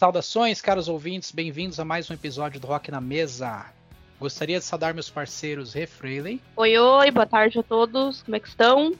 [0.00, 3.66] Saudações, caros ouvintes, bem-vindos a mais um episódio do Rock na Mesa.
[4.18, 6.40] Gostaria de saudar meus parceiros Refreeley.
[6.56, 8.94] Oi, oi, boa tarde a todos, como é que estão?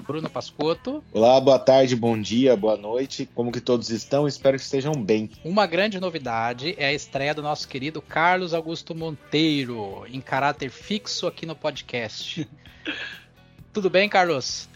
[0.00, 1.00] Bruno Pascotto.
[1.12, 3.24] Olá, boa tarde, bom dia, boa noite.
[3.24, 4.26] Como que todos estão?
[4.26, 5.30] Espero que estejam bem.
[5.44, 11.28] Uma grande novidade é a estreia do nosso querido Carlos Augusto Monteiro, em caráter fixo
[11.28, 12.48] aqui no podcast.
[13.72, 14.68] Tudo bem, Carlos?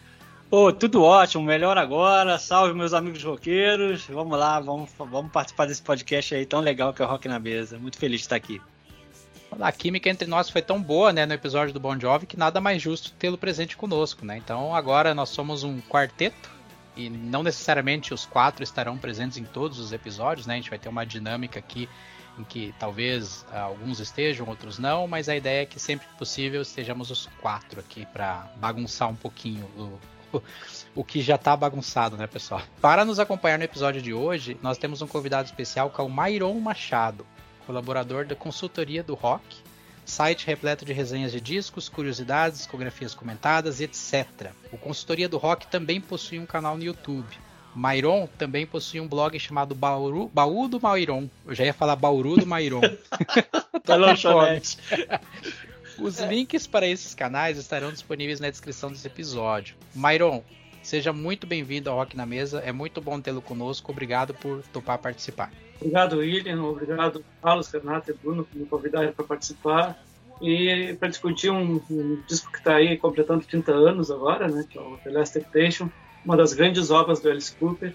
[0.48, 2.38] Pô, tudo ótimo, melhor agora.
[2.38, 4.06] Salve meus amigos roqueiros.
[4.06, 7.40] Vamos lá, vamos, vamos participar desse podcast aí tão legal que é o Rock na
[7.40, 7.76] Mesa.
[7.80, 8.62] Muito feliz de estar aqui.
[9.58, 12.60] A química entre nós foi tão boa, né, no episódio do Bon Jovi, que nada
[12.60, 14.36] mais justo tê-lo presente conosco, né?
[14.36, 16.48] Então agora nós somos um quarteto
[16.96, 20.54] e não necessariamente os quatro estarão presentes em todos os episódios, né?
[20.54, 21.88] A gente vai ter uma dinâmica aqui
[22.38, 26.62] em que talvez alguns estejam, outros não, mas a ideia é que sempre que possível
[26.62, 29.98] estejamos os quatro aqui para bagunçar um pouquinho o,
[30.94, 32.62] o que já tá bagunçado, né, pessoal?
[32.80, 36.08] Para nos acompanhar no episódio de hoje, nós temos um convidado especial que é o
[36.08, 37.26] Mairon Machado,
[37.66, 39.56] colaborador da consultoria do rock,
[40.04, 44.52] site repleto de resenhas de discos, curiosidades, discografias comentadas, etc.
[44.72, 47.26] O Consultoria do Rock também possui um canal no YouTube.
[47.74, 51.28] Mairon também possui um blog chamado Bauru, Baú do Mairon.
[51.44, 52.80] Eu já ia falar Bauru do Mairon.
[53.84, 54.78] tá lanchonete.
[55.98, 59.76] Os links para esses canais estarão disponíveis na descrição desse episódio.
[59.94, 60.42] Myron,
[60.82, 62.60] seja muito bem-vindo ao Rock na Mesa.
[62.60, 63.92] É muito bom tê-lo conosco.
[63.92, 65.50] Obrigado por topar participar.
[65.80, 66.62] Obrigado, William.
[66.62, 70.02] Obrigado, Carlos, Renato e Bruno, por me convidarem para participar.
[70.40, 74.76] E para discutir um, um, disco que está aí completando 30 anos agora, né, que
[74.76, 75.88] é o The Last Temptation,
[76.24, 77.94] uma das grandes obras do Alice Cooper,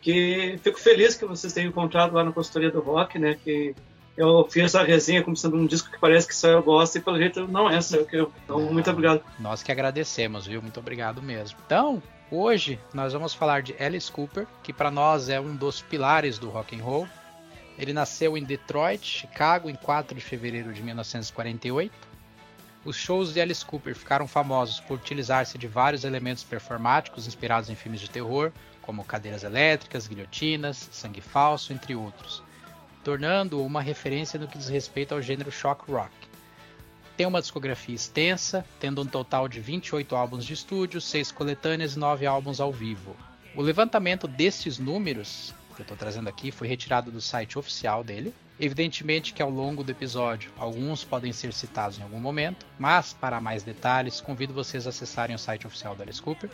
[0.00, 3.72] que fico feliz que vocês tenham encontrado lá na consultoria do rock, né, que
[4.16, 7.00] eu fiz a resenha como sendo um disco que parece que só eu gosto e
[7.00, 8.32] pelo jeito não é só eu que eu.
[8.44, 9.22] Então, muito obrigado.
[9.38, 10.62] Nós que agradecemos, viu?
[10.62, 11.58] Muito obrigado mesmo.
[11.66, 16.38] Então, hoje nós vamos falar de Alice Cooper, que para nós é um dos pilares
[16.38, 17.06] do rock and roll.
[17.78, 21.92] Ele nasceu em Detroit, Chicago, em 4 de fevereiro de 1948.
[22.86, 27.74] Os shows de Alice Cooper ficaram famosos por utilizar-se de vários elementos performáticos inspirados em
[27.74, 28.50] filmes de terror,
[28.80, 32.45] como cadeiras elétricas, guilhotinas, sangue falso, entre outros
[33.06, 36.10] tornando-o uma referência no que diz respeito ao gênero shock rock.
[37.16, 42.00] Tem uma discografia extensa, tendo um total de 28 álbuns de estúdio, 6 coletâneas e
[42.00, 43.14] 9 álbuns ao vivo.
[43.54, 48.34] O levantamento desses números que eu estou trazendo aqui foi retirado do site oficial dele.
[48.58, 53.40] Evidentemente que ao longo do episódio alguns podem ser citados em algum momento, mas para
[53.40, 56.50] mais detalhes convido vocês a acessarem o site oficial da Alice Cooper,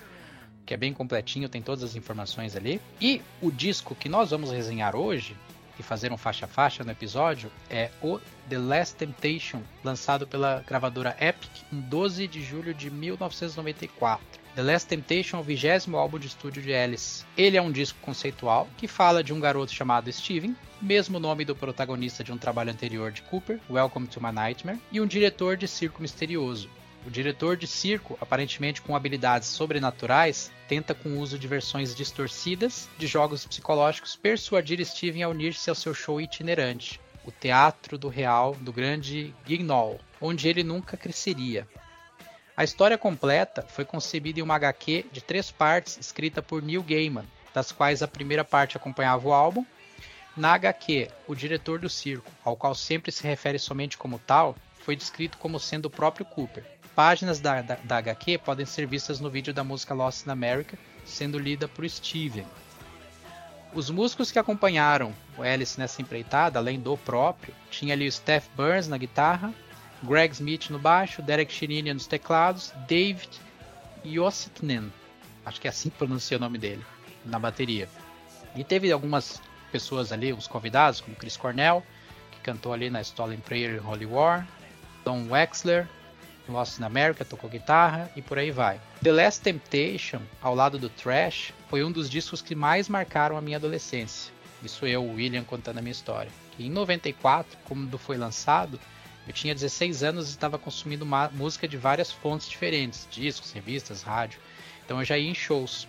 [0.67, 2.79] que é bem completinho, tem todas as informações ali.
[3.01, 5.35] E o disco que nós vamos resenhar hoje
[5.79, 8.19] e fazer um faixa faixa no episódio é o
[8.49, 14.43] The Last Temptation, lançado pela gravadora Epic em 12 de julho de 1994.
[14.55, 17.25] The Last Temptation é o vigésimo álbum de estúdio de Alice.
[17.39, 21.57] Ele é um disco conceitual que fala de um garoto chamado Steven, mesmo nome do
[21.57, 25.67] protagonista de um trabalho anterior de Cooper, Welcome to My Nightmare, e um diretor de
[25.67, 26.69] circo misterioso,
[27.07, 32.89] o diretor de circo, aparentemente com habilidades sobrenaturais, tenta com o uso de versões distorcidas
[32.97, 38.55] de jogos psicológicos persuadir Steven a unir-se ao seu show itinerante, o Teatro do Real
[38.55, 41.67] do Grande Guignol, onde ele nunca cresceria.
[42.57, 47.25] A história completa foi concebida em uma HQ de três partes escrita por Neil Gaiman,
[47.53, 49.65] das quais a primeira parte acompanhava o álbum.
[50.37, 54.95] Na HQ, o diretor do circo, ao qual sempre se refere somente como tal, foi
[54.95, 59.31] descrito como sendo o próprio Cooper páginas da, da, da HQ podem ser vistas no
[59.31, 62.47] vídeo da música Lost in America, sendo lida por Steven.
[63.75, 68.47] Os músicos que acompanharam o Alice nessa empreitada, além do próprio, tinha ali o Steph
[68.55, 69.53] Burns na guitarra,
[70.03, 73.31] Greg Smith no baixo, Derek Shininian nos teclados, David
[74.05, 74.93] Yossitnen,
[75.47, 76.85] acho que é assim que pronuncia o nome dele,
[77.25, 77.89] na bateria.
[78.55, 79.41] E teve algumas
[79.71, 81.83] pessoas ali, uns convidados, como Chris Cornell,
[82.31, 84.47] que cantou ali na Stolen Prayer e Holy War,
[85.05, 85.89] Don Wexler,
[86.49, 88.81] Lost in America tocou guitarra e por aí vai.
[89.03, 93.41] The Last Temptation, ao lado do Trash, foi um dos discos que mais marcaram a
[93.41, 94.33] minha adolescência.
[94.63, 96.31] Isso eu, William, contando a minha história.
[96.59, 98.79] Em 94, quando foi lançado,
[99.27, 104.41] eu tinha 16 anos e estava consumindo música de várias fontes diferentes, discos, revistas, rádio.
[104.85, 105.87] Então eu já ia em shows.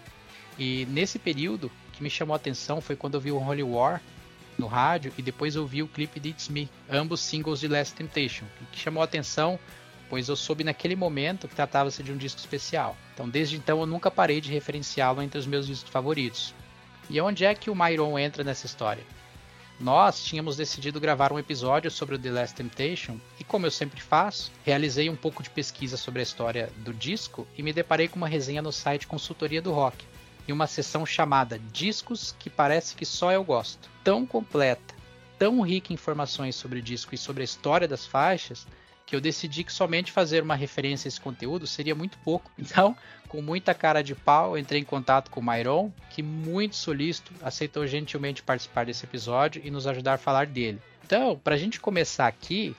[0.57, 3.63] E nesse período, o que me chamou a atenção foi quando eu vi o Holy
[3.63, 4.01] War
[4.57, 7.95] no rádio e depois eu vi o clipe de It's Me, ambos singles de Last
[7.95, 8.45] Temptation.
[8.61, 9.59] O que chamou a atenção
[10.09, 12.95] pois eu soube naquele momento que tratava-se de um disco especial.
[13.13, 16.53] Então, desde então, eu nunca parei de referenciá-lo entre os meus discos favoritos.
[17.09, 19.03] E onde é que o Myron entra nessa história?
[19.79, 23.99] Nós tínhamos decidido gravar um episódio sobre o The Last Temptation e, como eu sempre
[23.99, 28.15] faço, realizei um pouco de pesquisa sobre a história do disco e me deparei com
[28.15, 30.05] uma resenha no site Consultoria do Rock,
[30.47, 33.89] em uma sessão chamada Discos que parece que só eu gosto.
[34.03, 34.93] Tão completa,
[35.39, 38.67] tão rica em informações sobre o disco e sobre a história das faixas,
[39.05, 42.51] que eu decidi que somente fazer uma referência a esse conteúdo seria muito pouco.
[42.73, 42.95] Então,
[43.27, 47.85] com muita cara de pau, entrei em contato com o Myron, que muito solícito aceitou
[47.85, 50.81] gentilmente participar desse episódio e nos ajudar a falar dele.
[51.05, 52.75] Então, para a gente começar aqui,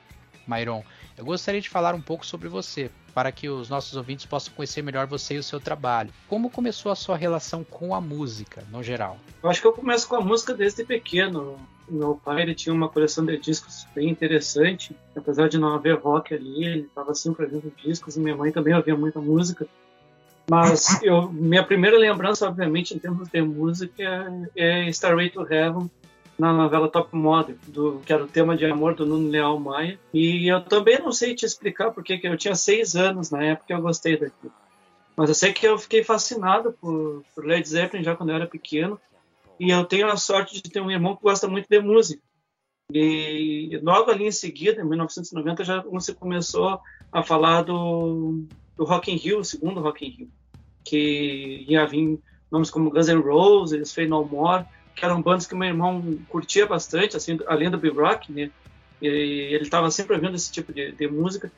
[0.47, 0.83] Myron,
[1.17, 4.81] eu gostaria de falar um pouco sobre você, para que os nossos ouvintes possam conhecer
[4.81, 6.11] melhor você e o seu trabalho.
[6.27, 9.17] Como começou a sua relação com a música, no geral?
[9.41, 11.57] Eu acho que eu começo com a música desde pequeno.
[11.87, 16.33] Meu pai ele tinha uma coleção de discos bem interessante, apesar de não haver rock
[16.33, 19.67] ali, ele estava sempre ouvindo discos, e minha mãe também ouvia muita música.
[20.49, 24.03] Mas eu, minha primeira lembrança, obviamente, em termos de música,
[24.55, 25.89] é, é Starway to Heaven,
[26.37, 29.97] na novela Top Model, do, que era o tema de amor do Nuno Leal Maia.
[30.13, 33.65] E eu também não sei te explicar porque que eu tinha seis anos na época
[33.69, 34.51] e eu gostei daquilo.
[35.15, 38.47] Mas eu sei que eu fiquei fascinado por, por Led Zeppelin já quando eu era
[38.47, 38.99] pequeno.
[39.59, 42.21] E eu tenho a sorte de ter um irmão que gosta muito de música.
[42.93, 46.79] E logo ali em seguida, em 1990, já se começou
[47.11, 48.45] a falar do,
[48.77, 50.31] do Rock in Rio, o segundo Rock in Rio,
[50.83, 52.19] que ia vir
[52.51, 54.65] nomes como Guns N' Roses, Faith No More,
[54.95, 58.51] que eram bandas que meu irmão curtia bastante, assim, além do Big Rock, né?
[59.01, 61.51] E ele estava sempre ouvindo esse tipo de, de, música.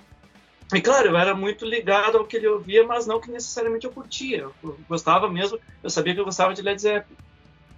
[0.74, 3.92] E claro, eu era muito ligado ao que ele ouvia, mas não que necessariamente eu
[3.92, 4.50] curtia.
[4.64, 7.27] Eu gostava mesmo, eu sabia que eu gostava de Led Zeppelin.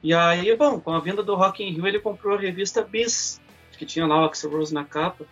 [0.01, 3.41] E aí, bom, com a vinda do Rock in Rio, ele comprou a revista Bis,
[3.77, 5.25] que tinha lá o Axel Rose na capa.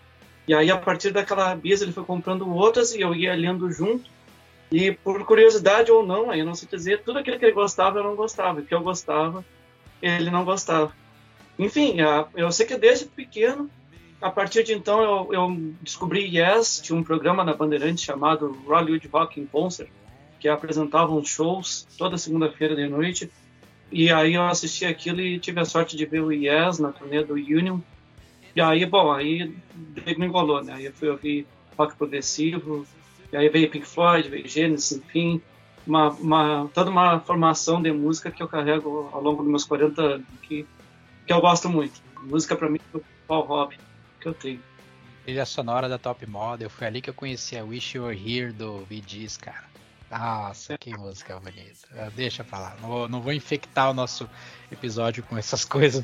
[0.48, 4.10] E aí, a partir daquela Bis, ele foi comprando outras e eu ia lendo junto.
[4.72, 8.00] E por curiosidade ou não, aí eu não sei dizer, tudo aquilo que ele gostava
[8.00, 8.60] eu não gostava.
[8.60, 9.44] O que eu gostava
[10.02, 10.92] ele não gostava.
[11.58, 11.98] Enfim,
[12.36, 13.70] eu sei que desde pequeno,
[14.22, 19.08] a partir de então, eu, eu descobri Yes, tinha um programa na Bandeirantes chamado Hollywood
[19.08, 19.90] Rock in Concert,
[20.40, 23.32] que apresentavam shows toda segunda-feira de noite.
[23.92, 27.24] E aí eu assisti aquilo e tive a sorte de ver o Yes na turnê
[27.24, 27.80] do Union.
[28.56, 29.56] E aí, bom, aí
[30.18, 30.74] me engolou, né?
[30.74, 31.48] Aí eu fui ouvir
[31.78, 32.86] rock progressivo,
[33.32, 35.42] e aí veio Pink Floyd, veio Genesis, enfim
[35.88, 40.02] uma, uma, toda uma formação de música que eu carrego ao longo dos meus 40
[40.02, 40.68] anos, que,
[41.26, 42.02] que eu gosto muito.
[42.24, 43.78] Música para mim é o principal hobby
[44.20, 44.62] que eu tenho.
[45.24, 48.52] Trilha sonora da Top Model, foi ali que eu conheci a Wish You Were Here
[48.52, 49.64] do Gees, cara.
[50.10, 51.88] Nossa, que música bonita.
[51.96, 54.30] Ah, deixa pra lá, não vou, não vou infectar o nosso
[54.72, 56.04] episódio com essas coisas.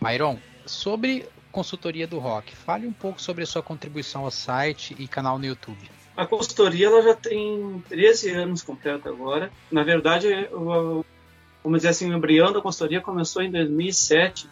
[0.00, 5.06] Myron, sobre consultoria do rock, fale um pouco sobre a sua contribuição ao site e
[5.06, 5.90] canal no YouTube.
[6.16, 9.52] A consultoria ela já tem 13 anos completo agora.
[9.70, 14.48] Na verdade, vamos dizer assim, o embrião da consultoria começou em 2007,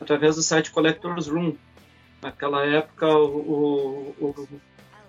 [0.00, 1.56] através do site Collectors Room.
[2.20, 4.48] Naquela época, o, o, o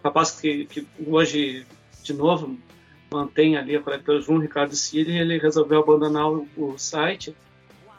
[0.03, 1.65] rapaz que, que, hoje,
[2.07, 2.57] de novo,
[3.11, 7.35] mantém ali a Collectors Room, Ricardo Siri, ele resolveu abandonar o, o site.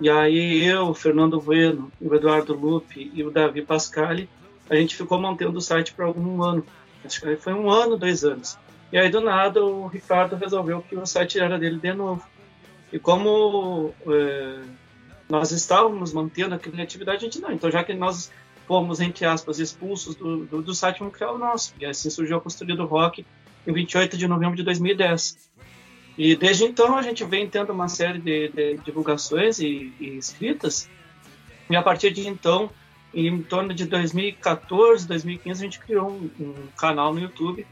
[0.01, 4.29] E aí eu, Fernando Bueno, o Eduardo Lupe e o Davi Pascali,
[4.71, 6.65] a gente ficou mantendo o site por algum ano.
[7.05, 8.59] Acho que foi um ano, dois anos.
[8.93, 12.23] E aí, do nada, o Ricardo resolveu que o site era dele de novo.
[12.93, 14.61] E como é,
[15.29, 17.53] nós estávamos mantendo a criatividade, a gente não.
[17.53, 18.31] Então, já que nós
[18.67, 21.75] fomos, entre aspas, expulsos do, do, do site, vamos criar o nosso.
[21.81, 23.25] E assim surgiu a Consultoria do Rock
[23.69, 25.51] em 28 de novembro de 2010.
[26.17, 30.89] E desde então a gente vem tendo uma série de, de divulgações e, e escritas.
[31.69, 32.71] E a partir de então
[33.13, 37.67] em torno de 2014, 2015, a gente criou um, um canal no YouTube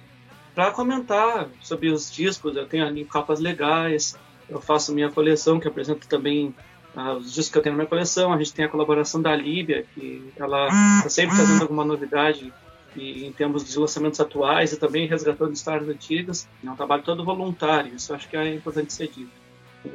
[0.54, 2.56] para comentar sobre os discos.
[2.56, 4.16] Eu tenho ali capas legais,
[4.48, 6.54] eu faço minha coleção, que apresento também
[6.94, 8.32] uh, os discos que eu tenho na minha coleção.
[8.32, 12.52] A gente tem a colaboração da Líbia, que ela está sempre trazendo alguma novidade
[12.96, 16.48] e, em termos dos lançamentos atuais e também resgatando histórias antigas.
[16.64, 19.30] É um trabalho todo voluntário, isso acho que é importante ser dito.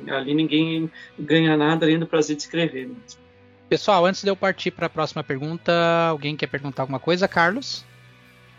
[0.10, 0.90] Ali ninguém
[1.20, 3.22] ganha nada além do prazer de escrever mesmo.
[3.68, 5.72] Pessoal, antes de eu partir para a próxima pergunta,
[6.10, 7.86] alguém quer perguntar alguma coisa, Carlos?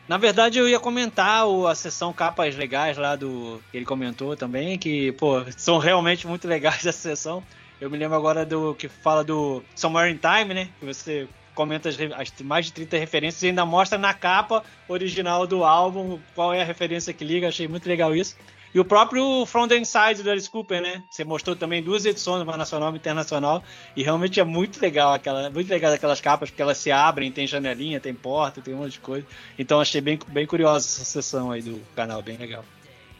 [0.09, 4.79] Na verdade, eu ia comentar a sessão capas legais lá do que ele comentou também,
[4.79, 7.43] que pô, são realmente muito legais essa sessão.
[7.81, 10.69] Eu me lembro agora do que fala do Somewhere in Time, né?
[10.79, 15.47] Que você comenta as, as, mais de 30 referências e ainda mostra na capa original
[15.47, 17.49] do álbum qual é a referência que liga.
[17.49, 18.37] Achei muito legal isso.
[18.75, 21.03] E o próprio From the Inside do Alice Cooper, né?
[21.11, 23.63] Você mostrou também duas edições, uma nacional e internacional,
[23.95, 27.47] e realmente é muito legal aquela, muito legal aquelas capas, porque elas se abrem, tem
[27.47, 29.27] janelinha, tem porta, tem um monte de coisa.
[29.59, 32.65] Então achei bem, bem curiosa essa sessão aí do canal, bem legal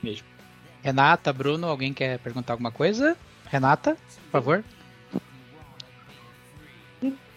[0.03, 0.27] mesmo.
[0.83, 3.15] Renata, Bruno, alguém quer perguntar alguma coisa?
[3.47, 4.65] Renata, por favor.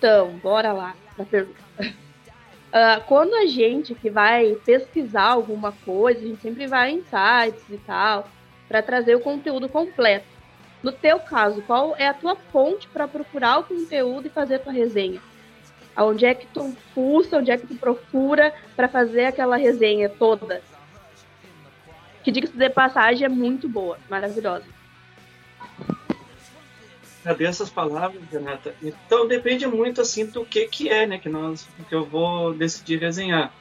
[0.05, 1.59] Então, bora lá na pergunta.
[1.79, 7.67] Uh, quando a gente que vai pesquisar alguma coisa, a gente sempre vai em sites
[7.71, 8.29] e tal,
[8.67, 10.27] para trazer o conteúdo completo.
[10.83, 14.59] No teu caso, qual é a tua fonte para procurar o conteúdo e fazer a
[14.59, 15.19] tua resenha?
[15.97, 20.61] Onde é que tu pulsa, onde é que tu procura para fazer aquela resenha toda?
[22.23, 24.74] Que diga-se de passagem é muito boa, maravilhosa.
[27.25, 28.75] Essas palavras, Renata?
[28.83, 32.99] Então depende muito assim do que que é, né, que nós que eu vou decidir
[32.99, 33.51] resenhar.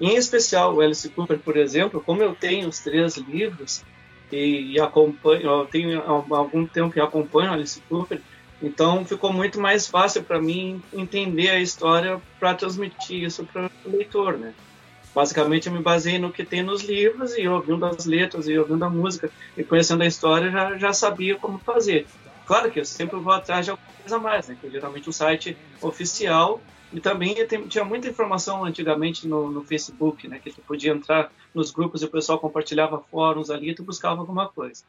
[0.00, 3.84] Em especial o Alice Cooper, por exemplo, como eu tenho os três livros
[4.32, 8.20] e, e acompanho, eu tenho algum tempo que acompanho Alice Cooper,
[8.60, 13.90] então ficou muito mais fácil para mim entender a história para transmitir isso para o
[13.90, 14.52] leitor, né?
[15.14, 18.84] Basicamente eu me baseei no que tem nos livros e ouvindo as letras e ouvindo
[18.84, 22.06] a música e conhecendo a história já, já sabia como fazer.
[22.46, 24.56] Claro que eu sempre vou atrás de alguma coisa a mais, né?
[24.60, 26.60] Que geralmente o site oficial
[26.92, 27.34] e também
[27.68, 30.38] tinha muita informação antigamente no, no, Facebook, né?
[30.38, 34.20] Que tu podia entrar nos grupos e o pessoal compartilhava fóruns ali e tu buscava
[34.20, 34.84] alguma coisa.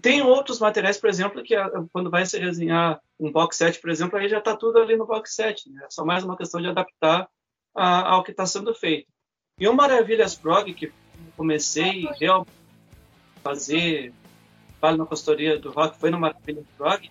[0.00, 1.54] Tem outros materiais, por exemplo, que
[1.92, 5.04] quando vai se resenhar um box set, por exemplo, aí já está tudo ali no
[5.06, 5.68] box set.
[5.68, 5.82] Né?
[5.84, 7.28] É só mais uma questão de adaptar
[7.74, 9.08] a, ao que está sendo feito.
[9.58, 10.92] E o Maravilhas Prog, que
[11.36, 12.52] comecei realmente
[13.38, 14.12] a fazer
[14.80, 17.10] trabalho na consultoria do rock foi no Maravilha Prog,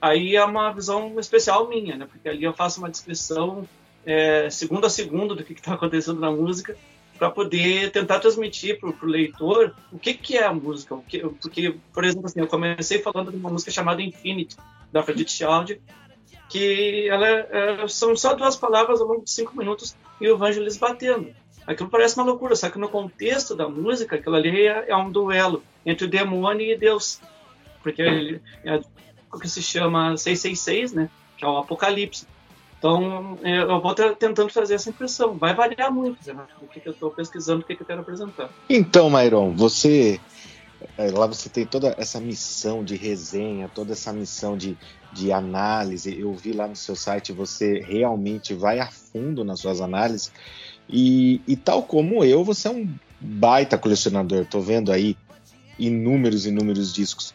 [0.00, 2.06] aí é uma visão especial minha, né?
[2.10, 3.68] Porque ali eu faço uma descrição
[4.04, 6.76] é, segundo a segundo do que está acontecendo na música
[7.18, 10.94] para poder tentar transmitir para o leitor o que, que é a música.
[10.94, 14.56] O que, porque, por exemplo, assim, eu comecei falando de uma música chamada Infinity,
[14.90, 15.80] da Afrodite Child,
[16.48, 20.76] que ela é, são só duas palavras ao longo de cinco minutos e o Vangelis
[20.76, 21.32] batendo.
[21.66, 25.10] Aquilo parece uma loucura, só que no contexto da música, aquilo ali é, é um
[25.10, 27.20] duelo entre o demônio e Deus.
[27.82, 28.80] Porque ele, é
[29.32, 31.10] o que se chama 666, né?
[31.36, 32.26] Que é o Apocalipse.
[32.78, 35.34] Então, eu vou tentando fazer essa impressão.
[35.38, 36.44] Vai variar muito, né?
[36.60, 38.50] O que, que eu estou pesquisando, o que, que eu quero apresentar.
[38.68, 40.20] Então, Mairon, você.
[40.98, 44.76] É, lá você tem toda essa missão de resenha, toda essa missão de,
[45.12, 46.18] de análise.
[46.18, 50.32] Eu vi lá no seu site, você realmente vai a fundo nas suas análises.
[50.92, 54.44] E, e tal como eu, você é um baita colecionador.
[54.46, 55.16] Tô vendo aí
[55.78, 57.32] inúmeros, inúmeros discos.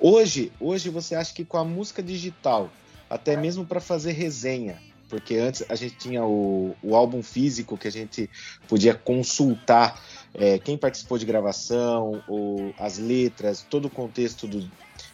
[0.00, 2.70] Hoje, hoje você acha que com a música digital,
[3.10, 7.88] até mesmo para fazer resenha, porque antes a gente tinha o, o álbum físico que
[7.88, 8.30] a gente
[8.68, 10.00] podia consultar
[10.34, 14.70] é, quem participou de gravação, ou as letras, todo o contexto do,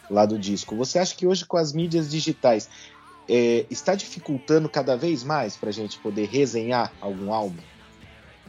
[0.09, 0.75] lá do disco.
[0.75, 2.69] Você acha que hoje com as mídias digitais
[3.27, 7.61] é, está dificultando cada vez mais para a gente poder resenhar algum álbum?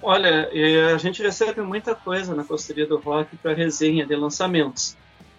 [0.02, 0.50] Olha,
[0.94, 4.96] a gente recebe muita coisa na consultoria do rock para resenha de lançamentos.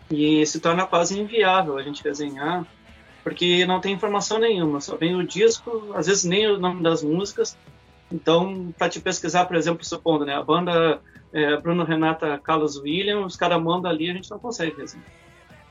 [0.10, 2.66] E se torna quase inviável a gente resenhar,
[3.24, 7.04] porque não tem informação nenhuma, só vem o disco, às vezes nem o nome das
[7.04, 7.58] músicas.
[8.12, 11.02] Então, para te pesquisar, por exemplo, supondo, né, a banda
[11.34, 15.06] é, Bruno Renata Carlos William, os caras mandam ali, a gente não consegue resenhar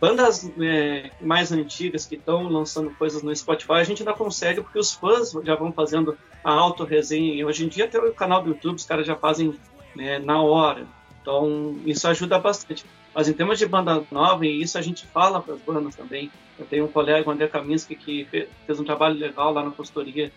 [0.00, 4.78] bandas é, mais antigas que estão lançando coisas no Spotify, a gente ainda consegue porque
[4.78, 7.34] os fãs já vão fazendo a auto-resenha.
[7.34, 9.58] E hoje em dia, até o canal do YouTube, os caras já fazem
[9.94, 10.86] né, na hora.
[11.20, 12.84] Então, isso ajuda bastante.
[13.14, 16.30] Mas em termos de banda nova, e isso a gente fala para as bandas também.
[16.58, 18.24] Eu tenho um colega, o André Kaminski, que
[18.66, 20.30] fez um trabalho legal lá na consultoria,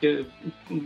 [0.00, 0.26] que,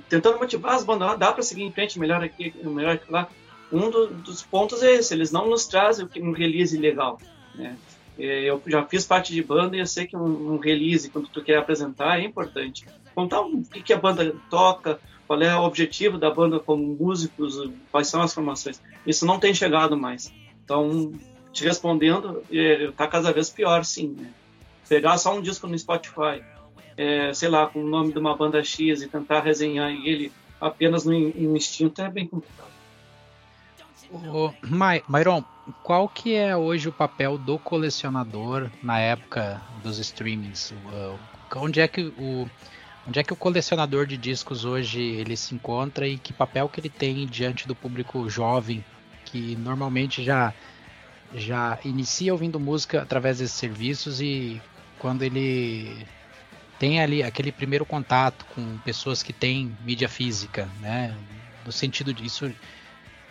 [0.08, 3.28] tentando motivar as bandas, ah, dá para seguir em frente, melhor aqui, melhor aqui lá.
[3.72, 7.18] Um do, dos pontos é esse, eles não nos trazem um release legal.
[7.54, 7.76] Né?
[8.18, 11.42] É, eu já fiz parte de banda e eu sei que um, release, quando tu
[11.42, 12.84] quer apresentar, é importante.
[13.14, 18.08] Contar o que, a banda toca, qual é o objetivo da banda como músicos, quais
[18.08, 18.82] são as formações.
[19.06, 20.32] Isso não tem chegado mais.
[20.64, 21.12] Então,
[21.52, 24.16] te respondendo, está é, cada vez pior, sim.
[24.18, 24.30] Né?
[24.88, 26.42] Pegar só um disco no Spotify,
[26.96, 31.04] é, sei lá, com o nome de uma banda X e tentar resenhar ele apenas
[31.04, 32.77] no instinto é bem complicado.
[34.10, 34.54] O
[35.08, 35.44] Myron,
[35.82, 40.72] qual que é hoje o papel do colecionador na época dos streamings?
[41.54, 42.48] Onde é que o
[43.06, 46.78] onde é que o colecionador de discos hoje ele se encontra e que papel que
[46.80, 48.84] ele tem diante do público jovem
[49.24, 50.52] que normalmente já
[51.34, 54.60] já inicia ouvindo música através desses serviços e
[54.98, 56.06] quando ele
[56.78, 61.14] tem ali aquele primeiro contato com pessoas que têm mídia física, né?
[61.66, 62.50] No sentido disso,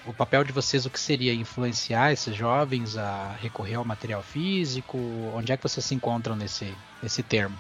[0.08, 4.98] o papel de vocês o que seria influenciar esses jovens a recorrer ao material físico?
[5.34, 6.74] Onde é que vocês se encontram nesse,
[7.04, 7.58] nesse termo?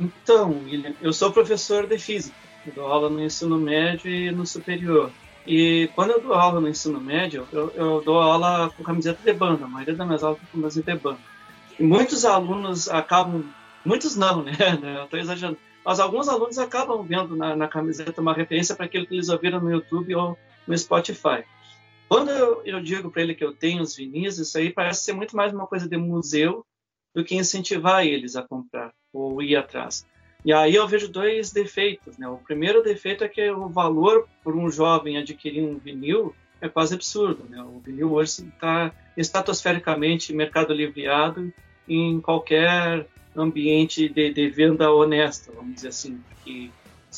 [0.00, 2.36] Então, William, eu sou professor de física,
[2.66, 5.10] eu dou aula no ensino médio e no superior.
[5.46, 9.32] E quando eu dou aula no ensino médio, eu, eu dou aula com camiseta de
[9.32, 11.20] banda, a maioria das minhas aulas com camiseta de banda.
[11.78, 13.44] E muitos alunos acabam,
[13.84, 14.54] muitos não, né?
[14.98, 19.06] Eu estou exagerando, mas alguns alunos acabam vendo na, na camiseta uma referência para aquilo
[19.06, 21.44] que eles ouviram no YouTube ou no Spotify.
[22.08, 25.12] Quando eu, eu digo para ele que eu tenho os vinis, isso aí parece ser
[25.12, 26.64] muito mais uma coisa de museu
[27.14, 30.06] do que incentivar eles a comprar ou ir atrás.
[30.44, 32.18] E aí eu vejo dois defeitos.
[32.18, 32.28] Né?
[32.28, 36.94] O primeiro defeito é que o valor por um jovem adquirir um vinil é quase
[36.94, 37.44] absurdo.
[37.48, 37.62] Né?
[37.62, 41.52] O vinil hoje está estratosfericamente mercado livreado
[41.88, 46.20] em qualquer ambiente de, de, venda honesta, vamos dizer assim.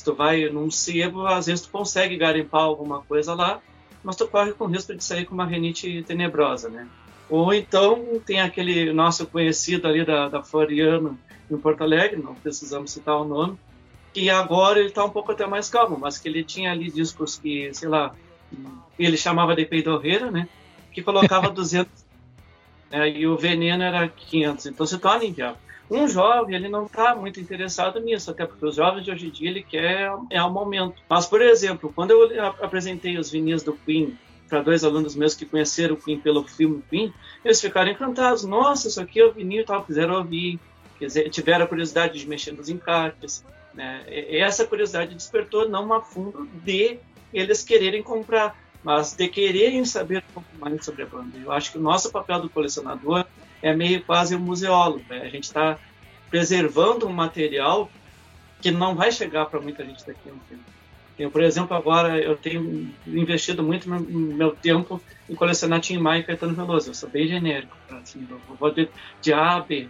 [0.06, 3.60] Tu vai num sebo, às vezes tu consegue garimpar alguma coisa lá,
[4.04, 6.86] mas tu corre com o risco de sair com uma renite tenebrosa, né?
[7.28, 11.18] Ou então tem aquele nosso conhecido ali da, da Floriano
[11.50, 13.58] em Porto Alegre, não precisamos citar o nome,
[14.14, 17.36] que agora ele está um pouco até mais calmo, mas que ele tinha ali discos
[17.36, 18.14] que, sei lá,
[18.96, 20.48] ele chamava de peidorreira, né?
[20.92, 21.90] Que colocava 200
[22.92, 24.66] né, e o veneno era 500.
[24.66, 25.65] Então se torna inviável.
[25.90, 29.30] Um jovem, ele não está muito interessado nisso, até porque os jovens de hoje em
[29.30, 31.00] dia, ele quer é o momento.
[31.08, 35.46] Mas, por exemplo, quando eu apresentei os vinis do Queen para dois alunos meus que
[35.46, 37.12] conheceram o Queen pelo filme Queen,
[37.44, 38.44] eles ficaram encantados.
[38.44, 40.58] Nossa, isso aqui é o vinil e tal, quiseram ouvir.
[40.98, 43.44] Quer dizer, tiveram a curiosidade de mexer nos encartes.
[43.74, 44.04] Né?
[44.08, 46.98] Essa curiosidade despertou não a fundo de
[47.32, 51.36] eles quererem comprar, mas de quererem saber um pouco mais sobre a banda.
[51.36, 53.26] Eu acho que o nosso papel do colecionador
[53.66, 55.04] é meio quase um museólogo.
[55.08, 55.22] Né?
[55.22, 55.78] A gente está
[56.30, 57.90] preservando um material
[58.60, 60.62] que não vai chegar para muita gente daqui a um tempo.
[61.18, 66.20] Eu, por exemplo, agora eu tenho investido muito no meu tempo em colecionar Tim Maia
[66.20, 66.90] e Caetano Veloso.
[66.90, 68.88] Eu sou bem genérico, assim, eu vou de,
[69.22, 69.88] de A a B.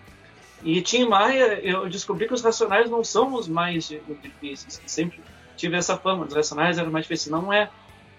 [0.62, 3.88] E Tim Maia, eu descobri que os Racionais não são os mais
[4.22, 4.80] difíceis.
[4.86, 5.20] Sempre
[5.56, 7.30] tive essa fama, os Racionais eram mais difíceis.
[7.30, 7.68] Não é.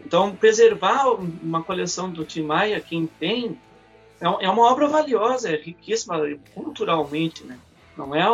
[0.06, 1.08] Então, preservar
[1.42, 3.58] uma coleção do Tim Maia, quem tem,
[4.20, 6.18] é, é uma obra valiosa, é riquíssima
[6.54, 7.58] culturalmente, né?
[7.96, 8.26] Não é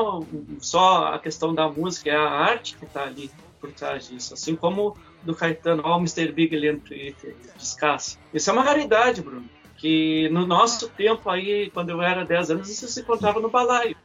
[0.60, 4.34] só a questão da música, é a arte que está ali por trás disso.
[4.34, 6.32] Assim como do Caetano, ó, oh, Mr.
[6.32, 8.18] Big lendo Twitter, descasse.
[8.34, 9.50] Isso é uma raridade, Bruno.
[9.78, 13.96] Que no nosso tempo aí, quando eu era 10 anos, isso se encontrava no balaio.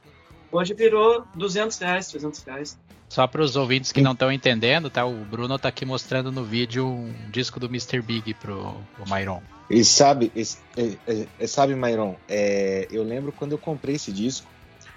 [0.50, 2.78] Hoje virou 200 reais, 300 reais.
[3.08, 5.04] Só para os ouvintes que não estão entendendo, tá?
[5.04, 8.00] O Bruno está aqui mostrando no vídeo um disco do Mr.
[8.00, 9.42] Big pro, pro Myron.
[9.70, 10.32] E sabe,
[10.76, 14.50] é, é, sabe, Myron, é, eu lembro quando eu comprei esse disco,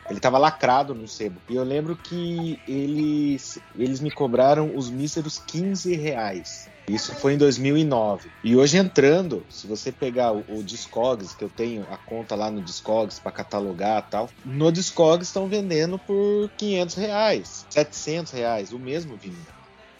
[0.09, 1.41] ele estava lacrado no sebo.
[1.49, 6.69] E eu lembro que eles, eles me cobraram os míseros 15 reais.
[6.89, 8.29] Isso foi em 2009.
[8.43, 12.49] E hoje entrando, se você pegar o, o Discogs, que eu tenho a conta lá
[12.49, 18.79] no Discogs para catalogar tal, no Discogs estão vendendo por 500 reais, 700 reais, o
[18.79, 19.45] mesmo vinho.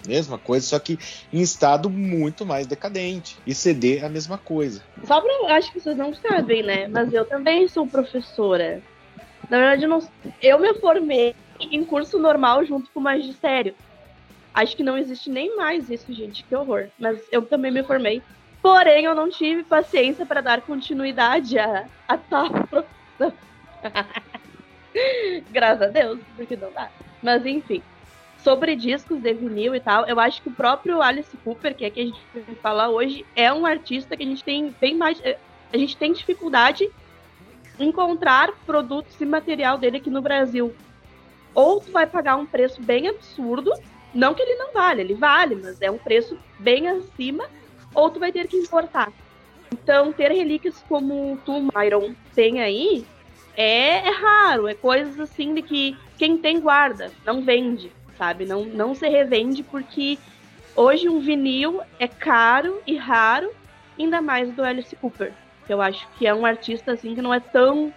[0.08, 0.98] Mesma coisa, só que
[1.32, 3.38] em estado muito mais decadente.
[3.46, 4.82] E CD é a mesma coisa.
[5.04, 5.56] Só pra.
[5.56, 6.88] Acho que vocês não sabem, né?
[6.88, 8.82] Mas eu também sou professora.
[9.50, 10.08] Na verdade, eu, não,
[10.42, 13.76] eu me formei em curso normal junto com magistério.
[14.54, 16.44] Acho que não existe nem mais isso, gente.
[16.44, 16.88] Que horror.
[16.98, 18.22] Mas eu também me formei.
[18.62, 23.34] Porém, eu não tive paciência para dar continuidade a, a tal profissão.
[25.52, 26.90] Graças a Deus, porque não dá.
[27.22, 27.82] Mas enfim
[28.44, 31.90] sobre discos de vinil e tal, eu acho que o próprio Alice Cooper, que é
[31.90, 35.20] que a gente vai falar hoje, é um artista que a gente tem bem mais.
[35.24, 35.38] Eh,
[35.72, 36.90] a gente tem dificuldade
[37.80, 40.76] em encontrar produtos e material dele aqui no Brasil.
[41.54, 43.72] Ou tu vai pagar um preço bem absurdo,
[44.14, 47.46] não que ele não vale, ele vale, mas é um preço bem acima,
[47.94, 49.12] ou tu vai ter que importar.
[49.72, 53.06] Então, ter relíquias como tu, Myron, tem aí,
[53.56, 58.46] é, é raro, é coisas assim de que quem tem guarda, não vende sabe?
[58.46, 60.18] Não, não se revende porque
[60.76, 63.52] hoje um vinil é caro e raro,
[63.98, 65.34] ainda mais do Alice Cooper,
[65.66, 67.94] que eu acho que é um artista assim que não é tão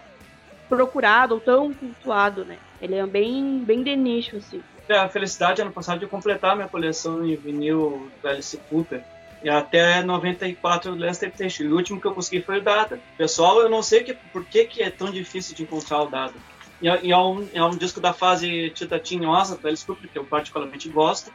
[0.68, 2.59] procurado ou tão cultuado, né?
[2.81, 4.62] Ele é bem, bem de nicho, assim.
[4.88, 9.03] É, a felicidade ano passado de completar minha coleção em vinil do Alice Cooper.
[9.42, 11.64] E até 94 do Lester Temptation.
[11.64, 12.98] O último que eu consegui foi o Dada.
[13.16, 16.35] Pessoal, eu não sei que, por que, que é tão difícil de encontrar o Dada.
[16.81, 20.11] E, é, e é, um, é um disco da fase Tita Tinhosa do Alice Cooper,
[20.11, 21.33] que eu particularmente gosto,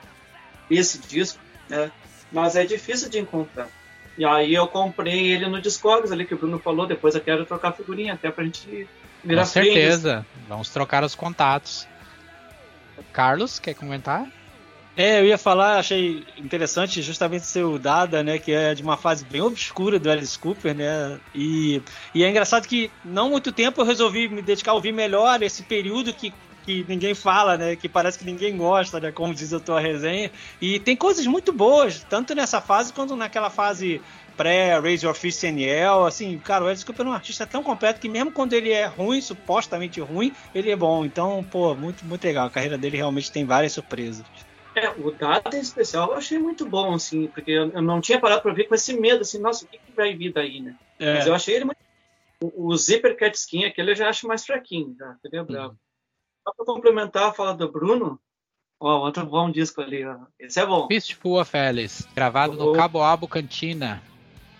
[0.69, 1.91] esse disco, né?
[2.31, 3.67] Mas é difícil de encontrar.
[4.17, 7.45] E aí eu comprei ele no Discogs ali, que o Bruno falou, depois eu quero
[7.45, 8.87] trocar figurinha, até pra gente
[9.23, 11.87] virar Com certeza, vamos trocar os contatos.
[13.13, 14.27] Carlos, quer comentar?
[15.01, 18.97] É, eu ia falar, achei interessante justamente ser o Dada, né, que é de uma
[18.97, 21.81] fase bem obscura do Alice Cooper, né, e,
[22.13, 25.63] e é engraçado que não muito tempo eu resolvi me dedicar a ouvir melhor esse
[25.63, 26.33] período que
[26.65, 27.75] que ninguém fala, né?
[27.75, 29.11] Que parece que ninguém gosta, né?
[29.11, 30.29] Como diz a tua resenha.
[30.61, 34.01] E tem coisas muito boas, tanto nessa fase quanto naquela fase
[34.37, 38.07] pré-Raise Your Fist NL, assim, cara, o Alice Cooper é um artista tão completo que
[38.07, 41.03] mesmo quando ele é ruim, supostamente ruim, ele é bom.
[41.05, 42.47] Então, pô, muito, muito legal.
[42.47, 44.25] A carreira dele realmente tem várias surpresas.
[44.79, 48.19] É, o dado em especial eu achei muito bom, assim, porque eu, eu não tinha
[48.19, 50.75] parado para ver com esse medo, assim, nossa, o que, que vai vir daí, né?
[50.97, 51.15] É.
[51.15, 51.77] Mas eu achei ele muito.
[52.41, 55.17] O, o Zipper Cat Skin, aquele eu já acho mais fraquinho, tá?
[55.23, 55.73] Ele é bravo.
[55.73, 55.77] Uhum.
[56.47, 58.19] Só para complementar a fala do Bruno,
[58.79, 60.17] ó, outro bom disco ali, ó.
[60.39, 60.87] Esse é bom.
[60.87, 64.01] Fistful of Alice, gravado no Cabo Abo Cantina.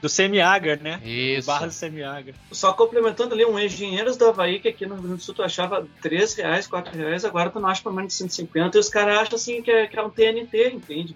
[0.02, 1.02] Do Semiagar, né?
[1.04, 1.48] Isso.
[1.48, 2.34] Barra do Semiagar.
[2.52, 5.44] Só complementando ali, um Engenheiros do Havaí, que aqui no Rio Grande do Sul tu
[5.44, 8.90] achava 3 reais, 4 reais, agora tu não acha por menos de 150, e os
[8.90, 11.16] caras acham assim que é, que é um TNT, entende?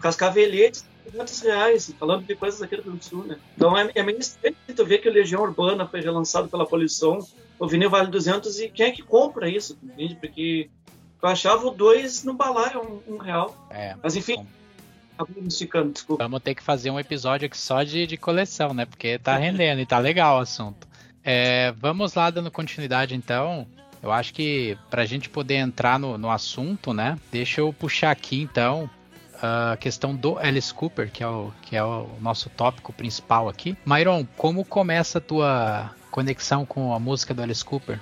[0.00, 3.36] Com as caveletes, 200 reais, falando de coisas aqui do Rio Grande do Sul, né?
[3.56, 7.18] Então é, é meio estranho tu ver que o Legião Urbana foi relançado pela Poluição,
[7.58, 10.14] o Vinil Vale 200, e quem é que compra isso, entende?
[10.14, 10.70] Porque
[11.22, 13.54] eu achava o 2 no balaio, um, um real.
[13.70, 14.46] É, Mas enfim,
[15.46, 16.24] esticando, desculpa.
[16.24, 18.86] Vamos ter que fazer um episódio aqui só de, de coleção, né?
[18.86, 20.88] Porque tá rendendo e tá legal o assunto.
[21.24, 23.66] É, vamos lá dando continuidade então.
[24.02, 27.18] Eu acho que pra gente poder entrar no, no assunto, né?
[27.30, 28.88] Deixa eu puxar aqui então
[29.42, 33.76] a questão do Alice Cooper, que é o, que é o nosso tópico principal aqui.
[33.84, 37.98] Myron, como começa a tua conexão com a música do Alice Cooper?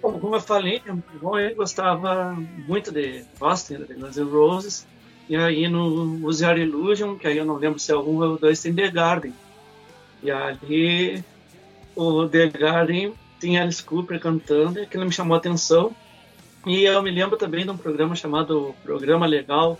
[0.00, 4.86] Bom, como eu falei, eu gostava muito de Boston, de Guns N' Roses.
[5.28, 8.38] E aí no Use Your Illusion, que aí eu não lembro se é um ou
[8.38, 9.34] dois, tem The Garden.
[10.22, 11.22] E ali
[11.94, 15.94] o The Garden tem Alice Cooper cantando, e aquilo me chamou a atenção.
[16.66, 19.78] E eu me lembro também de um programa chamado Programa Legal,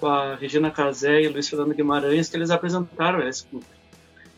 [0.00, 3.76] com a Regina Casé e Luiz Fernando Guimarães, que eles apresentaram Alice Cooper.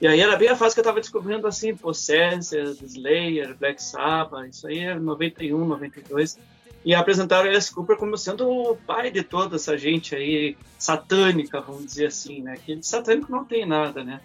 [0.00, 4.48] E aí era bem a fase que eu estava descobrindo assim, Possessed, Slayer, Black Sabbath,
[4.48, 6.38] isso aí era 91, 92
[6.84, 11.84] e apresentaram Alice Cooper como sendo o pai de toda essa gente aí satânica, vamos
[11.84, 12.56] dizer assim, né?
[12.64, 14.20] Que de satânico não tem nada, né?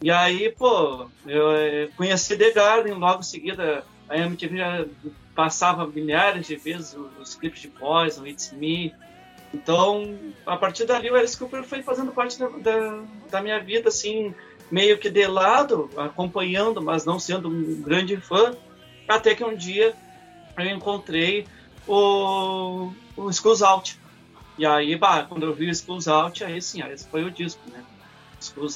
[0.00, 4.86] E aí, pô, eu eh, conheci The Garden, logo em seguida a MTV já
[5.34, 8.94] passava milhares de vezes os, clipes de Poison, It's Me.
[9.52, 13.88] Então, a partir dali, o Alice Cooper foi fazendo parte da, da, da minha vida,
[13.88, 14.34] assim,
[14.70, 18.54] meio que de lado, acompanhando, mas não sendo um grande fã,
[19.06, 19.94] até que um dia
[20.56, 21.46] eu encontrei
[21.88, 23.98] o, o Out.
[24.58, 27.30] E aí, bah, quando eu vi o Skulls Out, aí sim, aí esse foi o
[27.30, 27.84] disco, né?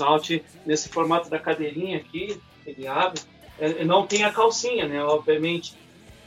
[0.01, 3.21] Out, nesse formato da cadeirinha aqui, ele abre,
[3.59, 5.77] é, não tem a calcinha, né, obviamente.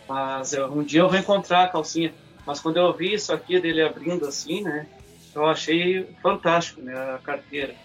[0.07, 2.13] Mas eu, um dia eu vou encontrar a calcinha.
[2.45, 4.87] Mas quando eu vi isso aqui dele abrindo assim, né,
[5.33, 7.75] eu achei fantástico, né, a carteira.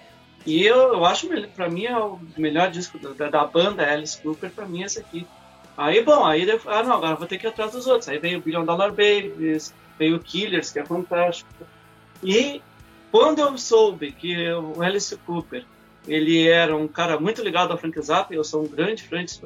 [0.46, 4.50] E eu, eu acho, para mim, é o melhor disco da, da banda Alice Cooper,
[4.50, 5.26] para mim, é esse aqui.
[5.76, 8.08] Aí, bom, aí ah não, agora vou ter que ir atrás dos outros.
[8.08, 11.50] Aí veio o Billion Dollar Babies, veio o Killers, que é fantástico.
[12.22, 12.60] E
[13.10, 15.64] quando eu soube que o Alice Cooper
[16.06, 19.38] ele era um cara muito ligado ao Frank Zappa, eu sou um grande, grande,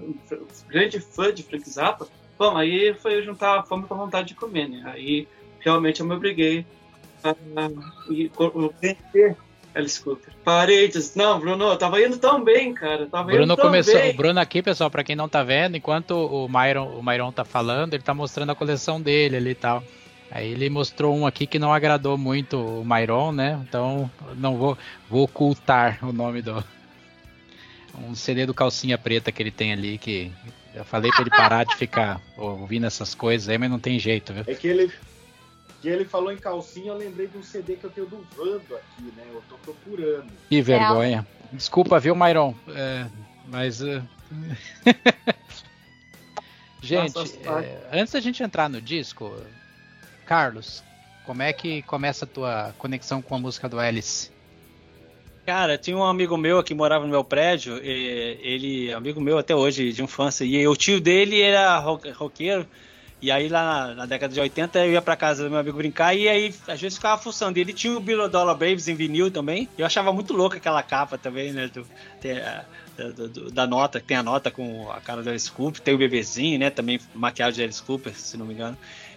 [0.69, 2.07] grande fã de Frank Zappa,
[2.39, 4.83] bom, aí foi juntar a fome com a vontade de comer, né?
[4.87, 5.27] Aí
[5.61, 6.65] realmente eu me obriguei
[7.23, 9.44] a, a, a,
[9.75, 10.33] Alice Cooper.
[10.45, 11.15] Paredes.
[11.15, 13.07] Não, Bruno, tava indo tão bem, cara.
[13.07, 14.11] Tava Bruno indo tão começou, bem.
[14.13, 17.45] O Bruno aqui, pessoal, para quem não tá vendo, enquanto o Myron, o Myron tá
[17.45, 19.83] falando, ele tá mostrando a coleção dele ali e tal.
[20.31, 23.61] Aí ele mostrou um aqui que não agradou muito o Myron, né?
[23.69, 26.63] Então não vou, vou ocultar o nome do.
[27.97, 30.33] Um CD do calcinha preta que ele tem ali, que
[30.75, 34.33] eu falei pra ele parar de ficar ouvindo essas coisas aí, mas não tem jeito,
[34.33, 34.43] viu?
[34.49, 34.93] É que ele,
[35.85, 38.75] que ele falou em calcinha, eu lembrei de um CD que eu tenho do Vando
[38.75, 39.23] aqui, né?
[39.31, 40.33] Eu tô procurando.
[40.49, 41.27] Que vergonha.
[41.53, 42.55] Desculpa, viu, Myron?
[42.69, 43.07] É,
[43.49, 43.83] mas.
[43.83, 44.03] Uh...
[46.81, 49.31] gente, é, antes da gente entrar no disco,
[50.25, 50.83] Carlos,
[51.27, 54.31] como é que começa a tua conexão com a música do Alice?
[55.45, 59.93] Cara, tinha um amigo meu que morava no meu prédio, ele, amigo meu até hoje,
[59.93, 62.67] de infância, e o tio dele era roqueiro,
[63.25, 65.79] e aí lá na, na, década de 80 eu ia pra casa do meu amigo
[65.79, 67.59] brincar e aí às vezes ficava fuçando.
[67.59, 69.67] Ele tinha o Billion Dollar Babies em vinil também.
[69.79, 71.69] Eu achava muito louco aquela capa também, né?
[71.69, 71.87] Do,
[73.51, 76.69] da nota, tem a nota com a cara do Alice Cooper, tem o bebezinho, né?
[76.69, 78.77] Também maquiagem de Alice Cooper, se não me engano.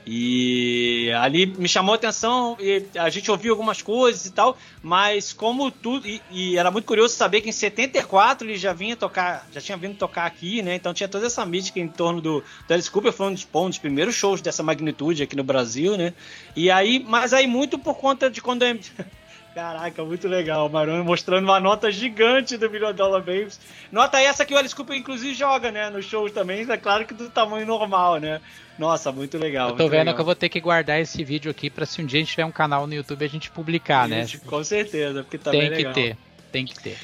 [0.10, 5.34] E ali me chamou a atenção e a gente ouviu algumas coisas e tal, mas
[5.34, 6.08] como tudo.
[6.08, 9.78] E, e, era muito curioso saber que em 74 ele já vinha tocar, já tinha
[9.78, 10.76] vindo tocar aqui, né?
[10.76, 13.68] Então tinha toda essa mística em torno do, do Alice Cooper, foi um dos, um
[13.68, 16.14] dos primeiros shows dessa magnitude aqui no Brasil, né?
[16.56, 18.64] E aí, mas aí muito por conta de quando.
[19.58, 20.68] Caraca, muito legal.
[20.68, 23.60] O Maroni mostrando uma nota gigante do Million Dollar Babies.
[23.92, 25.90] Nota essa que o Alice Cooper, inclusive, joga, né?
[25.90, 26.64] No show também.
[26.70, 28.40] É claro que do tamanho normal, né?
[28.78, 29.70] Nossa, muito legal.
[29.70, 30.14] Eu tô vendo legal.
[30.14, 32.30] que eu vou ter que guardar esse vídeo aqui pra se um dia a gente
[32.30, 34.44] tiver um canal no YouTube a gente publicar, Isso, né?
[34.46, 36.18] Com certeza, porque tá Tem que ter,
[36.52, 36.98] tem que ter.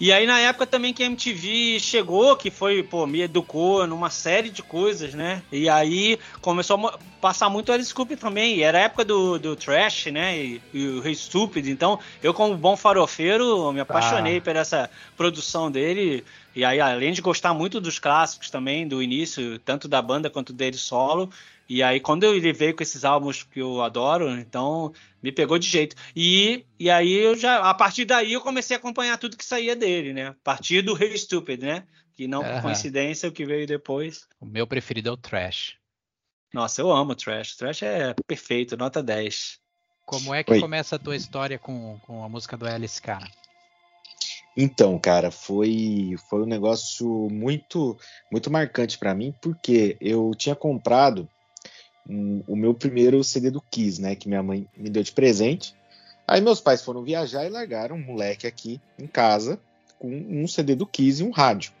[0.00, 4.10] E aí na época também que a MTV chegou, que foi, pô, me educou numa
[4.10, 5.42] série de coisas, né?
[5.50, 8.56] E aí começou a passar muito Alice Cooper também.
[8.56, 10.36] E era a época do, do Trash, né?
[10.36, 11.70] E, e o Rei Stúpido.
[11.70, 14.40] Então, eu como bom farofeiro, me apaixonei ah.
[14.40, 16.24] por essa produção dele.
[16.54, 20.52] E aí, além de gostar muito dos clássicos também, do início, tanto da banda quanto
[20.52, 21.30] dele solo,
[21.68, 25.66] e aí, quando ele veio com esses álbuns que eu adoro, então me pegou de
[25.66, 25.96] jeito.
[26.14, 29.74] E, e aí, eu já, a partir daí, eu comecei a acompanhar tudo que saía
[29.74, 30.28] dele, né?
[30.28, 31.84] A partir do Hey Stupid, né?
[32.12, 34.28] Que não por coincidência, o que veio depois.
[34.40, 35.76] O meu preferido é o Trash.
[36.52, 37.56] Nossa, eu amo Trash.
[37.56, 39.58] Trash é perfeito, nota 10.
[40.04, 40.60] Como é que Oi.
[40.60, 43.26] começa a tua história com, com a música do Alice, cara?
[44.56, 47.98] Então, cara, foi foi um negócio muito
[48.30, 51.28] muito marcante para mim, porque eu tinha comprado
[52.06, 54.14] o meu primeiro CD do Kiss, né?
[54.14, 55.74] Que minha mãe me deu de presente.
[56.26, 59.60] Aí meus pais foram viajar e largaram um moleque aqui em casa
[59.98, 61.72] com um CD do Kiss e um rádio.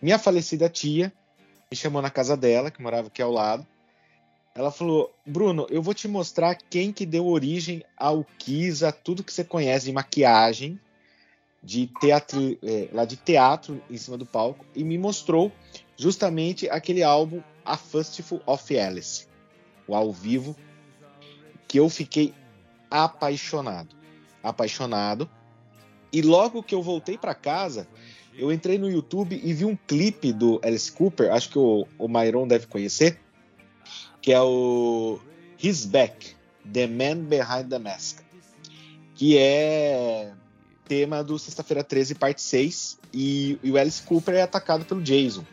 [0.00, 1.12] Minha falecida tia
[1.70, 3.66] me chamou na casa dela, que morava aqui ao lado.
[4.54, 9.22] Ela falou: Bruno, eu vou te mostrar quem que deu origem ao Kiss, a tudo
[9.22, 10.80] que você conhece de maquiagem,
[11.62, 15.52] de teatro, é, lá de teatro em cima do palco, e me mostrou
[15.96, 19.27] justamente aquele álbum A Festival of Alice
[19.88, 20.54] o ao vivo,
[21.66, 22.34] que eu fiquei
[22.90, 23.96] apaixonado.
[24.42, 25.28] Apaixonado.
[26.12, 27.88] E logo que eu voltei para casa,
[28.38, 32.08] eu entrei no YouTube e vi um clipe do Alice Cooper, acho que o, o
[32.08, 33.18] Myron deve conhecer,
[34.22, 35.18] que é o
[35.60, 36.36] His Back,
[36.72, 38.20] The Man Behind the Mask,
[39.14, 40.32] que é
[40.86, 45.44] tema do Sexta-feira 13, parte 6, e, e o Alice Cooper é atacado pelo Jason.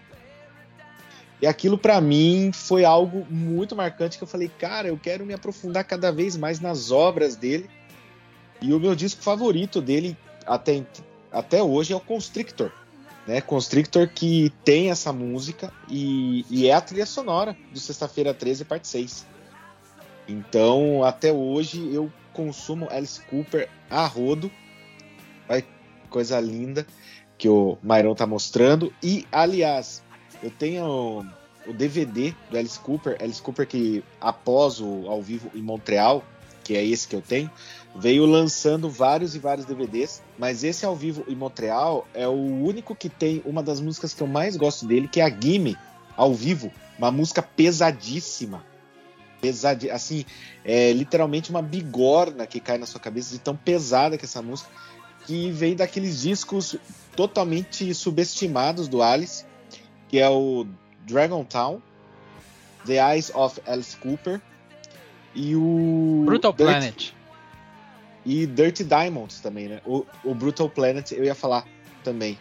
[1.41, 5.34] E aquilo para mim foi algo muito marcante que eu falei, cara, eu quero me
[5.34, 7.69] aprofundar cada vez mais nas obras dele.
[8.62, 10.84] E o meu disco favorito dele até,
[11.32, 12.71] até hoje é o Constrictor.
[13.28, 13.41] Né?
[13.41, 18.88] Constrictor que tem essa música e, e é a trilha sonora do Sexta-feira 13, parte
[18.88, 19.26] 6.
[20.28, 24.52] Então, até hoje eu consumo Alice Cooper a rodo.
[25.48, 25.65] Vai,
[26.10, 26.86] coisa linda
[27.38, 28.93] que o Myron tá mostrando.
[29.04, 30.04] E, aliás,
[30.41, 31.26] eu tenho
[31.67, 36.24] o DVD do Alice Cooper, Alice Cooper que após o ao vivo em Montreal,
[36.63, 37.50] que é esse que eu tenho,
[37.95, 42.95] veio lançando vários e vários DVDs, mas esse ao vivo em Montreal é o único
[42.95, 45.78] que tem uma das músicas que eu mais gosto dele, que é a Gimme,
[46.17, 48.63] ao vivo, uma música pesadíssima.
[49.41, 50.26] Pesadi assim,
[50.63, 54.41] é literalmente uma bigorna que cai na sua cabeça de tão pesada que é essa
[54.41, 54.69] música,
[55.26, 56.78] que vem daqueles discos
[57.15, 59.45] totalmente subestimados do Alice,
[60.08, 60.65] que é o
[61.06, 61.82] Dragon Town,
[62.86, 64.41] The Eyes of Alice Cooper
[65.34, 67.13] e o Brutal Dirty, Planet
[68.26, 69.82] e Dirty Diamonds também, né?
[69.86, 71.65] O, o Brutal Planet eu ia falar
[72.04, 72.38] também,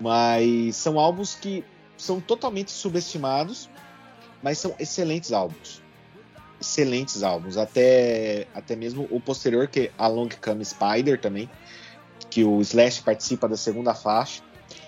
[0.00, 1.64] mas são álbuns que
[1.96, 3.70] são totalmente subestimados,
[4.42, 5.80] mas são excelentes álbuns,
[6.60, 11.48] excelentes álbuns, até até mesmo o posterior que é Along Come Spider também,
[12.28, 14.42] que o Slash participa da segunda faixa.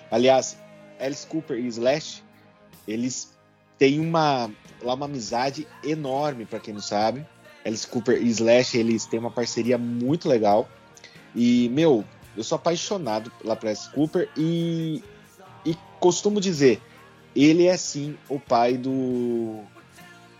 [0.09, 0.57] Aliás,
[1.01, 2.23] Alice Cooper e Slash,
[2.87, 3.35] eles
[3.77, 4.49] têm uma,
[4.81, 7.25] lá uma amizade enorme, para quem não sabe.
[7.65, 10.69] Alice Cooper e Slash, eles têm uma parceria muito legal.
[11.35, 15.03] E, meu, eu sou apaixonado por Alice Cooper e,
[15.65, 16.81] e costumo dizer,
[17.35, 19.59] ele é sim o pai do,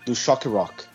[0.06, 0.86] do shock rock.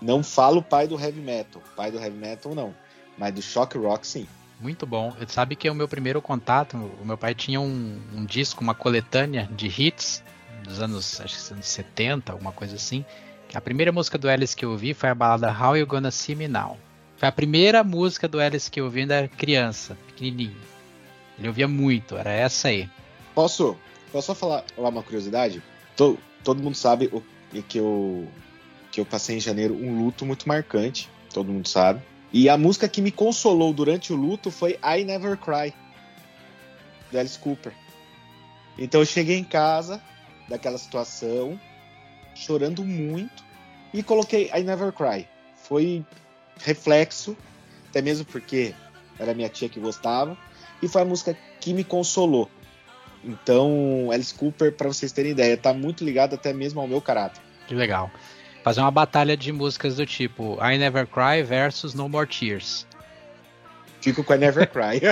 [0.00, 2.74] Não falo pai do heavy metal, pai do heavy metal não,
[3.16, 4.26] mas do shock rock sim.
[4.60, 5.10] Muito bom.
[5.12, 6.76] Você sabe que o meu primeiro contato.
[7.00, 10.22] O meu pai tinha um, um disco, uma coletânea de hits
[10.64, 13.04] dos anos, acho que anos 70, alguma coisa assim.
[13.54, 16.34] A primeira música do Alice que eu ouvi foi a balada How You Gonna See
[16.34, 16.76] Me Now.
[17.16, 20.56] Foi a primeira música do Alice que eu ouvi ainda criança, pequenininho.
[21.38, 22.88] Ele ouvia muito, era essa aí.
[23.34, 23.76] Posso,
[24.10, 25.62] posso só falar uma curiosidade?
[25.96, 27.22] Todo, todo mundo sabe o,
[27.62, 28.26] que, eu,
[28.90, 32.02] que eu passei em janeiro um luto muito marcante, todo mundo sabe.
[32.32, 35.72] E a música que me consolou durante o luto foi I Never Cry,
[37.10, 37.72] do Alice Cooper.
[38.78, 40.02] Então eu cheguei em casa
[40.48, 41.58] daquela situação,
[42.34, 43.44] chorando muito,
[43.92, 45.26] e coloquei I Never Cry.
[45.54, 46.04] Foi
[46.58, 47.36] reflexo,
[47.88, 48.74] até mesmo porque
[49.18, 50.36] era minha tia que gostava,
[50.82, 52.50] e foi a música que me consolou.
[53.24, 57.42] Então, Alice Cooper, para vocês terem ideia, tá muito ligado até mesmo ao meu caráter.
[57.66, 58.10] Que legal
[58.66, 62.84] fazer uma batalha de músicas do tipo I Never Cry versus No More Tears.
[64.00, 65.00] Fico com I Never Cry.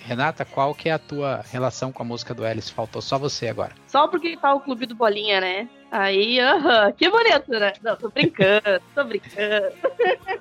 [0.00, 2.72] Renata, qual que é a tua relação com a música do Alice?
[2.72, 3.74] Faltou só você agora.
[3.86, 5.68] Só porque tá o clube do Bolinha, né?
[5.90, 7.74] Aí, aham, uh -huh, que bonito, né?
[7.82, 9.70] Não, tô brincando, tô brincando.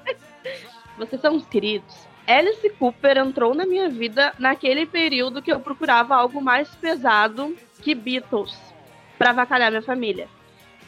[0.97, 2.07] Vocês são uns queridos.
[2.25, 7.93] Alice Cooper entrou na minha vida naquele período que eu procurava algo mais pesado que
[7.93, 8.70] Beatles
[9.21, 10.27] para avacalhar minha família.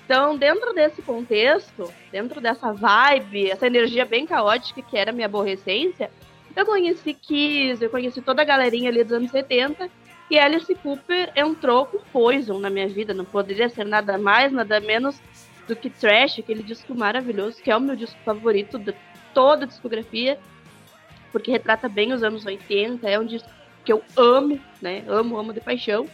[0.06, 6.10] Então, dentro desse contexto, dentro dessa vibe, essa energia bem caótica que era minha aborrecência,
[6.56, 9.88] eu conheci Kiss, eu conheci toda a galerinha ali dos anos 70
[10.32, 13.13] e Alice Cooper entrou com Poison na minha vida.
[13.13, 15.22] Não poderia ser nada mais, nada menos
[15.67, 18.96] do que Trash, aquele disco maravilhoso, que é o meu disco favorito de
[19.32, 20.39] toda a discografia,
[21.32, 23.50] porque retrata bem os anos 80, é um disco
[23.86, 25.04] que eu amo, né?
[25.08, 26.08] Amo, amo de paixão.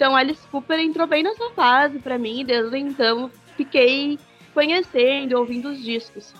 [0.00, 4.18] Então Alice Cooper entrou bem nessa fase para mim, desde então fiquei
[4.54, 6.32] conhecendo, ouvindo os discos.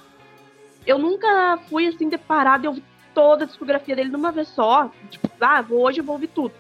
[0.87, 5.29] Eu nunca fui assim deparada e ouvi toda a discografia dele numa vez só, tipo,
[5.39, 6.55] ah, hoje eu vou ouvir tudo.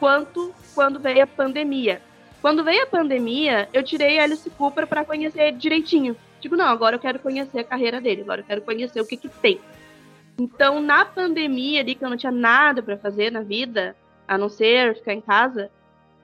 [0.00, 2.00] Quanto quando veio a pandemia.
[2.40, 6.16] Quando veio a pandemia, eu tirei Alice Cooper para conhecer direitinho.
[6.40, 9.18] Digo, não, agora eu quero conhecer a carreira dele, agora eu quero conhecer o que
[9.18, 9.60] que tem.
[10.38, 13.94] Então, na pandemia ali, que eu não tinha nada para fazer na vida,
[14.26, 15.70] a não ser ficar em casa,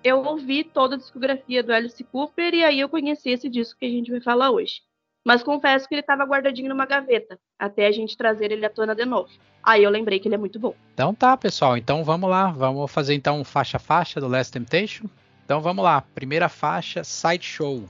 [0.04, 3.86] eu ouvi toda a discografia do Alice Cooper e aí eu conheci esse disco que
[3.86, 4.82] a gente vai falar hoje.
[5.24, 8.94] Mas confesso que ele estava guardadinho numa gaveta, até a gente trazer ele à tona
[8.94, 9.30] de novo.
[9.62, 10.74] Aí eu lembrei que ele é muito bom.
[10.92, 11.78] Então tá, pessoal.
[11.78, 12.48] Então vamos lá.
[12.48, 15.06] Vamos fazer então faixa faixa do Last Temptation.
[15.42, 16.02] Então vamos lá.
[16.14, 17.88] Primeira faixa, Sideshow.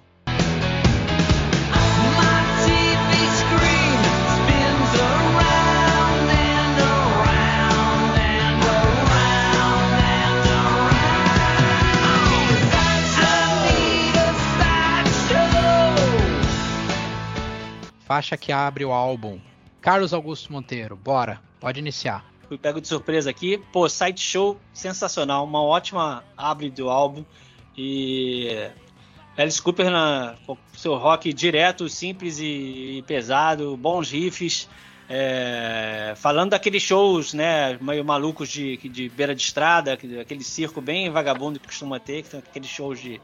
[18.04, 19.40] Faixa que abre o álbum.
[19.80, 22.24] Carlos Augusto Monteiro, bora, pode iniciar.
[22.48, 23.58] Fui pego de surpresa aqui.
[23.72, 27.24] Pô, site show sensacional, uma ótima abre do álbum.
[27.76, 28.70] E
[29.36, 30.36] Alice Cooper na
[30.74, 34.68] seu rock direto, simples e, pesado, bons riffs.
[35.08, 41.10] É, falando daqueles shows, né, meio malucos de, de beira de estrada, aquele circo bem
[41.10, 43.20] vagabundo que costuma ter, que são aqueles shows de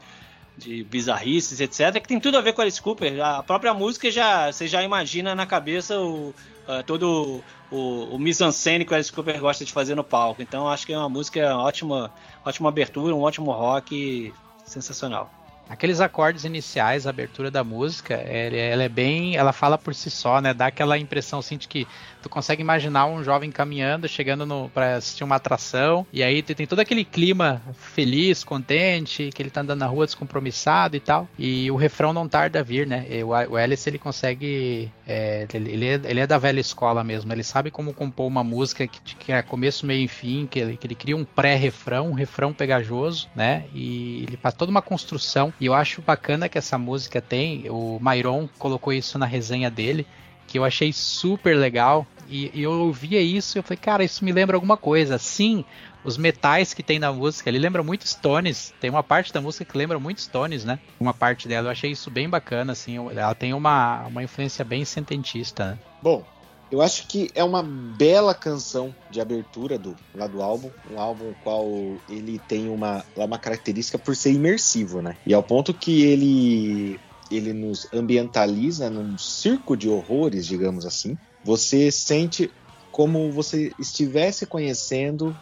[0.57, 3.23] de bizarrices, etc., que tem tudo a ver com Alice Cooper.
[3.23, 8.85] A própria música já você já imagina na cabeça o, uh, todo o, o mise-en-scène
[8.85, 10.41] que Alice Cooper gosta de fazer no palco.
[10.41, 12.11] Então acho que é uma música ótima,
[12.45, 14.33] ótima abertura, um ótimo rock
[14.65, 15.40] sensacional.
[15.71, 20.41] Aqueles acordes iniciais, a abertura da música, ela é bem, ela fala por si só,
[20.41, 20.53] né?
[20.53, 21.87] Dá aquela impressão assim de que
[22.21, 26.81] tu consegue imaginar um jovem caminhando, chegando para assistir uma atração, e aí tem todo
[26.81, 31.25] aquele clima feliz, contente, que ele tá andando na rua descompromissado e tal.
[31.39, 33.05] E o refrão não tarda a vir, né?
[33.09, 37.31] E o Alice ele consegue, é, ele, é, ele é da velha escola mesmo.
[37.31, 40.75] Ele sabe como compor uma música que, que é começo, meio e fim, que ele,
[40.75, 43.63] que ele cria um pré-refrão, um refrão pegajoso, né?
[43.73, 47.99] E ele faz toda uma construção e eu acho bacana que essa música tem, o
[48.01, 50.07] Myron colocou isso na resenha dele,
[50.47, 52.05] que eu achei super legal.
[52.27, 55.19] E, e eu ouvia isso e eu falei, cara, isso me lembra alguma coisa.
[55.19, 55.63] Sim,
[56.03, 58.73] os metais que tem na música, ele lembra muito Stones.
[58.81, 60.79] Tem uma parte da música que lembra muito Stones, né?
[60.99, 62.95] Uma parte dela, eu achei isso bem bacana, assim.
[63.11, 65.79] Ela tem uma, uma influência bem sententista, né?
[66.01, 66.25] Bom,
[66.71, 71.33] eu acho que é uma bela canção de abertura do lá do álbum, um álbum
[71.43, 71.67] qual
[72.09, 75.17] ele tem uma, uma característica por ser imersivo, né?
[75.25, 81.17] E ao ponto que ele ele nos ambientaliza num circo de horrores, digamos assim.
[81.43, 82.51] Você sente
[82.91, 85.35] como você estivesse conhecendo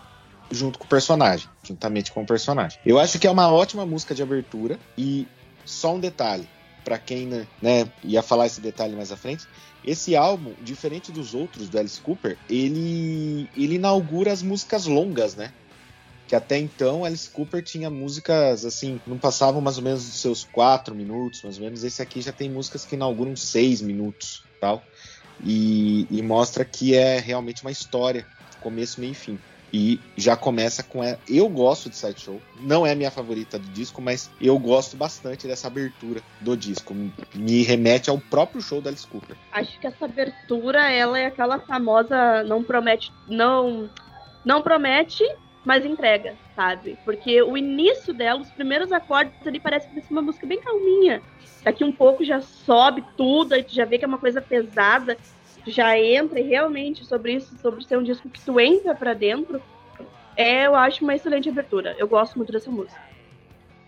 [0.51, 2.79] junto com o personagem, juntamente com o personagem.
[2.85, 5.27] Eu acho que é uma ótima música de abertura e
[5.65, 6.47] só um detalhe,
[6.83, 7.27] para quem
[7.61, 9.45] né, ia falar esse detalhe mais à frente,
[9.83, 15.53] esse álbum, diferente dos outros do Alice Cooper, ele, ele inaugura as músicas longas, né?
[16.27, 20.43] Que até então Alice Cooper tinha músicas assim, não passavam mais ou menos dos seus
[20.43, 21.83] quatro minutos, mais ou menos.
[21.83, 24.83] Esse aqui já tem músicas que inauguram seis minutos, tal.
[25.43, 28.27] E, e mostra que é realmente uma história,
[28.61, 29.39] começo, meio e fim.
[29.71, 31.01] E já começa com.
[31.27, 32.41] Eu gosto de Sideshow.
[32.61, 36.95] Não é minha favorita do disco, mas eu gosto bastante dessa abertura do disco.
[37.35, 39.35] Me remete ao próprio show da Alice Cooper.
[39.51, 43.11] Acho que essa abertura ela é aquela famosa não promete.
[43.27, 43.89] Não,
[44.43, 45.23] não promete,
[45.63, 46.97] mas entrega, sabe?
[47.05, 51.21] Porque o início dela, os primeiros acordes ali parece que é uma música bem calminha.
[51.63, 55.17] Daqui um pouco já sobe tudo, aí tu já vê que é uma coisa pesada
[55.67, 59.61] já entra realmente sobre isso, sobre ser um disco que tu entra para dentro,
[60.35, 61.95] é, eu acho uma excelente abertura.
[61.97, 63.01] Eu gosto muito dessa música.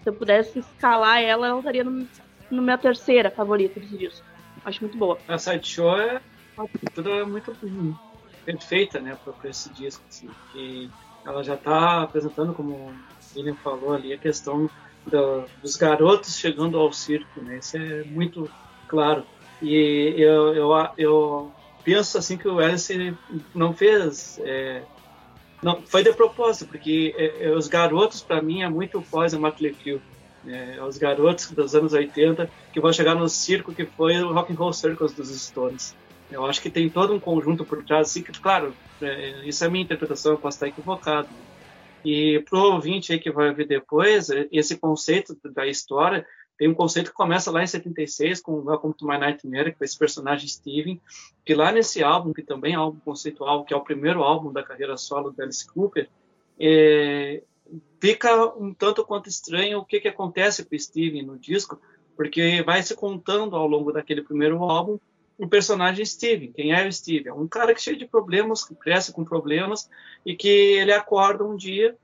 [0.03, 2.07] Se eu pudesse escalar ela, ela estaria no,
[2.49, 4.26] no minha terceira favorita desse disco.
[4.65, 5.17] Acho muito boa.
[5.28, 6.22] A Sideshow é
[6.57, 7.53] uma abertura muito
[8.43, 10.89] perfeita, né, para esse disco, assim, que
[11.26, 12.93] ela já está apresentando, como o
[13.36, 14.69] William falou ali, a questão
[15.05, 18.49] do, dos garotos chegando ao circo, né, isso é muito
[18.88, 19.24] claro.
[19.61, 21.51] E eu, eu, eu
[21.84, 23.15] penso assim que o Alice
[23.53, 24.39] não fez.
[24.43, 24.82] É,
[25.61, 29.39] não, foi de propósito, porque é, é, os garotos, para mim, é muito pós a
[29.39, 30.01] Motley Crue.
[30.47, 34.51] É, os garotos dos anos 80 que vão chegar no circo que foi o Rock
[34.51, 35.95] and Roll Circus dos Stones.
[36.32, 39.69] Eu acho que tem todo um conjunto por trás, assim, que, claro, é, isso é
[39.69, 41.27] minha interpretação, eu posso estar equivocado.
[42.03, 46.25] E para o ouvinte aí que vai ver depois, esse conceito da história
[46.62, 49.97] tem um conceito que começa lá em 76 com Welcome to My Nightmare, com esse
[49.97, 51.01] personagem Steven,
[51.43, 54.53] que lá nesse álbum, que também é um álbum conceitual, que é o primeiro álbum
[54.53, 56.07] da carreira solo do Alice Cooper,
[56.59, 57.41] é,
[57.99, 61.82] fica um tanto quanto estranho o que, que acontece com Steven no disco,
[62.16, 64.99] porque vai se contando ao longo daquele primeiro álbum
[65.39, 66.51] o personagem Steven.
[66.51, 67.30] Quem é o Steven?
[67.30, 69.89] É um cara que é cheio de problemas, que cresce com problemas
[70.24, 71.97] e que ele acorda um dia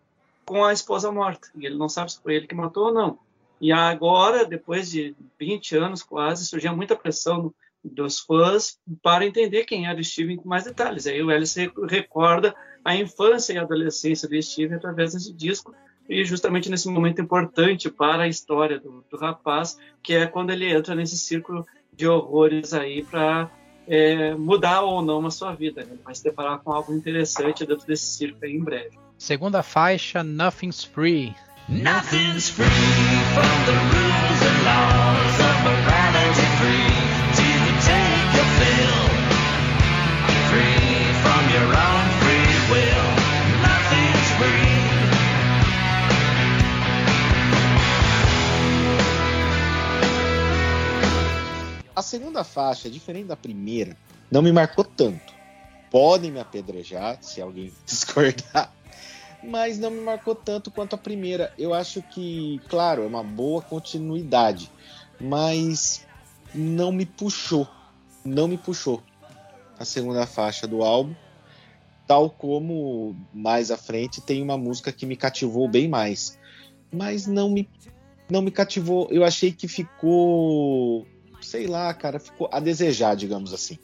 [0.44, 1.48] com a esposa morta.
[1.56, 3.27] E ele não sabe se foi ele que matou ou não.
[3.60, 7.54] E agora, depois de 20 anos quase, surgia muita pressão
[7.84, 11.08] dos fãs para entender quem era o Steven com mais detalhes.
[11.08, 15.74] Aí o Alice recorda a infância e a adolescência do Steven através desse disco
[16.10, 20.72] e justamente nesse momento importante para a história do, do rapaz, que é quando ele
[20.72, 23.50] entra nesse círculo de horrores aí para
[23.88, 25.84] é, mudar ou não a sua vida.
[25.84, 25.90] Né?
[25.92, 28.98] Ele vai se deparar com algo interessante dentro desse círculo aí em breve.
[29.18, 31.36] Segunda faixa, Nothing's Free,
[31.68, 32.66] Nothing's free
[51.98, 53.98] A segunda faixa, diferente da primeira,
[54.30, 55.34] não me marcou tanto.
[55.90, 58.72] Podem me apedrejar se alguém discordar,
[59.48, 61.54] mas não me marcou tanto quanto a primeira.
[61.58, 64.70] Eu acho que, claro, é uma boa continuidade,
[65.20, 66.06] mas
[66.54, 67.66] não me puxou.
[68.26, 69.02] Não me puxou
[69.80, 71.16] a segunda faixa do álbum.
[72.06, 76.38] Tal como mais à frente tem uma música que me cativou bem mais.
[76.92, 77.70] Mas não me,
[78.30, 79.08] não me cativou.
[79.10, 81.08] Eu achei que ficou.
[81.42, 83.78] Sei lá, cara, ficou a desejar, digamos assim.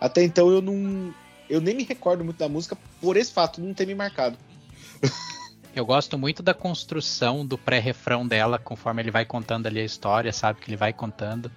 [0.00, 1.14] Até então eu não.
[1.48, 4.38] Eu nem me recordo muito da música por esse fato não ter me marcado.
[5.74, 10.32] Eu gosto muito da construção do pré-refrão dela, conforme ele vai contando ali a história,
[10.32, 10.60] sabe?
[10.60, 11.52] Que ele vai contando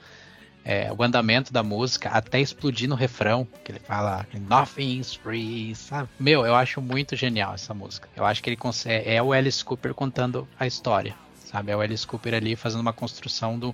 [0.63, 6.09] é, o andamento da música até explodir no refrão, que ele fala Nothing's free, sabe?
[6.19, 8.09] Meu, eu acho muito genial essa música.
[8.15, 11.15] Eu acho que ele consegue, é o Alice Cooper contando a história,
[11.45, 11.71] sabe?
[11.71, 13.73] É o Alice Cooper ali fazendo uma construção do,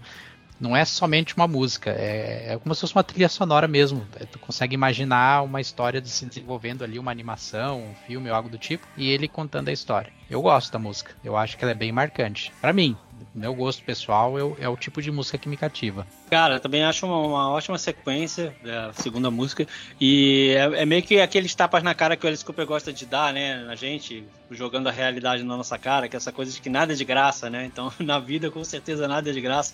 [0.60, 4.06] não é somente uma música, é, é, como se fosse uma trilha sonora mesmo.
[4.20, 8.36] É, tu consegue imaginar uma história de se desenvolvendo ali, uma animação, um filme ou
[8.36, 10.12] algo do tipo, e ele contando a história.
[10.30, 12.52] Eu gosto da música, eu acho que ela é bem marcante.
[12.62, 12.98] para mim,
[13.36, 16.08] meu gosto pessoal eu, é o tipo de música que me cativa.
[16.30, 19.68] Cara, também acho uma, uma ótima sequência, é, a segunda música.
[20.00, 23.06] E é, é, meio que aqueles tapas na cara que o Alice Cooper gosta de
[23.06, 23.68] dar, né?
[23.70, 26.94] A gente, jogando a realidade na nossa cara, que é essa coisa de que nada
[26.94, 27.66] é de graça, né?
[27.66, 29.74] Então, na vida, com certeza, nada é de graça.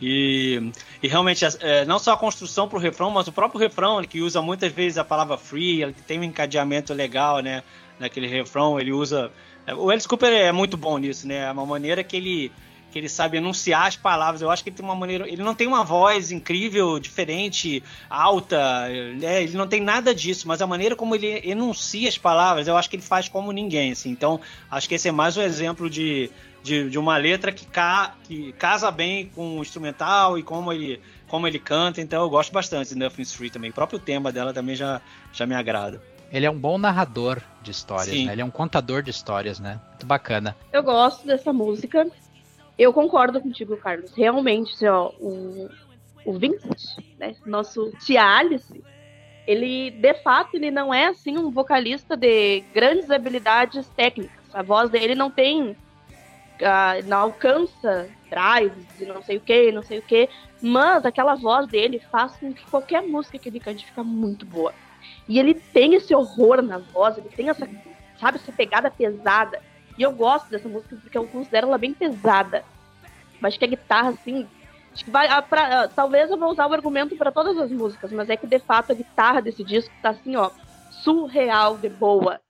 [0.00, 0.72] E,
[1.02, 4.40] e realmente, é, não só a construção pro refrão, mas o próprio refrão, que usa
[4.40, 7.62] muitas vezes a palavra free, ele tem um encadeamento legal, né?
[7.98, 9.30] Naquele refrão, ele usa.
[9.66, 11.44] É, o Alice Cooper é muito bom nisso, né?
[11.44, 12.52] É uma maneira que ele
[12.92, 14.42] que ele sabe enunciar as palavras.
[14.42, 15.26] Eu acho que ele tem uma maneira.
[15.26, 18.88] Ele não tem uma voz incrível, diferente, alta,
[19.18, 19.42] né?
[19.42, 22.88] ele não tem nada disso, mas a maneira como ele enuncia as palavras, eu acho
[22.90, 23.92] que ele faz como ninguém.
[23.92, 24.10] Assim.
[24.10, 24.40] Então,
[24.70, 26.30] acho que esse é mais um exemplo de,
[26.62, 31.00] de, de uma letra que, ca, que casa bem com o instrumental e como ele,
[31.26, 32.00] como ele canta.
[32.00, 33.70] Então, eu gosto bastante de Nothing's Free também.
[33.70, 35.00] O próprio tema dela também já,
[35.32, 36.00] já me agrada.
[36.32, 38.32] Ele é um bom narrador de histórias, né?
[38.32, 39.78] Ele é um contador de histórias, né?
[39.90, 40.56] Muito bacana.
[40.72, 42.06] Eu gosto dessa música.
[42.78, 44.12] Eu concordo contigo, Carlos.
[44.14, 45.68] Realmente, assim, ó, o,
[46.24, 48.82] o Vincent, né, nosso tia Alice,
[49.46, 54.42] ele, de fato, ele não é, assim, um vocalista de grandes habilidades técnicas.
[54.54, 59.82] A voz dele não tem, uh, não alcança drives e não sei o que, não
[59.82, 60.28] sei o que,
[60.60, 64.72] mas aquela voz dele faz com que qualquer música que ele cante fica muito boa.
[65.28, 67.68] E ele tem esse horror na voz, ele tem essa,
[68.18, 69.60] sabe, essa pegada pesada.
[69.96, 72.64] E eu gosto dessa música porque eu considero ela bem pesada.
[73.40, 74.46] Mas que a guitarra, assim.
[74.92, 75.26] Acho que vai.
[75.28, 78.36] Ah, pra, ah, talvez eu vou usar o argumento para todas as músicas, mas é
[78.36, 80.50] que de fato a guitarra desse disco tá assim, ó,
[80.90, 82.40] surreal de boa.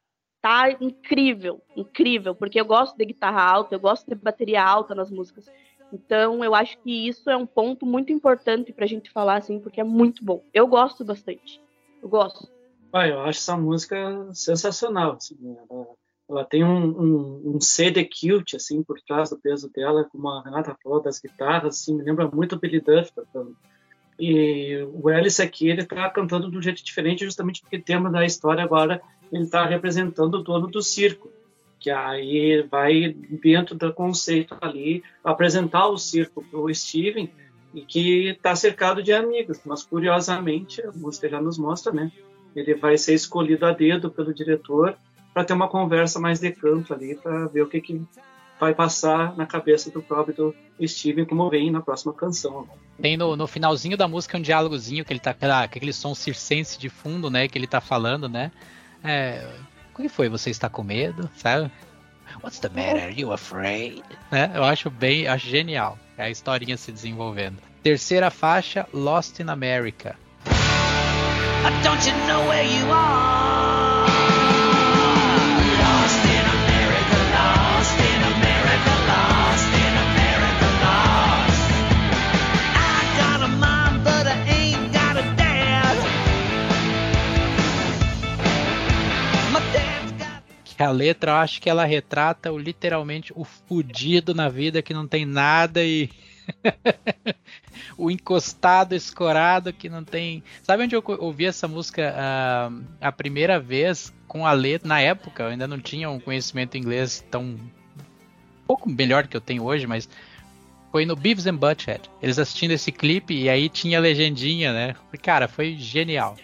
[0.41, 5.09] Tá incrível, incrível, porque eu gosto de guitarra alta, eu gosto de bateria alta nas
[5.09, 5.49] músicas.
[5.93, 9.81] Então, eu acho que isso é um ponto muito importante pra gente falar, assim, porque
[9.81, 10.43] é muito bom.
[10.53, 11.61] Eu gosto bastante.
[12.03, 12.49] Eu gosto.
[12.93, 13.97] Ah, eu acho essa música
[14.33, 15.13] sensacional.
[15.13, 15.37] Assim,
[15.71, 15.87] ela
[16.29, 20.43] ela tem um, um, um CD cute, assim, por trás do peso dela, como a
[20.43, 23.57] Renata falou, das guitarras, assim, me lembra muito o Billy Duff tocando.
[24.19, 28.11] E o Alice aqui, ele tá cantando de um jeito diferente, justamente porque o tema
[28.11, 29.03] da história agora,
[29.33, 31.31] ele tá representando o dono do circo.
[31.81, 33.09] Que aí vai,
[33.43, 37.29] dentro do conceito ali, apresentar o circo pro Steven,
[37.75, 39.61] e que está cercado de amigos.
[39.65, 42.13] Mas, curiosamente, a música já nos mostra, né?
[42.55, 44.97] Ele vai ser escolhido a dedo pelo diretor
[45.33, 48.03] para ter uma conversa mais de canto ali, para ver o que, que
[48.61, 52.69] vai passar na cabeça do próprio do Steven, como vem na próxima canção.
[53.01, 56.79] Tem no, no finalzinho da música um diálogozinho que ele tá aquela, aquele som circense
[56.79, 57.49] de fundo, né?
[57.49, 58.53] Que ele tá falando, né?
[59.03, 59.45] É,
[59.93, 60.29] o que foi?
[60.29, 61.29] Você está com medo?
[61.37, 61.71] Sabe?
[62.43, 63.03] What's the matter?
[63.03, 64.03] Are you afraid?
[64.31, 64.53] Né?
[64.55, 65.99] Eu acho bem, acho genial.
[66.17, 67.59] É a historinha se desenvolvendo.
[67.83, 70.17] Terceira faixa, Lost in America.
[71.83, 73.52] Don't you know where you are?
[90.85, 95.07] A letra, eu acho que ela retrata o, literalmente o fudido na vida que não
[95.07, 96.11] tem nada e.
[97.97, 100.43] o encostado, escorado que não tem.
[100.63, 102.71] Sabe onde eu ouvi essa música ah,
[103.01, 104.89] a primeira vez com a letra?
[104.89, 107.43] Na época, eu ainda não tinha um conhecimento inglês tão.
[107.43, 107.59] um
[108.67, 110.09] pouco melhor que eu tenho hoje, mas
[110.91, 112.11] foi no Beavis and Butthead.
[112.21, 114.95] Eles assistindo esse clipe e aí tinha a legendinha, né?
[115.23, 116.37] Cara, foi genial.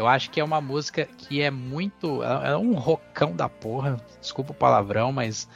[0.00, 2.22] Eu acho que é uma música que é muito.
[2.22, 4.00] É um rocão da porra.
[4.18, 5.46] Desculpa o palavrão, mas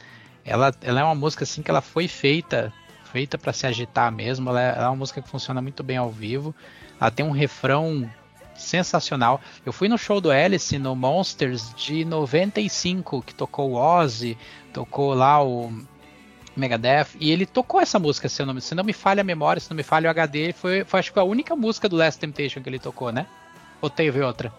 [0.45, 2.71] ela, ela é uma música assim que ela foi feita
[3.11, 4.49] feita para se agitar mesmo.
[4.49, 6.53] Ela é, ela é uma música que funciona muito bem ao vivo.
[7.01, 8.07] Ela tem um refrão
[8.53, 9.41] sensacional.
[9.65, 14.37] Eu fui no show do Alice no Monsters de 95, que tocou o Ozzy,
[14.71, 15.73] tocou lá o
[16.55, 19.69] Megadeth, e ele tocou essa música, se, não, se não me falha a memória, se
[19.69, 22.61] não me falha o HD, foi, foi acho que a única música do Last Temptation
[22.61, 23.25] que ele tocou, né?
[23.85, 24.51] Ou teve outra?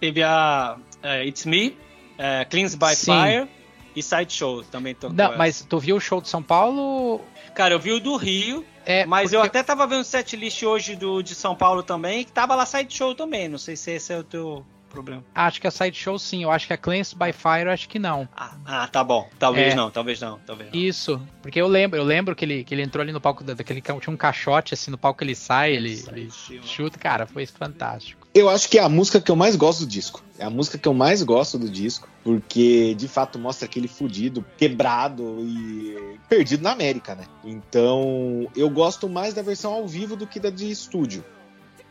[0.00, 1.76] Teve a é, It's Me,
[2.16, 3.12] é, Cleans by Sim.
[3.12, 3.48] Fire
[3.94, 5.14] e Sideshow também tocou.
[5.14, 5.36] Não, essa.
[5.36, 7.20] mas tu viu o show de São Paulo?
[7.54, 10.96] Cara, eu vi o do Rio, É, mas eu até tava vendo o setlist hoje
[10.96, 13.48] do, de São Paulo também, que tava lá Sideshow também.
[13.48, 15.22] Não sei se esse é o teu problema.
[15.34, 18.26] Acho que a Sideshow sim, eu acho que a Cleansed by Fire, acho que não.
[18.34, 19.28] Ah, ah, tá bom.
[19.38, 19.76] Talvez É.
[19.76, 20.80] não, talvez não, talvez não.
[20.80, 23.52] Isso, porque eu lembro, eu lembro que ele, que ele entrou ali no palco da-
[23.52, 26.30] daquele tinha um caixote assim no palco que ele sai, ele, ele
[26.64, 28.17] chuta, cara, foi fantástico.
[28.34, 30.22] Eu acho que é a música que eu mais gosto do disco.
[30.38, 34.44] É a música que eu mais gosto do disco, porque de fato mostra aquele fudido,
[34.56, 37.24] quebrado e perdido na América, né?
[37.44, 41.24] Então, eu gosto mais da versão ao vivo do que da de estúdio.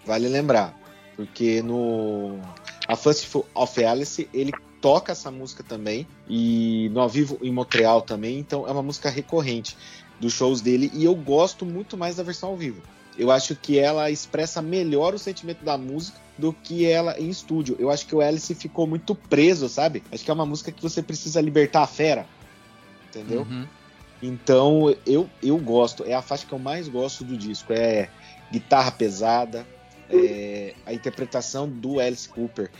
[0.06, 0.74] Vale lembrar,
[1.16, 2.40] porque no
[2.88, 8.02] A Festival of Alice ele toca essa música também e no ao vivo em Montreal
[8.02, 9.76] também, então é uma música recorrente
[10.20, 12.82] dos shows dele e eu gosto muito mais da versão ao vivo.
[13.18, 17.76] Eu acho que ela expressa melhor o sentimento da música do que ela em estúdio.
[17.80, 20.03] Eu acho que o Alice ficou muito preso, sabe?
[20.11, 22.28] Acho que é uma música que você precisa libertar a fera.
[23.09, 23.41] Entendeu?
[23.41, 23.65] Uhum.
[24.22, 26.03] Então eu, eu gosto.
[26.05, 27.74] É a faixa que eu mais gosto do disco.
[27.74, 28.09] É
[28.51, 29.65] guitarra pesada,
[30.09, 32.72] é a interpretação do Alice Cooper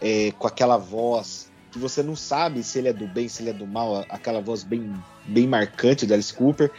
[0.00, 3.50] é, com aquela voz que você não sabe se ele é do bem, se ele
[3.50, 4.92] é do mal, aquela voz bem,
[5.24, 6.70] bem marcante do Alice Cooper.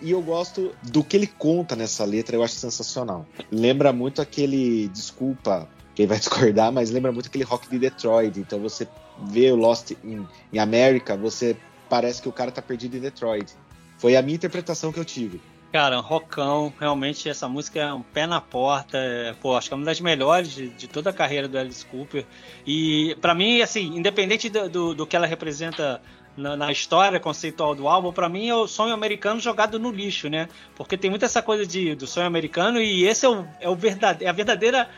[0.00, 3.26] E eu gosto do que ele conta nessa letra, eu acho sensacional.
[3.50, 8.38] Lembra muito aquele, desculpa quem vai discordar, mas lembra muito aquele rock de Detroit.
[8.38, 8.88] Então você
[9.28, 11.56] vê o Lost em, em América, você
[11.88, 13.52] parece que o cara tá perdido em Detroit.
[13.98, 15.40] Foi a minha interpretação que eu tive.
[15.72, 19.74] Cara, um rockão, realmente essa música é um pé na porta, é, pô, acho que
[19.74, 22.26] é uma das melhores de, de toda a carreira do Alice Cooper.
[22.66, 26.02] E pra mim, assim, independente do, do, do que ela representa
[26.36, 30.28] na, na história conceitual do álbum, pra mim é o sonho americano jogado no lixo,
[30.28, 30.48] né?
[30.74, 33.74] Porque tem muito essa coisa de, do sonho americano e esse é, o, é, o
[33.74, 34.88] verdade, é a verdadeira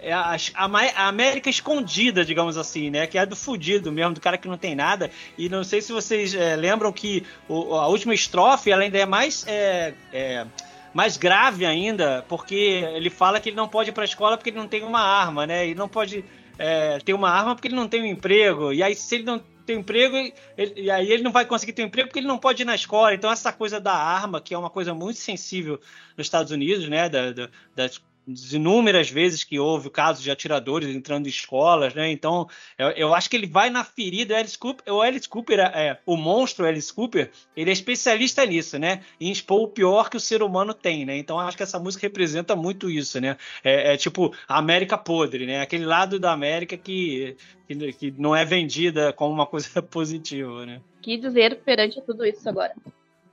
[0.00, 0.66] é a, a
[0.96, 3.06] a América escondida, digamos assim, né?
[3.06, 5.10] Que é do fudido mesmo, do cara que não tem nada.
[5.38, 9.06] E não sei se vocês é, lembram que o- a última estrofe ela ainda é
[9.06, 9.44] mais.
[9.48, 10.46] é, é,
[10.92, 12.54] mais grave ainda, porque
[12.94, 15.44] ele fala que ele não pode ir pra escola porque ele não tem uma arma,
[15.44, 15.66] né?
[15.66, 16.24] E não pode
[16.56, 18.72] é, ter uma arma porque ele não tem um emprego.
[18.72, 19.40] E aí, se ele não
[19.72, 20.16] um emprego,
[20.58, 22.74] ele- e aí ele não vai conseguir ter emprego porque ele não pode ir na
[22.74, 23.14] escola.
[23.14, 25.80] Então, essa coisa da arma, que é uma coisa muito sensível
[26.16, 27.08] nos Estados Unidos, né?
[27.08, 32.10] Da, da- das inúmeras vezes que houve casos de atiradores entrando em escolas, né?
[32.10, 32.48] Então,
[32.78, 34.34] eu, eu acho que ele vai na ferida.
[34.34, 38.78] O Alice Cooper, o Alice Cooper é, o monstro Alice Cooper, ele é especialista nisso,
[38.78, 39.02] né?
[39.20, 41.16] Em expor o pior que o ser humano tem, né?
[41.16, 43.36] Então, acho que essa música representa muito isso, né?
[43.62, 45.60] É, é tipo a América podre, né?
[45.60, 47.36] Aquele lado da América que,
[47.68, 50.80] que, que não é vendida como uma coisa positiva, né?
[50.98, 52.74] O que dizer perante tudo isso agora?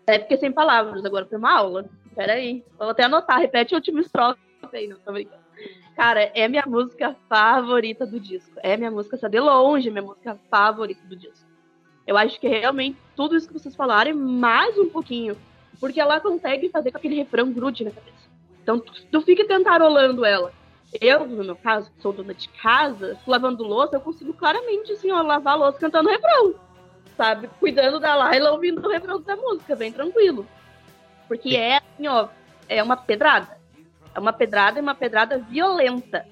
[0.05, 1.89] É porque sem palavras, agora foi uma aula.
[2.13, 2.61] Peraí.
[2.77, 4.50] Vou até anotar, repete a última estrofe
[4.87, 5.41] não tô brincando.
[5.95, 8.59] Cara, é minha música favorita do disco.
[8.63, 11.49] É minha música, essa de longe, minha música favorita do disco.
[12.07, 15.37] Eu acho que é realmente tudo isso que vocês falaram mais um pouquinho.
[15.79, 18.29] Porque ela consegue fazer com aquele refrão grude na cabeça.
[18.61, 20.53] Então, tu, tu fica cantarolando ela.
[20.99, 25.11] Eu, no meu caso, que sou dona de casa, lavando louça, eu consigo claramente, assim,
[25.11, 26.55] ó, lavar a louça cantando refrão.
[27.15, 27.49] Sabe?
[27.59, 30.45] Cuidando da Laila, ouvindo o refrão da música, bem tranquilo.
[31.27, 32.27] Porque é, assim, ó,
[32.67, 33.60] é uma pedrada.
[34.13, 36.25] É uma pedrada e uma pedrada violenta.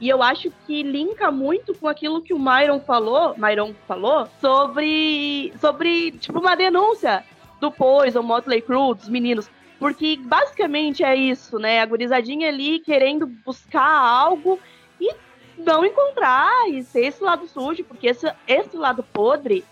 [0.00, 5.52] E eu acho que linka muito com aquilo que o Myron falou, Myron falou, sobre,
[5.58, 7.24] sobre tipo, uma denúncia
[7.60, 9.50] do Poison, Motley Crue, dos meninos.
[9.78, 11.80] Porque basicamente é isso, né?
[11.80, 14.58] A gurizadinha ali querendo buscar algo
[15.00, 15.14] e
[15.58, 19.64] não encontrar e ser esse lado sujo, porque esse, esse lado podre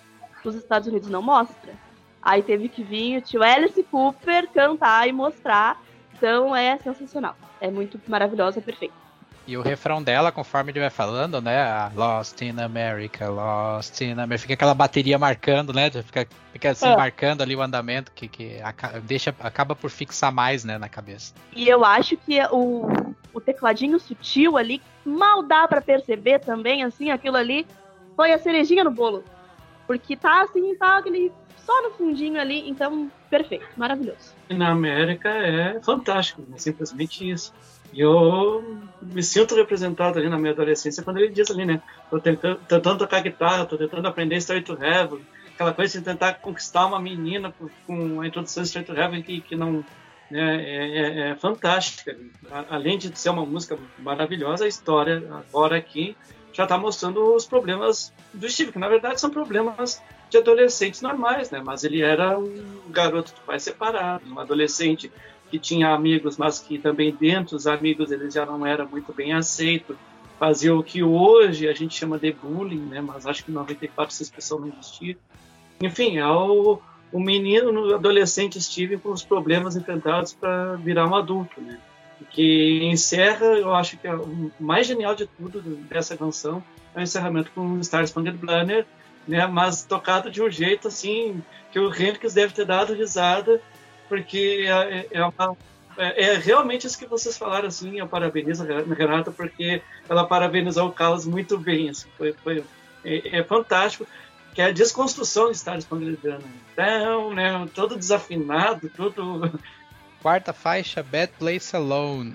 [0.45, 1.73] os Estados Unidos não mostra.
[2.21, 5.83] Aí teve que vir o tio Alice Cooper cantar e mostrar.
[6.15, 7.37] Então é sensacional.
[7.65, 8.93] É muito maravilhosa, perfeita.
[9.47, 11.91] E o refrão dela, conforme ele vai falando, né?
[11.95, 14.39] Lost in America, Lost in America.
[14.39, 15.91] Fica aquela bateria marcando, né?
[15.91, 16.97] Fica, fica assim, É.
[16.97, 21.33] marcando ali o andamento, que, que aca- deixa, acaba por fixar mais, né, na cabeça.
[21.57, 22.87] E eu acho que o,
[23.33, 27.67] o tecladinho sutil ali, mal dá pra perceber também, assim, aquilo ali
[28.15, 29.25] foi a cerejinha no bolo.
[29.87, 31.33] Porque tá assim, tá aquele
[31.65, 34.35] só no fundinho ali, então perfeito, maravilhoso.
[34.51, 37.53] Na América é fantástico, é simplesmente isso.
[37.93, 41.81] E eu me sinto representado ali na minha adolescência quando ele diz ali, né?
[42.11, 45.21] Tô tentando, tentando tocar guitarra, tô tentando aprender Straight to Heaven,
[45.55, 47.55] aquela coisa de tentar conquistar uma menina
[47.87, 49.85] com- a introdução de Straight to Heaven que, que não.
[50.31, 52.17] né, é, é- é fantástica.
[52.69, 56.17] Além de ser uma música maravilhosa, a história agora aqui
[56.53, 60.03] já está mostrando os problemas do Steve, que na verdade são problemas
[60.35, 61.63] de adolescentes normais, né?
[61.65, 65.11] Mas ele era um garoto de pais separados, um adolescente
[65.51, 69.33] que tinha amigos, mas que também dentro dos amigos ele já não era muito bem
[69.33, 69.97] aceito.
[70.39, 73.01] Fazia o que hoje a gente chama de bullying, né?
[73.01, 75.17] Mas acho que em 94 essa expressão não existia.
[75.81, 76.81] Enfim, é o,
[77.13, 81.79] o menino, o adolescente Steve com os problemas enfrentados para virar um adulto, né?
[82.31, 86.63] Que encerra, eu acho que é o mais genial de tudo dessa canção
[86.95, 88.87] é o encerramento com Star Spangled Banner,
[89.27, 89.47] né?
[89.47, 93.61] Mas tocado de um jeito assim que o Hendrix deve ter dado risada,
[94.09, 95.57] porque é, é uma
[95.97, 100.89] é, é realmente isso que vocês falaram, assim, eu parabenizo a Renata, porque ela parabenizou
[100.89, 102.65] o Carlos muito bem, assim, foi, foi
[103.05, 104.07] é, é fantástico,
[104.53, 106.41] que é a desconstrução de Star Spangled Banner.
[106.73, 109.51] Então, né, todo desafinado, tudo
[110.23, 112.35] Quarta faixa, Bad Place Alone.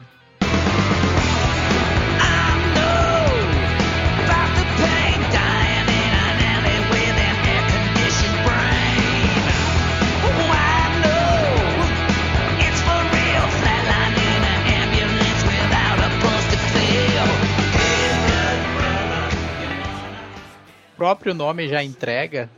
[21.00, 22.50] Próprio nome já entrega,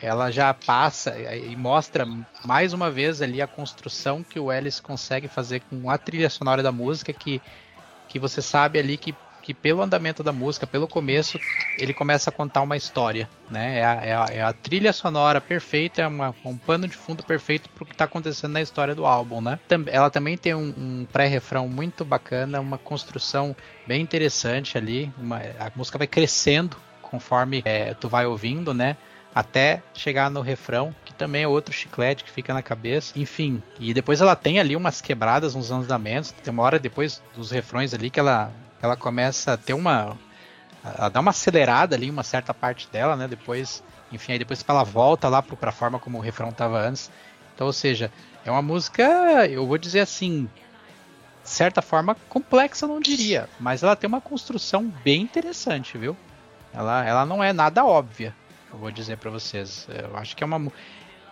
[0.00, 2.06] ela já passa e mostra
[2.46, 6.62] mais uma vez ali a construção que o Ellis consegue fazer com a trilha sonora
[6.62, 7.42] da música, que,
[8.08, 9.12] que você sabe ali que,
[9.42, 11.36] que pelo andamento da música, pelo começo,
[11.76, 13.80] ele começa a contar uma história, né?
[13.80, 17.24] É a, é a- é a trilha sonora perfeita, é uma- um pano de fundo
[17.24, 19.58] perfeito para o que está acontecendo na história do álbum, né?
[19.88, 25.72] Ela também tem um, um pré-refrão muito bacana, uma construção bem interessante ali, uma- a
[25.74, 26.76] música vai crescendo
[27.10, 28.96] conforme é, tu vai ouvindo, né?
[29.34, 33.12] Até chegar no refrão, que também é outro chiclete que fica na cabeça.
[33.18, 36.32] Enfim, e depois ela tem ali umas quebradas, uns andamentos.
[36.32, 38.52] Tem uma hora depois dos refrões ali que ela,
[38.82, 40.18] ela começa a ter uma.
[40.82, 43.28] Ela dá uma acelerada ali uma certa parte dela, né?
[43.28, 47.10] Depois, enfim, aí depois ela volta lá pro- pra forma como o refrão tava antes.
[47.54, 48.10] Então, ou seja,
[48.44, 49.02] é uma música,
[49.48, 50.50] eu vou dizer assim,
[51.42, 56.18] de certa forma complexa, não diria, mas ela tem uma construção bem interessante, viu?
[56.72, 58.34] Ela, ela não é nada óbvia,
[58.72, 59.88] eu vou dizer pra vocês.
[59.88, 60.72] Eu acho que é uma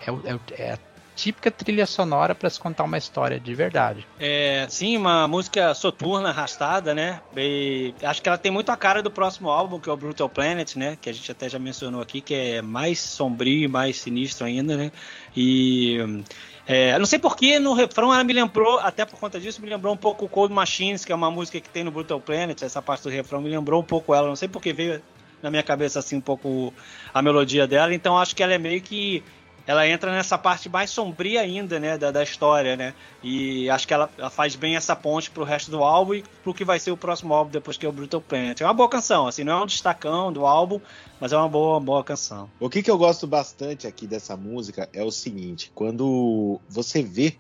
[0.01, 0.78] é, é é
[1.18, 4.07] típica trilha sonora pra se contar uma história de verdade.
[4.20, 7.20] É, sim, uma música soturna, arrastada, né?
[7.36, 10.28] E acho que ela tem muito a cara do próximo álbum, que é o Brutal
[10.28, 10.97] Planet, né?
[11.01, 14.76] Que a gente até já mencionou aqui, que é mais sombrio e mais sinistro ainda,
[14.76, 14.93] né?
[15.36, 16.22] E.
[16.64, 19.93] É, não sei porque no refrão ela me lembrou, até por conta disso, me lembrou
[19.95, 22.82] um pouco o Cold Machines, que é uma música que tem no Brutal Planet, essa
[22.82, 25.03] parte do refrão me lembrou um pouco ela, não sei porque veio
[25.43, 26.72] na minha cabeça assim um pouco
[27.12, 29.22] a melodia dela, então acho que ela é meio que
[29.68, 32.95] ela entra nessa parte mais sombria ainda, né, da, da história, né?
[33.22, 36.55] E acho que ela, ela faz bem essa ponte pro resto do álbum e pro
[36.55, 38.59] que vai ser o próximo álbum depois que é o Brutal Planet.
[38.62, 40.80] É uma boa canção, assim, não é um destacão do álbum,
[41.20, 42.49] mas é uma boa, boa canção.
[42.59, 47.36] O que, que eu gosto bastante aqui dessa música é o seguinte: quando você vê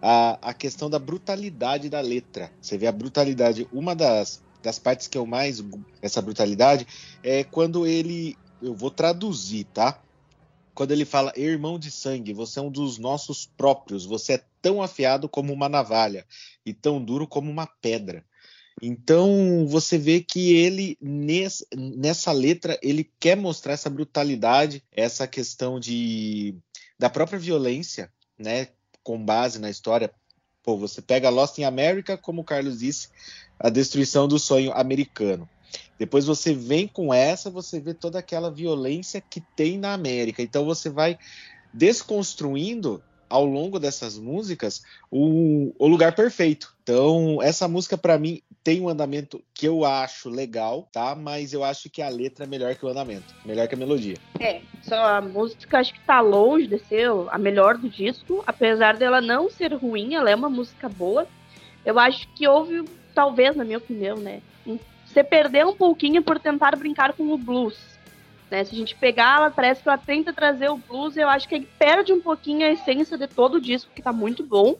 [0.00, 2.50] a, a questão da brutalidade da letra.
[2.60, 3.68] Você vê a brutalidade.
[3.72, 5.62] Uma das, das partes que eu mais.
[6.02, 6.86] Essa brutalidade
[7.22, 8.36] é quando ele.
[8.60, 10.02] Eu vou traduzir, tá?
[10.74, 14.80] Quando ele fala, irmão de sangue, você é um dos nossos próprios, você é tão
[14.80, 16.24] afiado como uma navalha
[16.64, 18.24] e tão duro como uma pedra.
[18.80, 25.80] Então você vê que ele nes- nessa letra ele quer mostrar essa brutalidade, essa questão
[25.80, 26.56] de
[26.98, 28.68] da própria violência, né,
[29.02, 30.12] com base na história.
[30.68, 33.08] Pô, você pega Lost in America, como o Carlos disse,
[33.58, 35.48] a destruição do sonho americano.
[35.98, 40.42] Depois você vem com essa, você vê toda aquela violência que tem na América.
[40.42, 41.18] Então você vai
[41.72, 46.74] desconstruindo ao longo dessas músicas o, o lugar perfeito.
[46.82, 51.14] Então, essa música para mim tem um andamento que eu acho legal, tá?
[51.14, 54.16] Mas eu acho que a letra é melhor que o andamento, melhor que a melodia.
[54.40, 58.96] É, só a música acho que tá longe de ser a melhor do disco, apesar
[58.96, 61.26] dela não ser ruim, ela é uma música boa.
[61.84, 64.42] Eu acho que houve, talvez, na minha opinião, né?
[65.06, 67.97] Você perdeu um pouquinho por tentar brincar com o blues.
[68.50, 68.64] Né?
[68.64, 71.54] Se a gente pegar, ela parece que ela tenta trazer o blues, eu acho que
[71.54, 74.76] ele perde um pouquinho a essência de todo o disco, que tá muito bom.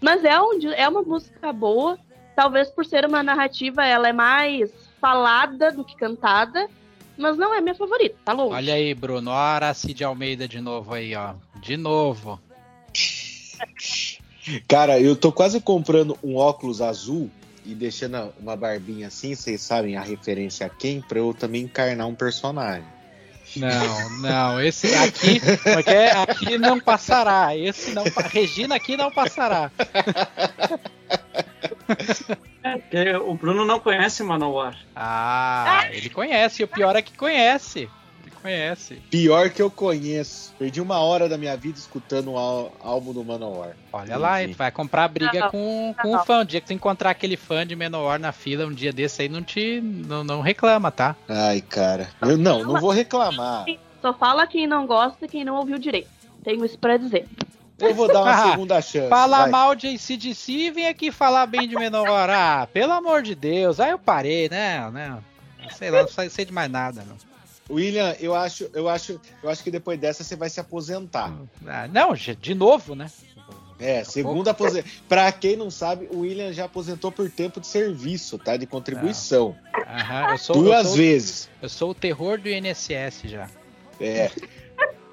[0.00, 1.98] Mas é, um, é uma música boa.
[2.36, 6.68] Talvez por ser uma narrativa, ela é mais falada do que cantada.
[7.16, 8.54] Mas não é minha favorita, tá longe.
[8.54, 9.32] Olha aí, Bruno.
[9.32, 11.34] Olha a Cid Almeida de novo aí, ó.
[11.60, 12.40] De novo.
[14.68, 17.28] Cara, eu tô quase comprando um óculos azul
[17.66, 21.02] e deixando uma barbinha assim, vocês sabem a referência a quem?
[21.02, 22.97] Pra eu também encarnar um personagem.
[23.56, 26.12] Não, não, esse aqui, como é é?
[26.12, 27.56] aqui não passará.
[27.56, 29.70] Esse não, Regina aqui não passará.
[32.62, 34.76] É, porque o Bruno não conhece Manowar.
[34.94, 36.62] Ah, ele conhece.
[36.62, 37.88] E o pior é que conhece.
[38.42, 38.96] Conhece.
[39.10, 40.52] Pior que eu conheço.
[40.58, 43.76] Perdi uma hora da minha vida escutando o ál- álbum do Manowar.
[43.92, 46.20] Olha lá, ele vai comprar briga Não, com, com não.
[46.20, 46.40] o fã.
[46.40, 49.28] O dia que tu encontrar aquele fã de Menor na fila, um dia desse aí,
[49.28, 49.80] não te.
[49.80, 51.16] Não, não reclama, tá?
[51.28, 52.08] Ai, cara.
[52.22, 53.64] Eu não, não vou reclamar.
[54.00, 56.08] Só fala quem não gosta e quem não ouviu direito.
[56.44, 57.26] Tenho isso pra dizer.
[57.80, 59.08] Eu vou dar uma Ah, segunda chance.
[59.08, 59.50] Falar vai.
[59.50, 62.30] mal de ACDC e vem aqui falar bem de Menor.
[62.30, 63.78] Ah, pelo amor de Deus.
[63.80, 64.88] Aí eu parei, né?
[64.90, 65.18] né?
[65.76, 67.04] Sei lá, não sei sei de mais nada.
[67.08, 67.16] Não.
[67.70, 71.32] William, eu acho, eu acho, eu acho que depois dessa você vai se aposentar.
[71.66, 73.10] Ah, não, de novo, né?
[73.78, 74.90] É, segunda aposentadoria.
[75.08, 78.56] Pra quem não sabe, o William já aposentou por tempo de serviço, tá?
[78.56, 79.54] De contribuição.
[79.86, 81.48] Aham, eu sou, eu Duas sou- vezes.
[81.62, 83.48] Eu sou o terror do INSS já.
[84.00, 84.30] É.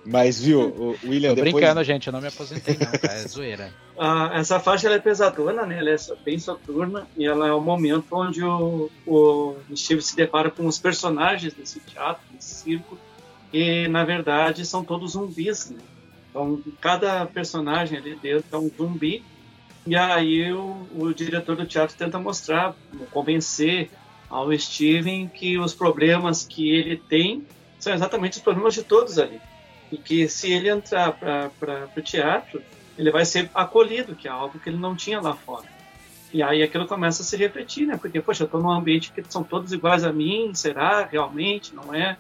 [0.06, 0.62] Mas viu,
[1.04, 1.54] o William, Tô depois.
[1.54, 2.08] brincando, gente.
[2.08, 3.14] Eu não me aposentei, não, tá?
[3.14, 3.74] É zoeira.
[3.98, 5.80] Ah, essa faixa ela é pesadona, né?
[5.80, 10.52] Ela é bem soturna e ela é o momento onde o, o Steve se depara
[10.52, 12.98] com os personagens desse teatro, desse circo,
[13.52, 15.80] e na verdade são todos zumbis, né?
[16.30, 19.24] Então cada personagem ali dentro é um zumbi
[19.88, 22.76] e aí o, o diretor do teatro tenta mostrar,
[23.12, 23.90] convencer
[24.30, 27.46] ao Steven que os problemas que ele tem
[27.80, 29.40] são exatamente os problemas de todos ali
[29.92, 32.62] e que se ele entrar para o teatro
[32.98, 35.66] ele vai ser acolhido, que é algo que ele não tinha lá fora.
[36.34, 37.98] E aí aquilo começa a se refletir, né?
[37.98, 41.74] Porque, poxa, eu estou num ambiente que são todos iguais a mim, será realmente?
[41.74, 42.18] Não é?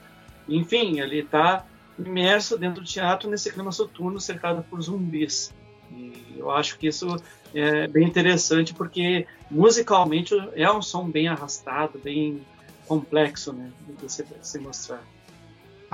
[0.47, 1.66] Enfim, ele está
[1.97, 5.53] imerso dentro do teatro nesse clima soturno cercado por zumbis.
[5.91, 7.07] E eu acho que isso
[7.53, 12.41] é bem interessante porque musicalmente é um som bem arrastado, bem
[12.88, 13.72] complexo, né?
[14.01, 15.03] De se, se mostrar.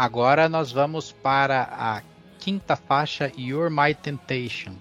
[0.02, 2.02] Agora nós vamos para a
[2.40, 4.74] quinta faixa, You're My Temptation.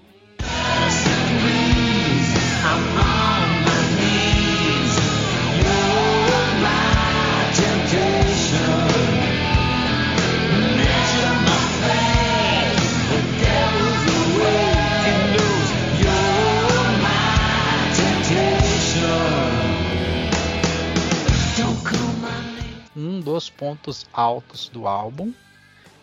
[23.41, 25.33] Dos pontos altos do álbum.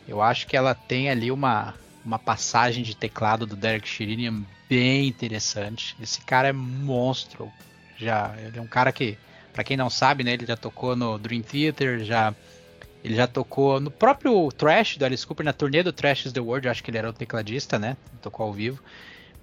[0.08, 5.08] Eu acho que ela tem ali uma, uma passagem de teclado do Derek Sherinian bem
[5.08, 5.96] interessante.
[6.02, 7.52] Esse cara é monstro.
[7.96, 9.18] Já, ele é um cara que,
[9.54, 12.34] pra quem não sabe, né, ele já tocou no Dream Theater, já
[13.04, 16.40] ele já tocou no próprio Trash do Alice Cooper, na turnê do Trash is the
[16.40, 17.96] World, acho que ele era o tecladista, né?
[18.22, 18.82] Tocou ao vivo.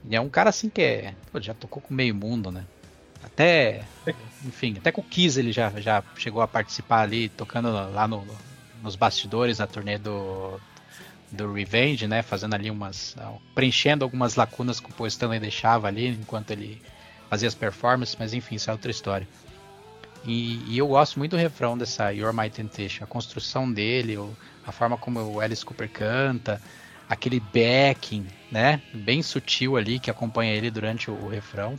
[0.04, 2.64] E é um cara assim que é, pô, já tocou com meio mundo, né?
[3.24, 3.84] Até,
[4.44, 8.24] enfim, até com o Kiss ele já, já chegou a participar ali, tocando lá no,
[8.82, 10.60] nos bastidores na turnê do,
[11.32, 12.22] do Revenge, né?
[12.22, 13.16] Fazendo ali umas.
[13.54, 16.80] preenchendo algumas lacunas que o Paul Stanley deixava ali enquanto ele
[17.28, 19.26] fazia as performances, mas enfim, isso é outra história.
[20.26, 24.16] E, e eu gosto muito do refrão dessa You're My Temptation, a construção dele,
[24.66, 26.62] a forma como o Alice Cooper canta,
[27.08, 28.80] aquele backing, né?
[28.92, 31.78] Bem sutil ali que acompanha ele durante o, o refrão.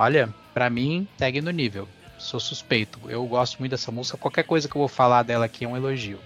[0.00, 1.86] Olha, pra mim, segue no nível.
[2.16, 2.98] Sou suspeito.
[3.06, 4.16] Eu gosto muito dessa música.
[4.16, 6.18] Qualquer coisa que eu vou falar dela aqui é um elogio.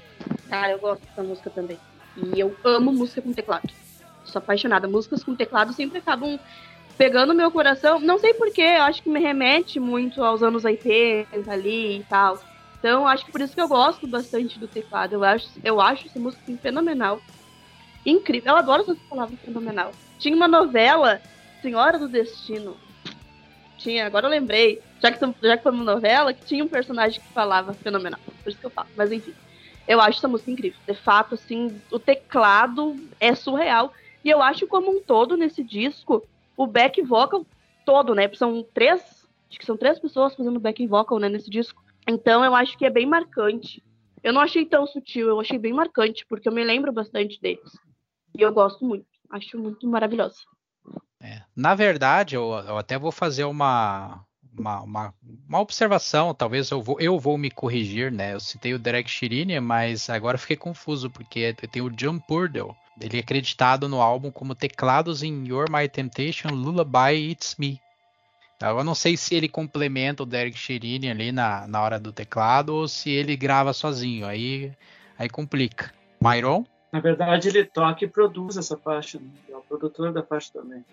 [0.49, 1.77] Cara, eu gosto dessa música também.
[2.17, 3.69] E eu amo música com teclado.
[4.25, 4.87] Sou apaixonada.
[4.87, 6.39] Músicas com teclado sempre acabam
[6.97, 7.99] pegando meu coração.
[7.99, 12.39] Não sei porquê, acho que me remete muito aos anos 80 ali e tal.
[12.79, 15.15] Então, acho que por isso que eu gosto bastante do teclado.
[15.15, 17.21] Eu acho, eu acho essa música fenomenal.
[18.07, 18.53] Incrível.
[18.53, 19.91] Eu adoro essa palavra fenomenal.
[20.21, 21.21] Tinha uma novela,
[21.61, 22.77] Senhora do Destino.
[23.85, 24.81] Tinha, agora eu lembrei.
[25.03, 28.19] Já que, já que foi uma novela, que tinha um personagem que falava fenomenal.
[28.25, 28.89] Por isso que eu falo.
[28.97, 29.35] Mas enfim.
[29.87, 30.81] Eu acho essa música incrível.
[30.89, 33.93] De fato, assim, o teclado é surreal.
[34.25, 36.27] E eu acho como um todo nesse disco,
[36.57, 37.45] o back vocal
[37.85, 38.27] todo, né?
[38.33, 39.03] São três,
[39.51, 41.85] acho que são três pessoas fazendo back vocal, né, nesse disco.
[42.09, 43.85] Então eu acho que é bem marcante.
[44.23, 47.71] Eu não achei tão sutil, eu achei bem marcante, porque eu me lembro bastante deles.
[48.35, 49.05] E eu gosto muito.
[49.29, 50.37] Acho muito maravilhosa.
[51.25, 51.41] É.
[51.57, 54.23] Na verdade, eu, eu até vou fazer uma,
[54.59, 55.15] uma, uma,
[55.49, 58.35] uma observação, talvez eu vou, eu vou me corrigir, né?
[58.35, 62.77] Eu citei o Derek Shirini, mas agora fiquei confuso, porque tem o John Purdell.
[63.01, 67.81] Ele é acreditado no álbum como teclados em You're My Temptation, Lullaby, It's Me.
[68.57, 72.13] Então, eu não sei se ele complementa o Derek Shirini ali na, na hora do
[72.13, 74.27] teclado ou se ele grava sozinho.
[74.27, 74.73] Aí,
[75.19, 75.93] aí complica.
[76.21, 76.65] Myron?
[76.93, 79.19] Na verdade, ele toca e produz essa faixa.
[79.19, 79.27] Né?
[79.49, 80.85] É o produtor da faixa também.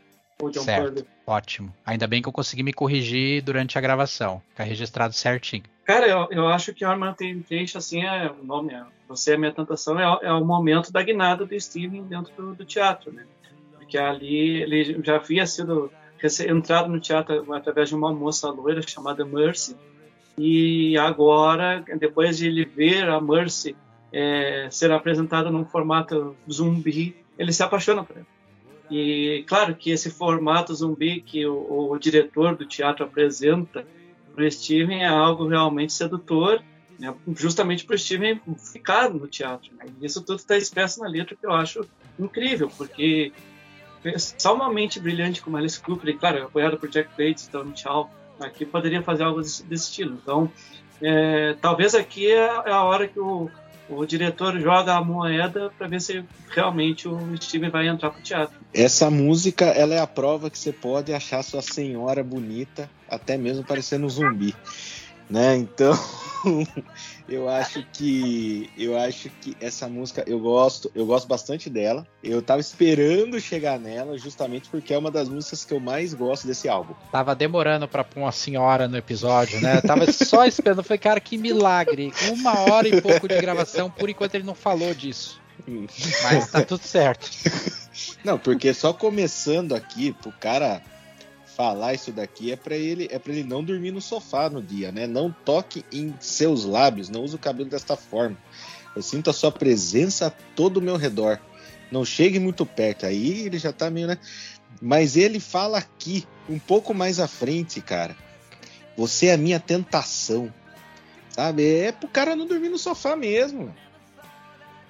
[0.49, 1.05] Certo.
[1.27, 1.73] Ótimo.
[1.85, 4.41] Ainda bem que eu consegui me corrigir durante a gravação.
[4.49, 5.63] Fica registrado certinho.
[5.85, 9.37] Cara, eu, eu acho que Armand Temptation, assim, é o nome, é, Você é a
[9.37, 13.11] Minha Tentação, é, o- é o momento da guinada do Steven dentro do, do teatro,
[13.11, 13.25] né?
[13.77, 15.91] Porque ali ele já havia sido
[16.47, 19.75] entrado no teatro através de uma moça loira chamada Mercy,
[20.37, 23.75] e agora, depois de ele ver a Mercy
[24.13, 28.25] é, ser apresentada num formato zumbi, ele se apaixona por ela.
[28.91, 33.85] E claro que esse formato zumbi que o, o diretor do teatro apresenta
[34.35, 36.61] para o Steven é algo realmente sedutor,
[36.99, 39.71] né, justamente para o Steven ficar no teatro.
[39.77, 39.85] né.
[40.01, 41.85] Isso tudo está expresso na letra que eu acho
[42.19, 43.31] incrível, porque
[44.17, 47.71] só uma mente brilhante como Alice Cooper, e claro, apoiada por Jack Bates e Tony
[47.77, 50.19] Chow, aqui poderia fazer algo desse, desse estilo.
[50.21, 50.51] Então,
[51.01, 53.49] é, talvez aqui é, é a hora que o,
[53.89, 58.23] o diretor joga a moeda para ver se realmente o Steven vai entrar para o
[58.23, 58.60] teatro.
[58.73, 63.65] Essa música, ela é a prova que você pode achar sua senhora bonita, até mesmo
[63.65, 64.55] parecendo um zumbi,
[65.29, 65.57] né?
[65.57, 65.93] Então,
[67.27, 72.07] eu acho que eu acho que essa música eu gosto, eu gosto bastante dela.
[72.23, 76.47] Eu tava esperando chegar nela justamente porque é uma das músicas que eu mais gosto
[76.47, 76.93] desse álbum.
[77.11, 79.81] Tava demorando pra pôr uma senhora no episódio, né?
[79.81, 80.81] Tava só esperando.
[80.81, 82.13] Falei, cara, que milagre.
[82.31, 85.41] Uma hora e pouco de gravação, por enquanto ele não falou disso.
[86.23, 87.29] Mas tá tudo certo.
[88.23, 90.81] Não, porque só começando aqui pro cara
[91.55, 94.91] falar isso daqui é pra ele é para ele não dormir no sofá no dia,
[94.91, 95.05] né?
[95.05, 98.37] Não toque em seus lábios, não use o cabelo desta forma.
[98.95, 101.39] Eu sinto a sua presença a todo o meu redor.
[101.91, 103.05] Não chegue muito perto.
[103.05, 104.17] Aí ele já tá meio, né?
[104.81, 108.15] Mas ele fala aqui, um pouco mais à frente, cara.
[108.97, 110.53] Você é a minha tentação.
[111.29, 111.63] Sabe?
[111.63, 113.73] É pro cara não dormir no sofá mesmo.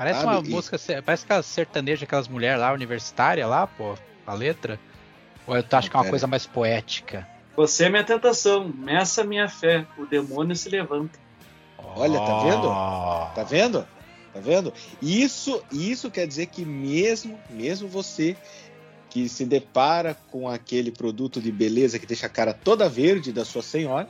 [0.02, 3.96] Parece Sabe, uma e- música, parece aquelas sertanejas, aquelas mulheres lá, universitária lá, pô,
[4.26, 4.80] a letra.
[5.46, 6.10] Ou eu acho que é uma Pera.
[6.10, 7.28] coisa mais poética.
[7.56, 11.20] Você é minha tentação, meça minha fé, o demônio se levanta.
[11.78, 12.68] Olha, tá vendo?
[12.68, 13.36] Oh.
[13.36, 13.88] Tá vendo?
[14.34, 14.74] Tá vendo?
[15.00, 18.36] Isso, isso quer dizer que mesmo, mesmo você
[19.08, 23.46] que se depara com aquele produto de beleza que deixa a cara toda verde da
[23.46, 24.10] sua senhora,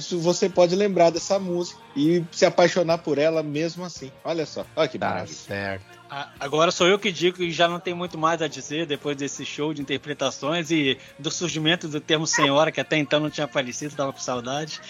[0.00, 4.10] você- você pode lembrar dessa música e se apaixonar por ela mesmo assim.
[4.24, 5.36] Olha só, olha que Tá maravilha.
[5.36, 5.96] certo.
[6.38, 9.44] Agora sou eu que digo que já não tem muito mais a dizer depois desse
[9.44, 13.96] show de interpretações e do surgimento do termo senhora, que até então não tinha aparecido,
[13.96, 14.80] tava com saudade.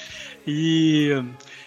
[0.47, 1.11] E,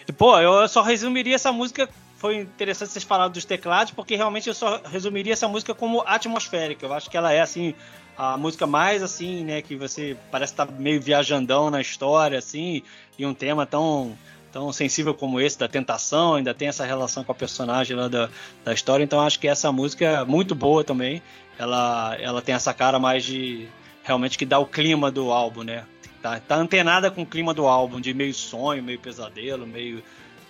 [0.07, 1.89] e, pô, eu só resumiria essa música.
[2.19, 6.85] Foi interessante vocês falarem dos teclados, porque realmente eu só resumiria essa música como atmosférica.
[6.85, 7.73] Eu acho que ela é assim
[8.17, 12.83] a música mais assim, né, que você parece estar meio viajandão na história assim,
[13.17, 14.17] e um tema tão
[14.51, 18.29] tão sensível como esse da tentação, ainda tem essa relação com a personagem lá da,
[18.65, 21.21] da história, então acho que essa música é muito boa também.
[21.57, 23.67] Ela, ela tem essa cara mais de
[24.03, 25.85] realmente que dá o clima do álbum, né?
[26.21, 30.03] Tá, tá antenada com o clima do álbum, de meio sonho, meio pesadelo, meio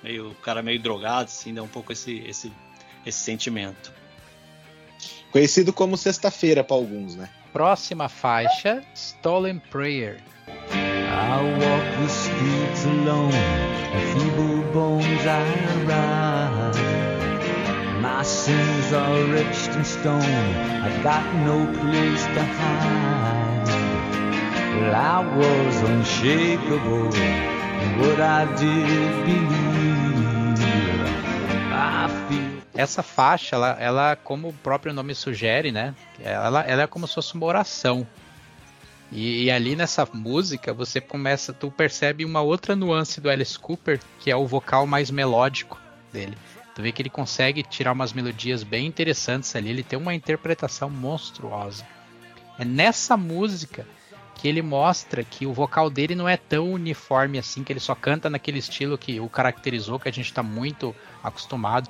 [0.04, 2.52] meio cara meio drogado, assim, dá um pouco esse esse
[3.06, 3.94] esse sentimento.
[5.32, 7.30] Conhecido como sexta-feira para alguns, né?
[7.54, 10.22] Próxima faixa, Stolen Prayer.
[10.48, 13.32] I walk the streets alone,
[14.14, 15.44] feeble bones I
[15.86, 17.00] ride.
[18.02, 20.22] My sins are etched in stone.
[20.22, 23.70] I got no place to hide.
[24.80, 27.59] Well, I was unshakable
[32.74, 35.94] Essa faixa, ela, ela, como o próprio nome sugere, né?
[36.20, 38.08] Ela, ela é como se fosse uma oração.
[39.12, 44.00] E, e ali nessa música você começa, tu percebe uma outra nuance do Alice Cooper,
[44.20, 45.80] que é o vocal mais melódico
[46.14, 46.38] dele.
[46.76, 50.90] Tu vê que ele consegue tirar umas melodias bem interessantes ali, ele tem uma interpretação
[50.90, 51.86] monstruosa.
[52.58, 53.86] É nessa música
[54.40, 57.94] que ele mostra que o vocal dele não é tão uniforme assim, que ele só
[57.94, 61.90] canta naquele estilo que o caracterizou, que a gente está muito acostumado.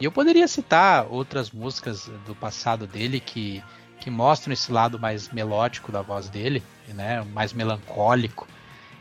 [0.00, 3.62] E eu poderia citar outras músicas do passado dele que,
[4.00, 8.48] que mostram esse lado mais melódico da voz dele, né, mais melancólico.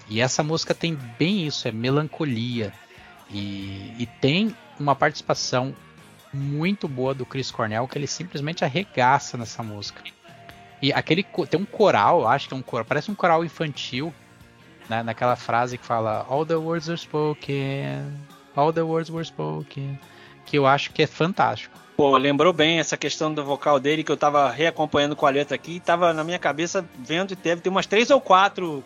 [0.09, 2.73] E essa música tem bem isso, é melancolia.
[3.29, 5.73] E, e tem uma participação
[6.33, 10.03] muito boa do Chris Cornell que ele simplesmente arregaça nessa música.
[10.81, 14.13] E aquele tem um coral, acho que é um coral, parece um coral infantil,
[14.89, 18.17] né, naquela frase que fala All the words are spoken,
[18.55, 19.99] all the words were spoken,
[20.45, 21.79] que eu acho que é fantástico.
[21.95, 25.53] Pô, lembrou bem essa questão do vocal dele que eu tava reacompanhando com a letra
[25.53, 28.83] aqui tava na minha cabeça vendo e deve ter umas três ou quatro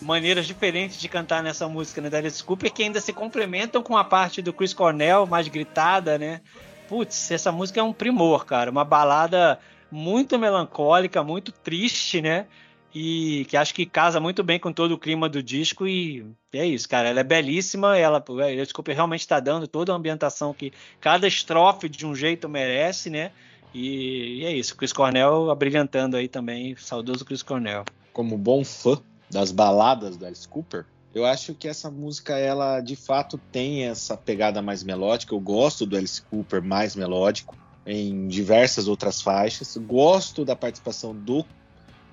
[0.00, 3.96] maneiras diferentes de cantar nessa música, né, da Alice Cooper, que ainda se complementam com
[3.96, 6.40] a parte do Chris Cornell mais gritada, né?
[6.88, 9.58] Putz, essa música é um primor, cara, uma balada
[9.90, 12.46] muito melancólica, muito triste, né?
[12.94, 16.64] E que acho que casa muito bem com todo o clima do disco e é
[16.64, 17.10] isso, cara.
[17.10, 21.26] Ela é belíssima, ela, a Alice Cooper realmente está dando toda a ambientação que cada
[21.26, 23.32] estrofe de um jeito merece, né?
[23.74, 27.84] E, e é isso, Chris Cornell abrilhantando aí também, saudoso Chris Cornell.
[28.12, 28.98] como bom fã
[29.30, 34.16] das baladas do Alice Cooper, eu acho que essa música ela de fato tem essa
[34.16, 35.34] pegada mais melódica.
[35.34, 37.56] Eu gosto do Alice Cooper mais melódico
[37.86, 39.76] em diversas outras faixas.
[39.76, 41.44] Gosto da participação do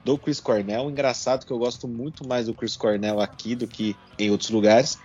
[0.04, 0.90] do Chris Cornell.
[0.90, 5.00] Engraçado que eu gosto muito mais do Chris Cornell aqui do que em outros lugares.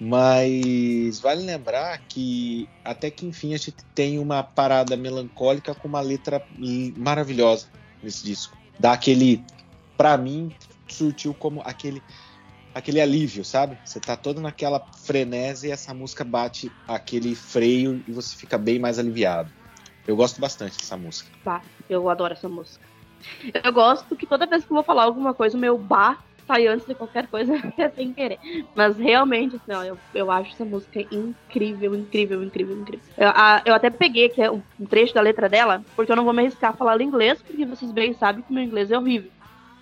[0.00, 6.00] Mas vale lembrar que até que enfim a gente tem uma parada melancólica com uma
[6.00, 6.44] letra
[6.96, 7.66] maravilhosa
[8.02, 8.56] nesse disco.
[8.78, 9.44] Dá aquele,
[9.96, 10.52] pra mim,
[10.88, 12.02] surtiu como aquele
[12.74, 13.78] aquele alívio, sabe?
[13.84, 18.80] Você tá todo naquela frenese e essa música bate aquele freio e você fica bem
[18.80, 19.48] mais aliviado.
[20.06, 21.30] Eu gosto bastante dessa música.
[21.44, 22.86] Bah, eu adoro essa música.
[23.64, 26.66] Eu gosto que toda vez que eu vou falar alguma coisa, o meu bah sai
[26.66, 27.54] antes de qualquer coisa,
[27.94, 28.38] sem querer.
[28.74, 33.06] Mas realmente, assim, ó, eu, eu acho essa música incrível, incrível, incrível, incrível.
[33.16, 36.24] Eu, a- eu até peguei que é um trecho da letra dela, porque eu não
[36.24, 39.30] vou me arriscar a falar inglês, porque vocês bem sabem que meu inglês é horrível.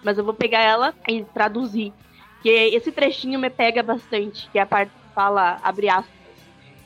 [0.04, 1.92] Mas eu vou pegar ela e traduzir.
[2.40, 6.21] Que esse trechinho me pega bastante, que é a parte que fala, abre aspas.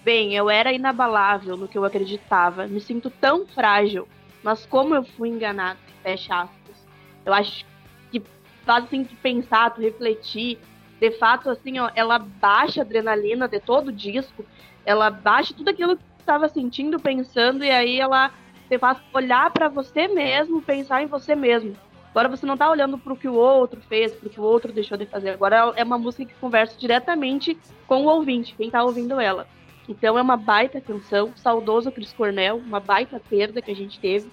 [0.06, 2.68] Bem, eu era inabalável no que eu acreditava.
[2.68, 4.06] Me sinto tão frágil.
[4.40, 6.86] Mas como eu fui enganado, fecha aspas.
[7.24, 7.66] Eu acho
[8.12, 8.22] que
[8.64, 10.60] faz assim de pensar, tu refletir.
[11.00, 14.46] De fato, assim, ó, ela baixa a adrenalina de todo o disco.
[14.84, 18.30] Ela baixa tudo aquilo que tu estava sentindo, pensando, e aí ela
[18.68, 21.74] te faz olhar para você mesmo, pensar em você mesmo.
[22.10, 24.96] Agora você não tá olhando pro que o outro fez, pro que o outro deixou
[24.96, 25.30] de fazer.
[25.30, 29.48] Agora é uma música que conversa diretamente com o ouvinte, quem tá ouvindo ela.
[29.88, 34.30] Então é uma baita canção, saudoso Chris Cornell, uma baita perda que a gente teve.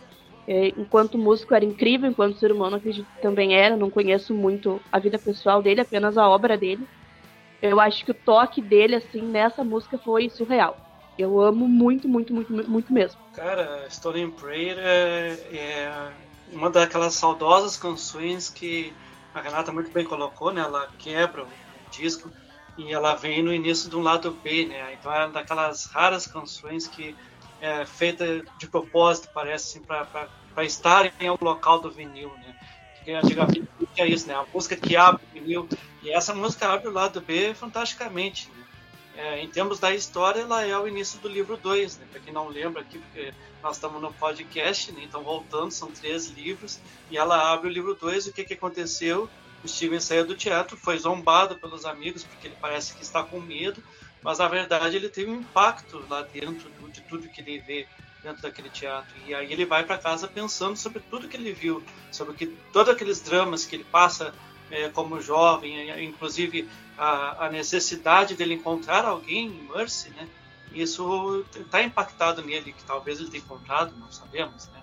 [0.48, 3.78] É, enquanto músico era incrível, enquanto ser humano acredito também era.
[3.78, 6.88] Não conheço muito a vida pessoal dele, apenas a obra dele.
[7.62, 10.78] Eu acho que o toque dele, assim, nessa música foi surreal.
[11.18, 13.22] Eu amo muito, muito, muito, muito mesmo.
[13.34, 16.12] Cara, Stolen Prayer é, é
[16.52, 18.92] uma daquelas saudosas canções que
[19.34, 20.62] a Renata muito bem colocou, né?
[20.62, 21.48] Ela quebra o
[21.92, 22.30] disco
[22.78, 24.94] e ela vem no início de um lado B, né?
[24.94, 27.16] Então é daquelas raras canções que
[27.62, 32.56] é feita de propósito, parece, assim, para estar em algum local do vinil, né?
[33.04, 33.68] Que antigamente
[33.98, 34.36] é isso, né?
[34.36, 35.70] A música que abre o vinil
[36.02, 38.64] e essa música abre o lado B fantasticamente, né?
[39.16, 42.06] É, em termos da história, ela é o início do livro 2, né?
[42.12, 45.02] Para quem não lembra aqui, porque nós estamos no podcast, né?
[45.04, 49.30] então voltando, são três livros, e ela abre o livro 2, o que, que aconteceu?
[49.64, 53.40] O Steven saiu do teatro, foi zombado pelos amigos, porque ele parece que está com
[53.40, 53.82] medo,
[54.22, 57.88] mas na verdade ele teve um impacto lá dentro de tudo que ele vê
[58.22, 59.14] dentro daquele teatro.
[59.26, 62.94] E aí ele vai para casa pensando sobre tudo que ele viu, sobre que todos
[62.94, 64.34] aqueles dramas que ele passa
[64.72, 70.28] eh, como jovem, inclusive a, a necessidade dele encontrar alguém em Mercy, né?
[70.74, 74.82] Isso está impactado nele, que talvez ele tenha encontrado, não sabemos, né?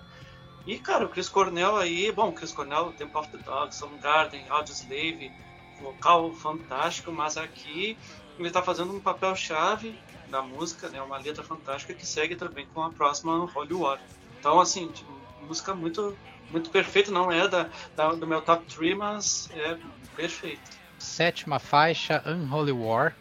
[0.65, 5.31] E, cara, o Chris Cornell aí, bom, Chris Cornell, Temple of the Dog, Soundgarden, Audioslave,
[5.79, 7.97] vocal fantástico, mas aqui
[8.37, 9.99] ele está fazendo um papel chave
[10.29, 11.01] da música, né?
[11.01, 13.99] Uma letra fantástica que segue também com a próxima Holy War.
[14.39, 16.17] Então, assim, tipo, música muito
[16.49, 19.77] muito perfeita, não é da, da- do meu top 3, mas é
[20.17, 20.61] perfeito.
[20.99, 23.15] Sétima faixa, Unholy War.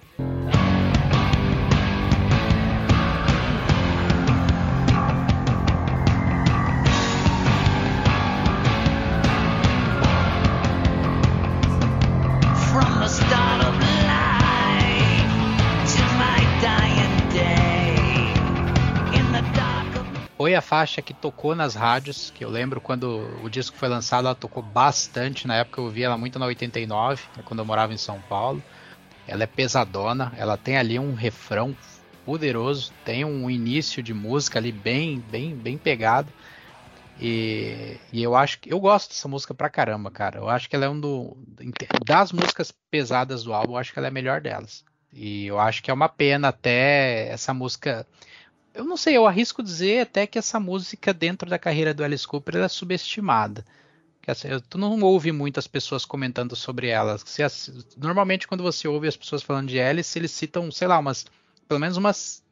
[20.81, 24.63] Faixa que tocou nas rádios, que eu lembro quando o disco foi lançado, ela tocou
[24.63, 25.47] bastante.
[25.47, 28.63] Na época eu ouvia ela muito na 89, né, quando eu morava em São Paulo.
[29.29, 31.77] Ela é pesadona, ela tem ali um refrão
[32.25, 36.29] poderoso, tem um início de música ali bem, bem, bem pegado.
[37.21, 40.39] E, e eu acho que eu gosto dessa música pra caramba, cara.
[40.39, 41.37] Eu acho que ela é um do
[42.07, 44.83] das músicas pesadas do álbum, eu acho que ela é a melhor delas.
[45.13, 48.07] E eu acho que é uma pena até essa música
[48.81, 52.27] eu não sei, eu arrisco dizer até que essa música dentro da carreira do Alice
[52.27, 53.65] Cooper é subestimada.
[54.27, 57.19] Assim, tu não ouve muitas pessoas comentando sobre ela.
[57.19, 60.99] Se as- normalmente quando você ouve as pessoas falando de Alice, eles citam, sei lá,
[60.99, 61.27] umas
[61.67, 62.43] pelo menos umas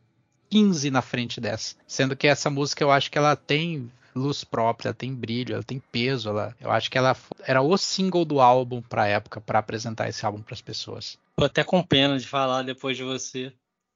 [0.50, 1.76] 15 na frente dessa.
[1.86, 5.62] Sendo que essa música eu acho que ela tem luz própria, ela tem brilho, ela
[5.62, 9.60] tem peso, ela, eu acho que ela era o single do álbum pra época, pra
[9.60, 11.16] apresentar esse álbum pras pessoas.
[11.36, 13.52] Tô até com pena de falar depois de você.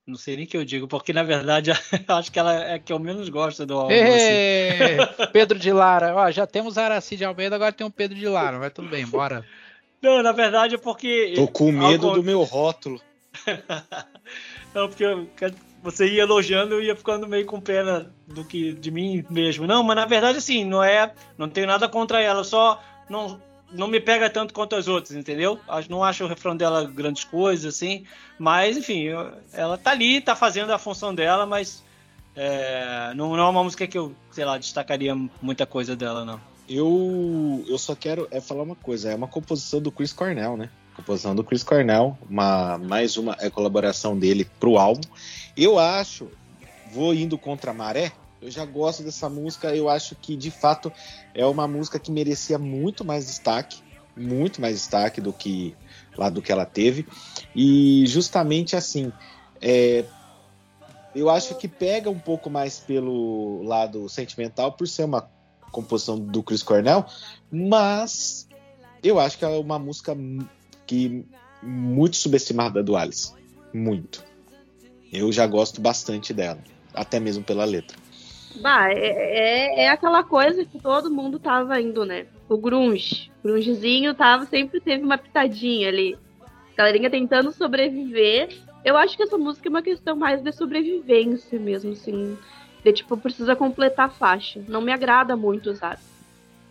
[0.07, 1.71] Não sei nem o que eu digo, porque na verdade
[2.09, 3.95] eu acho que ela é a que eu menos gosto do álbum.
[3.95, 5.29] assim.
[5.33, 8.73] Pedro de Lara, ó, já temos Aracide Almeida, agora tem um Pedro de Lara, mas
[8.73, 9.45] tudo bem, bora.
[10.03, 11.35] Não, na verdade é porque.
[11.37, 13.01] Tô com medo Ao do meu rótulo.
[14.75, 15.29] Não, porque eu-
[15.81, 19.67] você ia elogiando, eu ia ficando meio com pena do que de mim mesmo.
[19.67, 23.41] Não, mas na verdade assim, não é, não tenho nada contra ela, só não
[23.73, 25.59] não me pega tanto quanto as outras, entendeu?
[25.89, 28.05] Não acho o refrão dela grandes coisas assim,
[28.39, 29.07] mas enfim,
[29.53, 31.83] ela tá ali, tá fazendo a função dela, mas
[32.35, 36.41] é, não, não é uma música que eu, sei lá, destacaria muita coisa dela, não.
[36.69, 40.71] Eu, eu só quero é falar uma coisa, é uma composição do Chris Cornell, né?
[40.95, 45.03] Composição do Chris Cornell, uma, mais uma é, colaboração dele pro álbum.
[45.57, 46.31] Eu acho,
[46.93, 48.13] vou indo contra a maré,
[48.43, 50.93] eu já gosto dessa música, eu acho que de fato
[51.33, 53.81] é uma música que merecia muito mais destaque,
[54.17, 55.77] muito mais destaque do que
[56.17, 57.07] lá do que ela teve.
[57.55, 59.13] E justamente assim,
[59.61, 60.05] é,
[61.15, 65.31] eu acho que pega um pouco mais pelo lado sentimental por ser uma
[65.71, 67.07] composição do Chris Cornell,
[67.51, 68.49] mas
[69.03, 70.17] eu acho que é uma música
[70.87, 71.25] que
[71.63, 73.33] muito subestimada do Alice,
[73.73, 74.25] muito.
[75.13, 76.59] Eu já gosto bastante dela,
[76.93, 77.97] até mesmo pela letra.
[78.57, 82.27] Bah, é, é, é aquela coisa que todo mundo tava indo, né?
[82.49, 83.31] O grunge.
[83.43, 86.19] O grungezinho tava, sempre teve uma pitadinha ali.
[86.77, 88.49] Galerinha tentando sobreviver.
[88.85, 92.37] Eu acho que essa música é uma questão mais de sobrevivência mesmo, assim.
[92.85, 94.63] De tipo, precisa completar a faixa.
[94.69, 96.01] Não me agrada muito, sabe?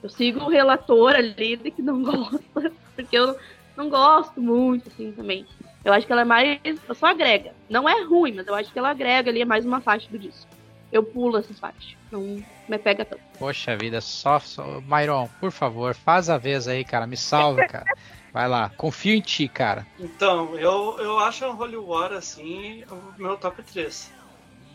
[0.04, 3.36] Eu sigo o relator ali de que não gosta, porque eu
[3.76, 5.46] não gosto muito, assim, também.
[5.84, 6.60] Eu acho que ela é mais.
[6.94, 7.54] Só agrega.
[7.70, 10.20] Não é ruim, mas eu acho que ela agrega ali, é mais uma faixa do
[10.20, 10.61] disco.
[10.92, 11.96] Eu pulo essas faixas.
[12.12, 13.22] Não me pega tanto.
[13.40, 14.82] Poxa vida, só, só.
[14.82, 17.08] Myron, por favor, faz a vez aí, cara.
[17.08, 17.86] Me salva, cara.
[18.34, 19.86] Vai lá, confio em ti, cara.
[20.00, 24.12] Então, eu, eu acho a Holy War, assim, o meu top 3.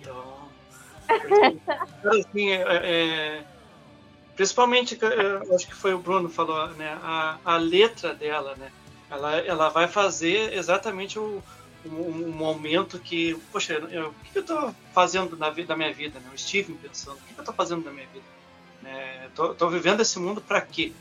[0.00, 0.36] Então.
[2.04, 3.44] assim, é, é,
[4.34, 6.98] principalmente, eu acho que foi o Bruno que falou, né?
[7.02, 8.70] A, a letra dela, né?
[9.10, 11.42] Ela, ela vai fazer exatamente o,
[11.86, 16.18] o, o momento que, poxa, eu, o que eu tô fazendo na da minha vida,
[16.20, 16.30] né?
[16.34, 18.24] O Steven pensando, o que eu tô fazendo da minha vida?
[18.84, 20.92] É, tô, tô vivendo esse mundo pra quê?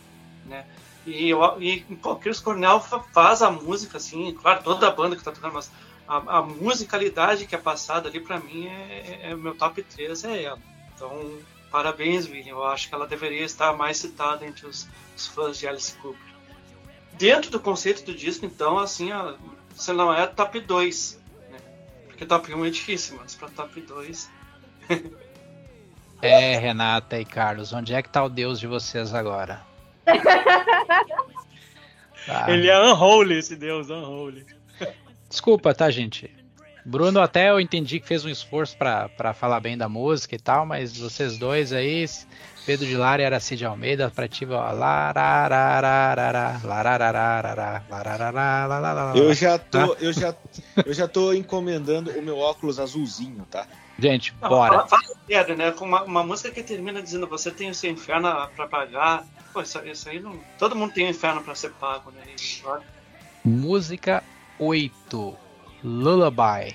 [0.46, 0.66] Né?
[1.06, 5.16] E, eu, e pô, Chris Cornell fa- faz a música, assim, claro, toda a banda
[5.16, 5.72] que tá tocando, mas
[6.08, 10.24] a, a musicalidade que é passada ali pra mim é, é, é meu top 3
[10.24, 10.60] é ela.
[10.96, 11.40] Então,
[11.72, 12.54] parabéns, William.
[12.54, 16.36] Eu acho que ela deveria estar mais citada entre os, os fãs de Alice Cooper.
[17.14, 19.36] Dentro do conceito do disco, então, assim, ó,
[19.76, 21.20] você não é top 2.
[21.52, 21.58] Né?
[22.08, 24.32] Porque top 1 é difícil, mas pra top 2.
[26.22, 29.62] É, Renata e Carlos, onde é que tá o Deus de vocês agora?
[32.26, 32.50] Tá.
[32.50, 34.46] Ele é unholy, esse deus, unholy.
[35.30, 36.34] Desculpa, tá, gente?
[36.86, 40.68] Bruno até eu entendi que fez um esforço pra falar bem da música e tal,
[40.68, 42.06] mas vocês dois aí,
[42.64, 44.72] Pedro de Lara e Aracide Almeida, pra ti, ó.
[49.16, 50.36] Eu já tô, eu já,
[50.86, 53.66] eu já tô encomendando o meu óculos azulzinho, tá?
[53.98, 54.86] Gente, bora.
[54.86, 55.72] Fala, fala sério, né?
[55.72, 59.26] Com uma, uma música que termina dizendo você tem o seu inferno pra pagar.
[59.52, 60.38] Pô, isso, isso aí não.
[60.60, 62.22] Todo mundo tem um inferno pra ser pago, né?
[63.44, 64.24] Música
[64.60, 65.45] 8.
[65.86, 66.72] Lullaby.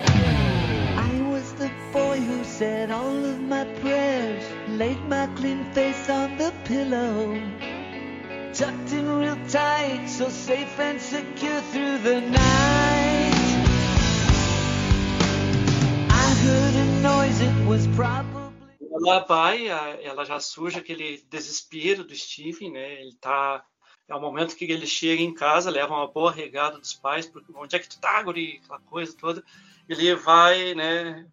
[0.00, 6.36] I was the boy who said all of my prayers, laid my clean face on
[6.36, 7.40] the pillow,
[8.52, 13.32] tucked in real tight, so safe and secure through the night.
[16.10, 18.40] I heard a noise, it was probably.
[19.70, 23.02] A- ela já surge aquele desespero do Stephen, né?
[23.02, 23.62] Ele tá.
[24.10, 27.52] É o momento que ele chega em casa, leva uma boa regada dos pais, porque
[27.54, 28.60] onde é que tu tá, guri?
[28.64, 29.44] Aquela coisa toda.
[29.88, 31.26] Ele vai, né,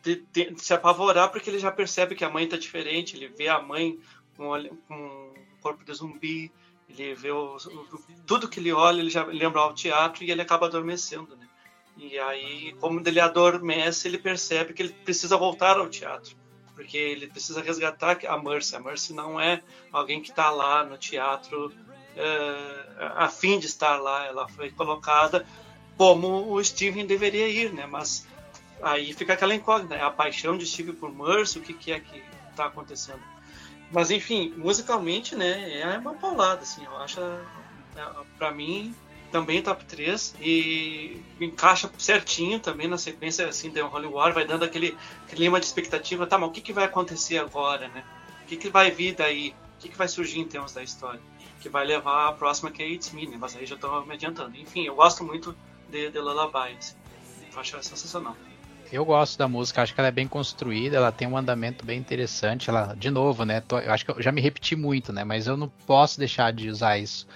[0.00, 3.48] de- de- se apavorar porque ele já percebe que a mãe tá diferente, ele vê
[3.48, 3.98] a mãe
[4.36, 4.52] com,
[4.86, 6.52] com corpo de zumbi,
[6.88, 10.40] ele vê o, o- tudo que ele olha, ele já lembra ao teatro e ele
[10.40, 11.48] acaba adormecendo, né?
[11.96, 16.36] E aí, como ele adormece, ele percebe que ele precisa voltar ao teatro
[16.80, 18.74] porque ele precisa resgatar a Mercy.
[18.74, 19.62] A Mercy não é
[19.92, 21.70] alguém que está lá no teatro
[22.16, 24.26] é, a fim de estar lá.
[24.26, 25.46] Ela foi colocada
[25.96, 27.86] como o Steven deveria ir, né?
[27.86, 28.26] Mas
[28.82, 30.02] aí fica aquela incógnita, né?
[30.02, 33.20] a paixão de Steven por Mercy, o que, que é que está acontecendo.
[33.90, 37.20] Mas enfim, musicalmente, né, é uma paulada, assim, eu acho,
[38.38, 38.94] para mim,
[39.32, 44.64] também top 3 e encaixa certinho também na sequência assim de Holy War, vai dando
[44.64, 44.96] aquele
[45.28, 48.04] clima de expectativa, tá, mas o que, que vai acontecer agora, né?
[48.44, 49.54] O que, que vai vir daí?
[49.76, 51.20] O que, que vai surgir em termos da história?
[51.60, 53.36] Que vai levar a próxima que é It's Me, né?
[53.38, 54.56] Mas aí já tô me adiantando.
[54.56, 55.54] Enfim, eu gosto muito
[55.88, 56.94] de, de Lullaby, assim.
[57.52, 58.36] Eu acho sensacional.
[58.92, 61.98] Eu gosto da música, acho que ela é bem construída, ela tem um andamento bem
[61.98, 62.70] interessante.
[62.70, 63.60] Ela, de novo, né?
[63.60, 65.22] tô- eu acho que eu já me repeti muito, né?
[65.22, 67.26] Mas eu não posso deixar de usar isso.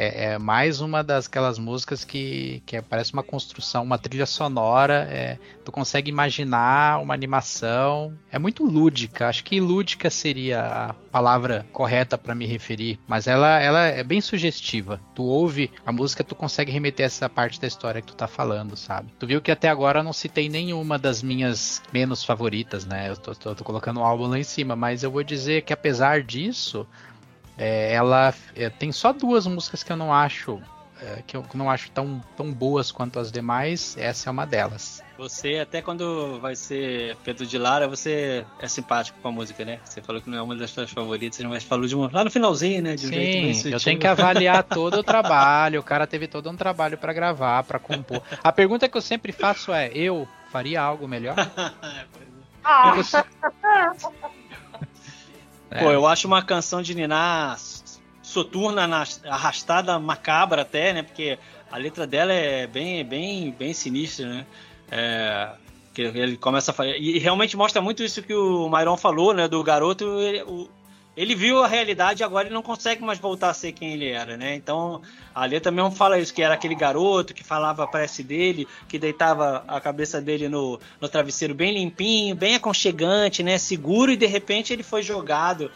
[0.00, 4.26] É, é mais uma das aquelas músicas que, que é- parece uma construção, uma trilha
[4.26, 5.08] sonora.
[5.10, 8.16] é, tu consegue imaginar uma animação.
[8.30, 9.26] É muito lúdica.
[9.28, 12.98] Acho que lúdica seria a palavra correta para me referir.
[13.08, 15.00] Mas ela, ela é bem sugestiva.
[15.14, 18.76] Tu ouve a música, tu consegue remeter essa parte da história que tu tá falando,
[18.76, 19.12] sabe?
[19.18, 23.10] Tu viu que até agora eu não citei nenhuma das minhas menos favoritas, né?
[23.10, 25.72] Eu tô, tô- tô colocando o álbum lá em cima, mas eu vou dizer que
[25.72, 26.86] apesar disso,
[27.58, 30.60] é, ela é, tem só duas músicas que eu não acho
[31.00, 33.96] é, que eu não acho tão, tão boas quanto as demais.
[33.96, 35.00] Essa é uma delas.
[35.16, 39.78] Você, até quando vai ser Pedro de Lara, você é simpático com a música, né?
[39.84, 42.10] Você falou que não é uma das suas favoritas, mas falou de uma.
[42.12, 42.96] Lá no finalzinho, né?
[42.96, 43.72] De um jeito bem Sim, sutil.
[43.72, 45.80] eu tenho que avaliar todo o trabalho.
[45.80, 48.20] O cara teve todo um trabalho pra gravar, pra compor.
[48.42, 51.36] A pergunta que eu sempre faço é: eu faria algo melhor?
[52.70, 53.24] Ah, Você-
[55.70, 55.82] É.
[55.82, 57.56] Pô, eu acho uma canção de Niná
[58.22, 61.02] soturna, na- arrastada, macabra até, né?
[61.02, 61.38] Porque
[61.70, 64.46] a letra dela é bem, bem, bem sinistra, né?
[64.90, 65.50] É,
[65.94, 66.90] que ele começa a falar.
[66.96, 69.48] E realmente mostra muito isso que o Myron falou, né?
[69.48, 70.04] Do garoto.
[70.20, 70.42] Ele,
[71.18, 74.08] ele viu a realidade e agora ele não consegue mais voltar a ser quem ele
[74.08, 74.54] era, né?
[74.54, 75.02] Então
[75.34, 79.00] a letra mesmo fala isso, que era aquele garoto que falava a prece dele, que
[79.00, 83.58] deitava a cabeça dele no, no travesseiro bem limpinho, bem aconchegante, né?
[83.58, 85.72] Seguro, e de repente ele foi jogado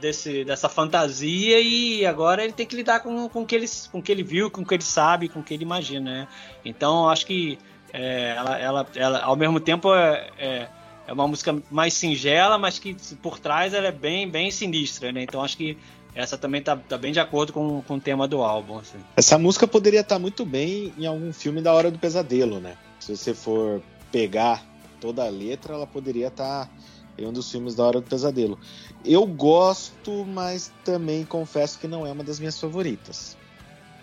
[0.00, 3.98] desse, dessa fantasia e agora ele tem que lidar com, com, o que ele, com
[3.98, 6.28] o que ele viu, com o que ele sabe, com o que ele imagina, né?
[6.64, 7.58] Então acho que
[7.92, 10.68] é, ela, ela, ela, ao mesmo tempo, é, é,
[11.06, 15.22] é uma música mais singela, mas que por trás ela é bem, bem sinistra, né?
[15.22, 15.76] Então acho que
[16.14, 18.78] essa também tá, tá bem de acordo com, com o tema do álbum.
[18.78, 18.98] Assim.
[19.16, 22.76] Essa música poderia estar muito bem em algum filme da Hora do Pesadelo, né?
[23.00, 23.82] Se você for
[24.12, 24.64] pegar
[25.00, 26.70] toda a letra, ela poderia estar
[27.18, 28.58] em um dos filmes da Hora do Pesadelo.
[29.04, 33.36] Eu gosto, mas também confesso que não é uma das minhas favoritas.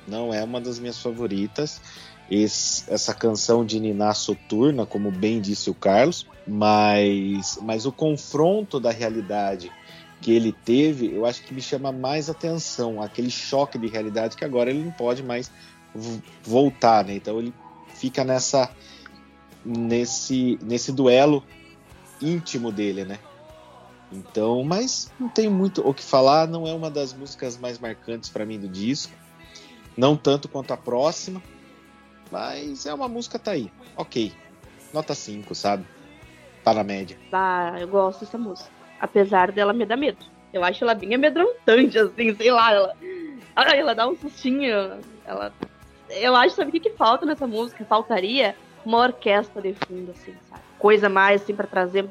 [0.07, 1.81] Não é uma das minhas favoritas.
[2.31, 8.79] Esse- essa canção de Niná Soturna, como bem disse o Carlos, mas, mas o confronto
[8.79, 9.69] da realidade
[10.21, 14.45] que ele teve, eu acho que me chama mais atenção, aquele choque de realidade que
[14.45, 15.51] agora ele não pode mais
[16.41, 17.15] voltar, né?
[17.15, 17.53] Então ele
[17.95, 18.71] fica nessa
[19.65, 21.43] nesse nesse duelo
[22.21, 23.19] íntimo dele, né?
[24.11, 28.29] Então, mas não tem muito o que falar, não é uma das músicas mais marcantes
[28.29, 29.13] para mim do disco,
[29.97, 31.41] não tanto quanto a próxima,
[32.31, 33.71] mas é uma música tá aí.
[33.95, 34.31] OK.
[34.93, 35.85] Nota 5, sabe?
[36.63, 37.17] Para a média.
[37.31, 38.69] Ah, eu gosto dessa música.
[38.99, 40.25] Apesar dela me dar medo.
[40.53, 42.71] Eu acho ela bem amedrontante, assim, sei lá.
[42.71, 42.95] Ela,
[43.75, 44.99] ela dá um sustinho.
[45.25, 45.53] Ela,
[46.09, 47.85] eu acho, sabe o que, que falta nessa música?
[47.85, 48.55] Faltaria
[48.85, 50.61] uma orquestra de fundo, assim, sabe?
[50.77, 52.07] Coisa mais, assim, pra trazer.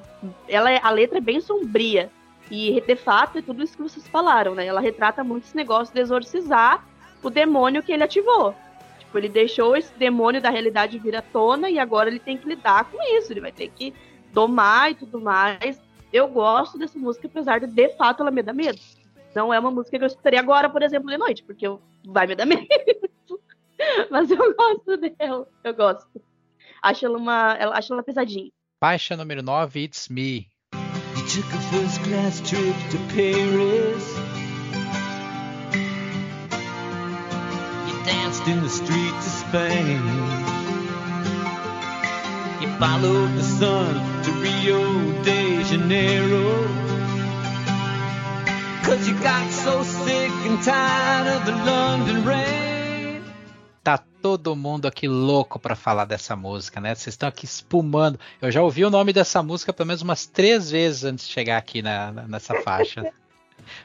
[0.48, 2.10] Ela é, a letra é bem sombria.
[2.50, 4.66] E, de fato, é tudo isso que vocês falaram, né?
[4.66, 6.84] Ela retrata muito esse negócio de exorcizar
[7.22, 8.54] o demônio que ele ativou.
[9.10, 12.48] Tipo, ele deixou esse demônio da realidade vir à tona e agora ele tem que
[12.48, 13.32] lidar com isso.
[13.32, 13.92] Ele vai ter que
[14.32, 15.82] domar e tudo mais.
[16.12, 18.78] Eu gosto dessa música, apesar de, de fato, ela me dar medo.
[19.34, 22.28] Não é uma música que eu escutaria agora, por exemplo, de noite, porque eu, vai
[22.28, 22.68] me dar medo.
[24.12, 25.48] Mas eu gosto dela.
[25.64, 26.22] Eu gosto.
[26.80, 27.56] Acho ela uma.
[27.58, 28.50] Ela, acho ela pesadinha.
[28.78, 30.46] Faixa número 9, It's Me.
[31.16, 34.39] You took a first class trip to Paris.
[38.44, 40.00] Danced in the streets of Spain.
[42.60, 43.94] You followed the sun
[44.24, 46.68] to Rio de Janeiro.
[48.84, 53.22] Cause you got so sick and tired of the London rain.
[53.82, 56.94] Tá todo mundo aqui louco pra falar dessa música, né?
[56.94, 58.18] Vocês estão aqui espumando.
[58.42, 61.56] Eu já ouvi o nome dessa música pelo menos umas três vezes antes de chegar
[61.56, 63.10] aqui na, na- nessa faixa.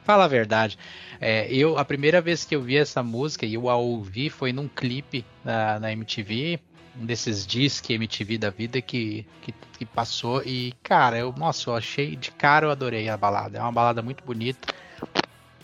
[0.04, 0.78] Fala a verdade.
[1.20, 4.52] É, eu a primeira vez que eu vi essa música e eu a ouvi foi
[4.52, 6.60] num clipe na, na MTV,
[7.00, 11.76] um desses disque MTV da vida que, que, que passou e cara, eu nossa, eu
[11.76, 13.58] achei de cara eu adorei a balada.
[13.58, 14.74] É uma balada muito bonita.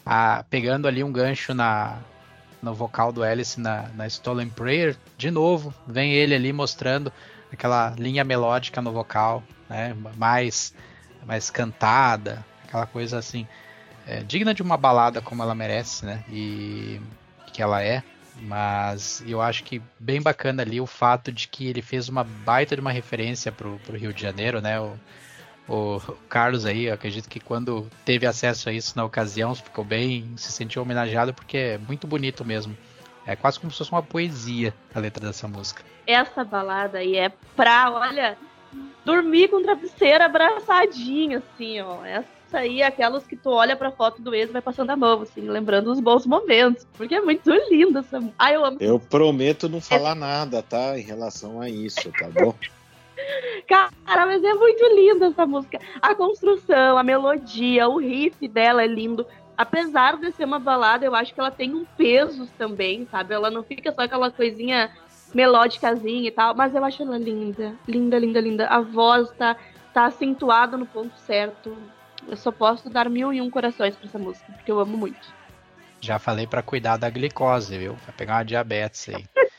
[0.06, 2.00] Ah, pegando ali um gancho na
[2.62, 7.12] no vocal do Alice na, na Stolen Prayer, de novo, vem ele ali mostrando
[7.52, 10.74] aquela linha melódica no vocal, né, mais,
[11.26, 13.48] mais cantada, aquela coisa assim,
[14.08, 17.00] é, digna de uma balada como ela merece, né, e
[17.54, 18.04] que ela é,
[18.42, 22.76] mas eu acho que bem bacana ali o fato de que ele fez uma baita
[22.76, 24.98] de uma referência pro, pro Rio de Janeiro, né, o,
[25.68, 30.52] o Carlos aí, acredito que quando teve acesso a isso na ocasião, ficou bem, se
[30.52, 32.76] sentiu homenageado porque é muito bonito mesmo.
[33.26, 35.84] É quase como se fosse uma poesia a letra dessa música.
[36.08, 38.38] Essa balada aí é pra, olha,
[39.06, 42.04] dormir com travesseiro abraçadinho, assim, ó.
[42.04, 44.96] Essa aí é aquelas que tu olha pra foto do ex e vai passando a
[44.96, 46.86] mão, assim, lembrando os bons momentos.
[46.98, 48.36] Porque é muito linda essa música.
[48.38, 48.78] Ah, eu amo.
[48.80, 50.98] Eu prometo não falar nada, tá?
[50.98, 52.54] Em relação a isso, tá bom?
[53.68, 55.80] Cara, mas é muito linda essa música.
[56.02, 59.26] A construção, a melodia, o riff dela é lindo.
[59.58, 63.34] Apesar de ser uma balada, eu acho que ela tem um peso também, sabe?
[63.34, 64.92] Ela não fica só aquela coisinha
[65.34, 67.76] melódicazinha e tal, mas eu acho ela linda.
[67.88, 68.68] Linda, linda, linda.
[68.68, 69.56] A voz tá,
[69.94, 71.78] tá acentuada no ponto certo.
[72.28, 75.28] Eu só posso dar mil e um corações pra essa música, porque eu amo muito.
[76.02, 77.94] Já falei pra cuidar da glicose, viu?
[77.94, 79.26] Vai pegar uma diabetes aí.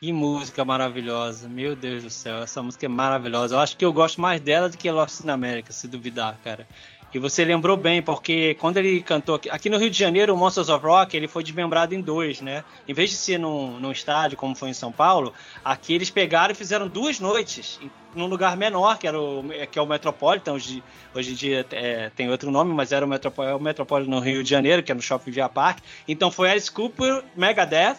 [0.00, 3.56] Que música maravilhosa, meu Deus do céu, essa música é maravilhosa.
[3.56, 6.68] Eu acho que eu gosto mais dela do que Lost in America, se duvidar, cara.
[7.12, 10.36] E você lembrou bem, porque quando ele cantou aqui, aqui no Rio de Janeiro, o
[10.36, 12.62] Monsters of Rock, ele foi desmembrado em dois, né?
[12.86, 15.32] Em vez de ser num, num estádio, como foi em São Paulo,
[15.64, 17.80] aqui eles pegaram e fizeram duas noites,
[18.14, 20.82] num lugar menor, que, era o, que é o Metropolitan, hoje,
[21.14, 24.42] hoje em dia é, tem outro nome, mas era o Metropolitan, o Metropolitan no Rio
[24.42, 25.78] de Janeiro, que é no Shopping Via Park.
[26.06, 27.96] Então foi Alice Cooper, Megadeth,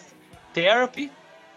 [0.54, 1.10] Therapy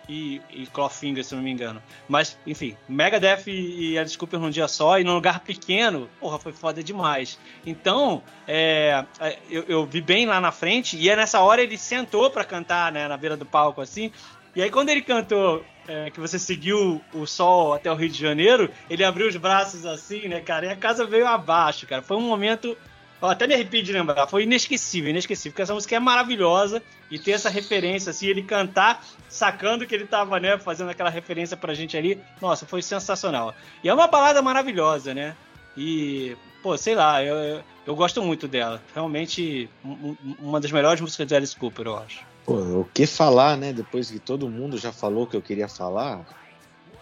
[0.07, 1.81] e, e Clawfinger, se não me engano.
[2.07, 6.39] Mas, enfim, Megadeth e, e Alice Cooper num dia só e num lugar pequeno, porra,
[6.39, 7.39] foi foda demais.
[7.65, 11.77] Então, é, é, eu, eu vi bem lá na frente e é nessa hora ele
[11.77, 14.11] sentou pra cantar, né, na beira do palco, assim.
[14.55, 18.19] E aí quando ele cantou é, que você seguiu o sol até o Rio de
[18.19, 22.01] Janeiro, ele abriu os braços assim, né, cara, e a casa veio abaixo, cara.
[22.01, 22.77] Foi um momento
[23.23, 27.17] eu até me arrepio de lembrar, foi inesquecível, inesquecível, porque essa música é maravilhosa e
[27.17, 31.73] ter essa referência, assim, ele cantar sacando que ele tava, né, fazendo aquela referência pra
[31.73, 33.55] gente ali, nossa, foi sensacional.
[33.83, 35.35] E é uma balada maravilhosa, né?
[35.75, 38.83] E, pô, sei lá, eu, eu, eu gosto muito dela.
[38.93, 42.25] Realmente, um- um- uma das melhores músicas de Alice Cooper, eu acho.
[42.45, 43.71] Pô, o que falar, né?
[43.71, 46.25] Depois que todo mundo já falou o que eu queria falar,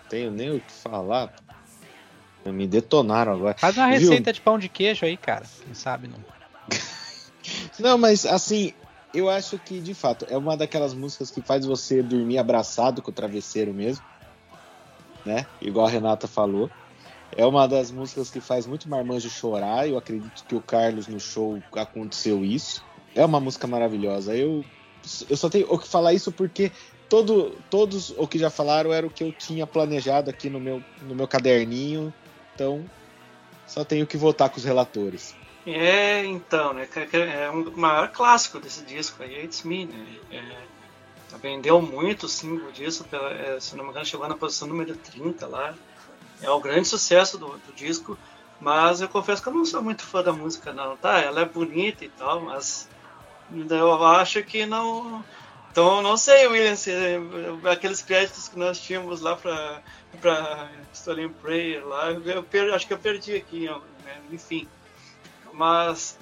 [0.07, 1.33] tenho nem o que falar.
[2.45, 3.55] Me detonaram agora.
[3.57, 4.09] Faz uma Viu?
[4.09, 5.45] receita de pão de queijo aí, cara.
[5.63, 6.17] Quem sabe não.
[7.79, 8.73] Não, mas assim,
[9.13, 13.09] eu acho que de fato é uma daquelas músicas que faz você dormir abraçado com
[13.11, 14.03] o travesseiro mesmo,
[15.25, 15.45] né?
[15.59, 16.69] Igual a Renata falou.
[17.35, 19.87] É uma das músicas que faz muito marmanjo chorar.
[19.87, 22.83] Eu acredito que o Carlos no show aconteceu isso.
[23.15, 24.35] É uma música maravilhosa.
[24.35, 24.63] Eu,
[25.29, 26.71] eu só tenho o que falar isso porque
[27.07, 30.83] todo, todos o que já falaram era o que eu tinha planejado aqui no meu,
[31.01, 32.13] no meu caderninho.
[32.53, 32.85] Então,
[33.67, 35.35] só tenho que votar com os relatores.
[35.65, 36.87] É, então, né?
[37.13, 40.17] É um maior clássico desse disco aí, It's Me, né?
[40.31, 44.67] É, vendeu muito o single disso, pela- é, se não me engano, chegou na posição
[44.67, 45.73] número 30 lá.
[46.41, 48.17] É o grande sucesso do, do disco,
[48.59, 50.97] mas eu confesso que eu não sou muito fã da música, não.
[50.97, 52.87] Tá, ela é bonita e tal, mas
[53.69, 55.23] eu acho que não.
[55.71, 56.91] Então, não sei, William, se
[57.71, 59.81] aqueles créditos que nós tínhamos lá pra,
[60.19, 63.67] pra Stolen Prayer lá, eu per- acho que eu perdi aqui,
[64.03, 64.21] né?
[64.29, 64.67] enfim.
[65.53, 66.17] Mas,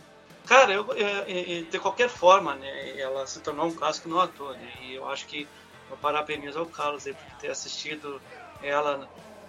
[0.46, 0.86] cara, eu,
[1.70, 5.08] de qualquer forma, né, ela se tornou um clássico não à toa, né, e eu
[5.10, 5.48] acho que
[5.90, 8.22] eu parabenizo ao Carlos aí por ter assistido
[8.62, 9.08] ela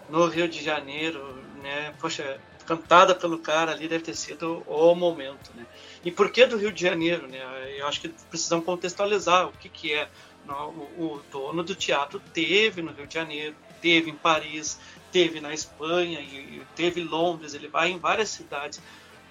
[0.09, 2.41] no Rio de Janeiro, né, poxa,
[2.71, 5.67] cantada pelo cara ali deve ter sido o momento, né.
[6.05, 7.41] E por que do Rio de Janeiro, né?
[7.77, 10.09] Eu acho que precisamos contextualizar o que, que é
[10.47, 14.79] Não, O, o dono do teatro teve no Rio de Janeiro, teve em Paris,
[15.11, 18.81] teve na Espanha, e, teve em Londres, ele vai em várias cidades.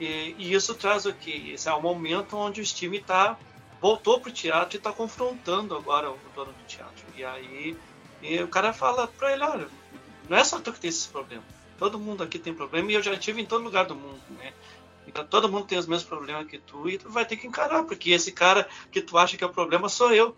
[0.01, 1.51] E, e isso traz o quê?
[1.53, 3.37] Esse é o momento onde o Steve tá,
[3.79, 7.05] voltou pro teatro e está confrontando agora o dono do teatro.
[7.15, 7.77] E aí
[8.21, 9.67] e o cara fala para ele, olha,
[10.27, 11.58] não é só tu que tem esses problemas.
[11.79, 14.53] Todo mundo aqui tem problema e eu já tive em todo lugar do mundo, né?
[15.07, 17.83] Então todo mundo tem os mesmos problemas que tu e tu vai ter que encarar,
[17.83, 20.35] porque esse cara que tu acha que é o problema sou eu.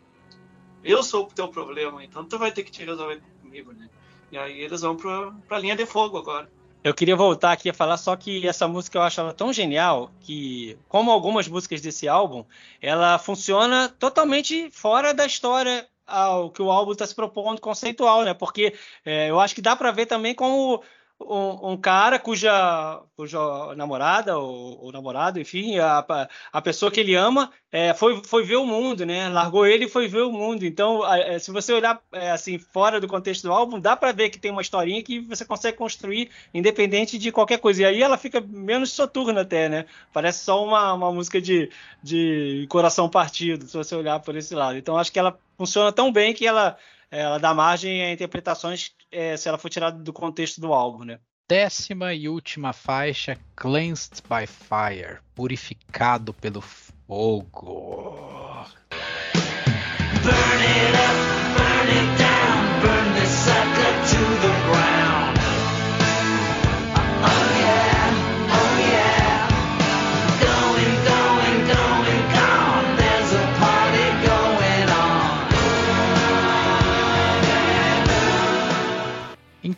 [0.83, 3.89] Eu sou o teu problema, então tu vai ter que te resolver comigo, né?
[4.31, 6.49] E aí eles vão pra, pra linha de fogo agora.
[6.83, 10.11] Eu queria voltar aqui a falar só que essa música eu acho ela tão genial
[10.21, 12.43] que, como algumas músicas desse álbum,
[12.81, 18.33] ela funciona totalmente fora da história ao que o álbum está se propondo conceitual, né?
[18.33, 18.73] Porque
[19.05, 20.81] é, eu acho que dá para ver também como
[21.29, 23.39] um, um cara cuja, cuja
[23.75, 26.05] namorada ou, ou namorado, enfim, a,
[26.51, 29.29] a pessoa que ele ama é, foi, foi ver o mundo, né?
[29.29, 30.65] Largou ele e foi ver o mundo.
[30.65, 34.29] Então, é, se você olhar é, assim fora do contexto do álbum, dá para ver
[34.29, 37.81] que tem uma historinha que você consegue construir independente de qualquer coisa.
[37.83, 39.85] E aí ela fica menos soturna até, né?
[40.11, 41.69] Parece só uma, uma música de,
[42.03, 44.77] de coração partido, se você olhar por esse lado.
[44.77, 46.77] Então, acho que ela funciona tão bem que ela
[47.11, 51.19] ela dá margem a interpretações é, se ela for tirada do contexto do álbum, né?
[51.47, 58.65] Décima e última faixa, Cleansed by Fire, purificado pelo fogo.
[60.23, 61.30] Burn it up,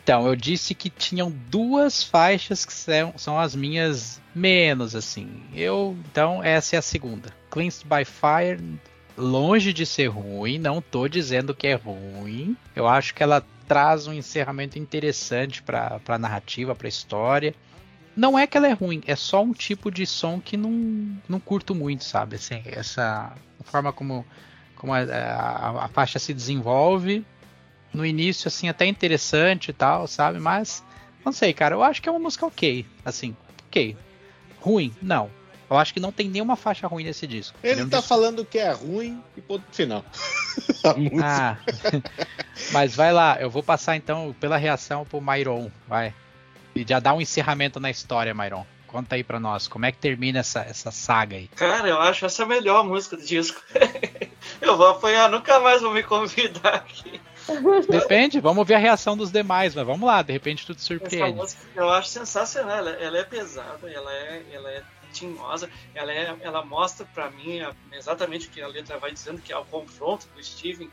[0.04, 5.44] Então, eu disse que tinham duas faixas que são, são as minhas menos, assim.
[5.54, 7.30] Eu, então, essa é a segunda.
[7.48, 8.62] Cleansed by Fire,
[9.16, 12.54] longe de ser ruim, não tô dizendo que é ruim.
[12.76, 17.54] Eu acho que ela traz um encerramento interessante para a narrativa, para a história.
[18.14, 21.40] Não é que ela é ruim, é só um tipo de som que não, não
[21.40, 22.36] curto muito, sabe?
[22.36, 23.32] Assim, essa
[23.64, 24.22] forma como,
[24.76, 27.24] como a, a, a faixa se desenvolve.
[27.94, 30.40] No início, assim, até interessante e tal, sabe?
[30.40, 30.82] Mas,
[31.24, 32.84] não sei, cara, eu acho que é uma música ok.
[33.04, 33.36] Assim,
[33.68, 33.96] ok.
[34.60, 34.92] Ruim?
[35.00, 35.30] Não.
[35.70, 37.56] Eu acho que não tem nenhuma faixa ruim nesse disco.
[37.62, 40.04] Ele tá disco- falando que é ruim e ponto final.
[40.84, 41.24] a música.
[41.24, 41.56] Ah,
[42.72, 46.12] mas vai lá, eu vou passar então pela reação pro Myron, vai.
[46.74, 48.66] E já dá um encerramento na história, Myron.
[48.86, 51.48] Conta aí pra nós, como é que termina essa, essa saga aí?
[51.56, 53.60] Cara, eu acho essa a melhor música do disco.
[54.60, 57.20] eu vou apanhar, nunca mais vão me convidar aqui.
[57.88, 61.36] Depende, vamos ver a reação dos demais, mas vamos lá, de repente tudo surpreende.
[61.36, 62.78] música eu acho sensacional.
[62.78, 67.60] Ela, ela é pesada, ela é, ela é tinhosa, ela, é, ela mostra pra mim
[67.92, 70.90] exatamente o que a letra vai dizendo, que é o confronto do Steven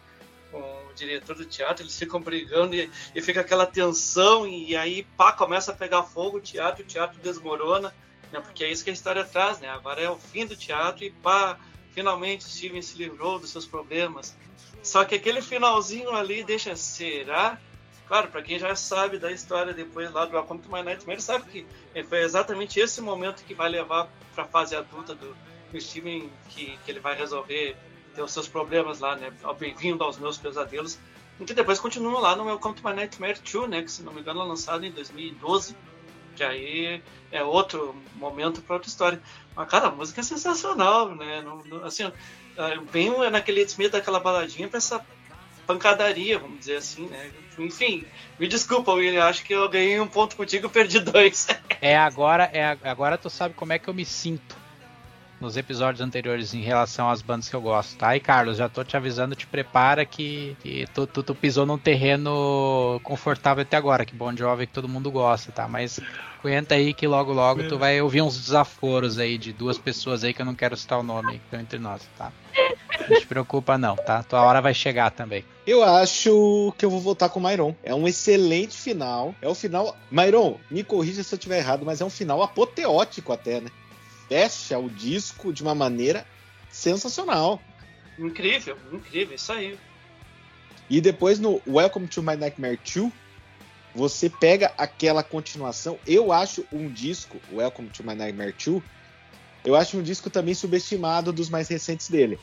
[0.52, 5.04] com o diretor do teatro, eles ficam brigando e, e fica aquela tensão, e aí
[5.16, 7.94] pá, começa a pegar fogo o teatro, o teatro desmorona,
[8.32, 9.70] né, porque é isso que a história traz, né?
[9.70, 11.58] Agora é o fim do teatro e pá,
[11.94, 14.36] finalmente Steven se livrou dos seus problemas.
[14.84, 17.60] Só que aquele finalzinho ali deixa, será?
[18.08, 21.46] Claro, pra quem já sabe da história depois lá do Welcome to My Nightmare, sabe
[21.50, 25.36] que foi exatamente esse momento que vai levar pra fase adulta do,
[25.72, 27.78] do Steven, que, que ele vai resolver
[28.14, 29.32] ter os seus problemas lá, né?
[29.58, 31.00] Bem-vindo aos meus pesadelos.
[31.40, 33.82] E que depois continua lá no Welcome to My Nightmare 2, né?
[33.82, 35.76] Que se não me engano é lançado em 2012.
[36.36, 39.22] Que aí é outro momento para outra história.
[39.56, 41.42] Mas, cara, a música é sensacional, né?
[41.42, 45.04] Não- não- assim, eh, bem naquele Smith daquela baladinha pra essa
[45.68, 47.32] pancadaria, vamos dizer assim, né?
[47.60, 48.06] Enfim,
[48.40, 51.48] me desculpa, William, acho que eu ganhei um ponto contigo e perdi dois.
[51.80, 54.61] É agora, é agora tu sabe como é que eu me sinto
[55.42, 58.16] nos episódios anteriores em relação às bandas que eu gosto, tá?
[58.16, 61.78] E Carlos, já tô te avisando, te prepara que, que tu, tu, tu pisou num
[61.78, 65.68] terreno confortável até agora, que bom jovem que todo mundo gosta, tá?
[65.68, 66.00] Mas
[66.40, 70.34] aguenta aí que logo logo tu vai ouvir uns desaforos aí de duas pessoas aí
[70.34, 72.32] que eu não quero citar o nome aí, que estão entre nós, tá?
[73.10, 74.22] Não te preocupa não, tá?
[74.24, 75.44] Tua hora vai chegar também.
[75.66, 77.76] Eu acho que eu vou voltar com o Myron.
[77.84, 79.34] É um excelente final.
[79.42, 79.96] É o final.
[80.10, 83.70] Myron, me corrija se eu estiver errado, mas é um final apoteótico até, né?
[84.32, 86.26] Fecha o disco de uma maneira
[86.70, 87.62] sensacional.
[88.18, 89.78] incrível, incrível, isso aí.
[90.90, 93.12] E depois no Welcome to My Nightmare 2,
[93.94, 96.00] você pega aquela continuação.
[96.08, 98.82] Eu acho um disco, Welcome to My Nightmare 2,
[99.66, 102.40] eu acho um disco também subestimado dos mais recentes dele.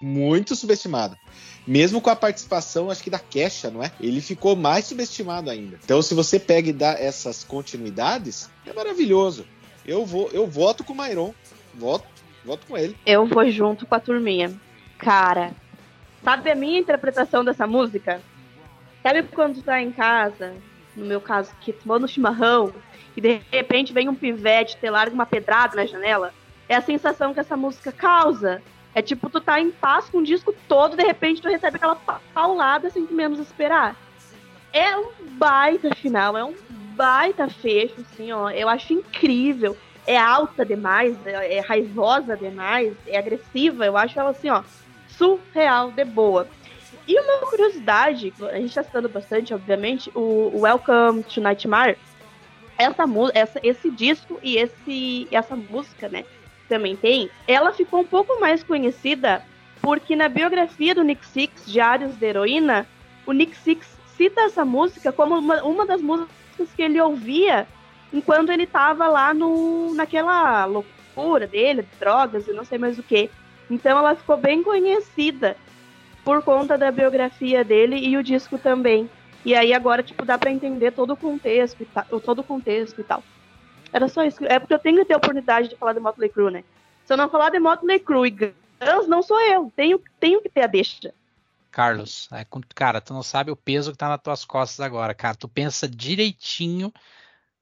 [0.00, 1.18] Muito subestimado.
[1.66, 3.92] Mesmo com a participação, acho que da Kesha, não é?
[4.00, 5.78] Ele ficou mais subestimado ainda.
[5.84, 9.46] Então, se você pega e dá essas continuidades, é maravilhoso.
[9.86, 11.32] Eu vou, eu voto com o Myron.
[11.74, 12.06] Voto,
[12.44, 12.96] voto com ele.
[13.06, 14.52] Eu vou junto com a turminha.
[14.98, 15.52] Cara,
[16.24, 18.20] Sabe a minha interpretação dessa música?
[19.00, 20.52] Sabe quando tu tá em casa,
[20.96, 22.72] no meu caso, que tomando chimarrão,
[23.16, 26.34] e de repente vem um pivete, te larga uma pedrada na janela?
[26.68, 28.60] É a sensação que essa música causa.
[28.92, 31.94] É tipo, tu tá em paz com o disco todo, de repente tu recebe aquela
[31.94, 33.94] pa- paulada sem tu menos esperar.
[34.72, 36.54] É um baita final, é um
[36.96, 38.50] baita fecho, assim, ó.
[38.50, 39.76] Eu acho incrível.
[40.06, 43.84] É alta demais, é, é raivosa demais, é agressiva.
[43.84, 44.62] Eu acho ela assim, ó,
[45.08, 46.48] surreal de boa.
[47.06, 51.96] E uma curiosidade, a gente tá citando bastante, obviamente, o, Welcome to Nightmare.
[52.78, 56.24] Essa, essa, esse disco e esse, essa música, né,
[56.68, 59.42] também tem, ela ficou um pouco mais conhecida
[59.80, 62.86] porque na biografia do Nick Six, Diários de Heroína,
[63.24, 63.86] o Nick Six
[64.16, 66.34] cita essa música como uma, uma das músicas
[66.64, 67.66] que ele ouvia
[68.12, 73.02] enquanto ele tava lá no, naquela loucura dele, de drogas e não sei mais o
[73.02, 73.30] que.
[73.70, 75.56] Então ela ficou bem conhecida
[76.24, 79.08] por conta da biografia dele e o disco também.
[79.44, 83.00] E aí agora, tipo, dá pra entender todo o contexto e tal, todo o contexto
[83.00, 83.22] e tal.
[83.92, 84.44] Era só isso.
[84.44, 86.64] É porque eu tenho que ter a oportunidade de falar de Motley Crue, né?
[87.04, 89.72] Se eu não falar de Motley Crue e Guns, não sou eu.
[89.76, 91.14] Tenho, tenho que ter a deixa.
[91.76, 92.42] Carlos, é,
[92.74, 95.34] cara, tu não sabe o peso que tá nas tuas costas agora, cara.
[95.34, 96.90] Tu pensa direitinho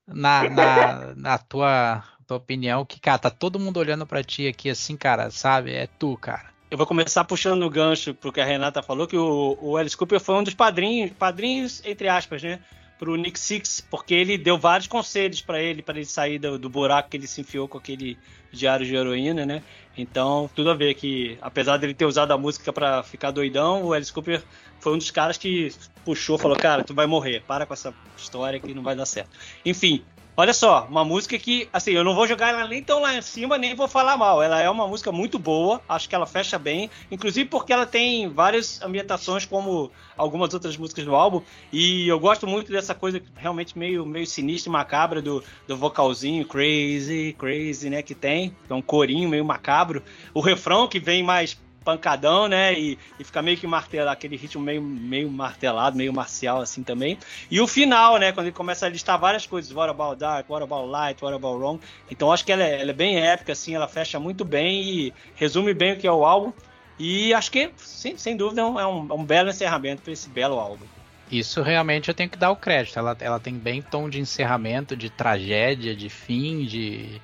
[0.06, 4.70] na, na, na tua, tua opinião, que, cara, tá todo mundo olhando pra ti aqui
[4.70, 5.72] assim, cara, sabe?
[5.72, 6.44] É tu, cara.
[6.70, 9.96] Eu vou começar puxando o gancho pro que a Renata falou, que o, o Alice
[9.96, 12.60] Cooper foi um dos padrinhos, padrinhos, entre aspas, né?
[12.96, 16.70] Pro Nick Six, porque ele deu vários conselhos pra ele, para ele sair do, do
[16.70, 18.16] buraco que ele se enfiou com aquele
[18.52, 19.60] diário de heroína, né?
[19.96, 23.92] Então, tudo a ver que, apesar dele ter usado a música pra ficar doidão, o
[23.92, 24.42] Alice Cooper
[24.80, 25.72] foi um dos caras que
[26.04, 29.30] puxou, falou, cara, tu vai morrer, para com essa história que não vai dar certo.
[29.64, 30.04] Enfim,
[30.36, 33.22] olha só, uma música que, assim, eu não vou jogar ela nem tão lá em
[33.22, 34.42] cima, nem vou falar mal.
[34.42, 38.28] Ela é uma música muito boa, acho que ela fecha bem, inclusive porque ela tem
[38.28, 41.42] várias ambientações, como algumas outras músicas do álbum,
[41.72, 46.46] e eu gosto muito dessa coisa realmente meio, meio sinistra e macabra do, do vocalzinho
[46.46, 50.02] crazy, crazy, né, que tem, é um corinho meio macabro.
[50.32, 52.72] O refrão que vem mais pancadão, né?
[52.72, 57.18] E, e fica meio que martelado, aquele ritmo meio, meio martelado, meio marcial assim também.
[57.50, 58.32] E o final, né?
[58.32, 61.60] Quando ele começa a listar várias coisas, what about dark, what about light, what about
[61.60, 61.80] wrong.
[62.10, 65.14] Então acho que ela é, ela é bem épica, assim, ela fecha muito bem e
[65.34, 66.52] resume bem o que é o álbum.
[66.98, 70.28] E acho que, sem, sem dúvida, é um, é um, é belo encerramento para esse
[70.28, 70.86] belo álbum.
[71.30, 72.98] Isso realmente eu tenho que dar o crédito.
[72.98, 77.20] Ela, ela tem bem tom de encerramento, de tragédia, de fim, de,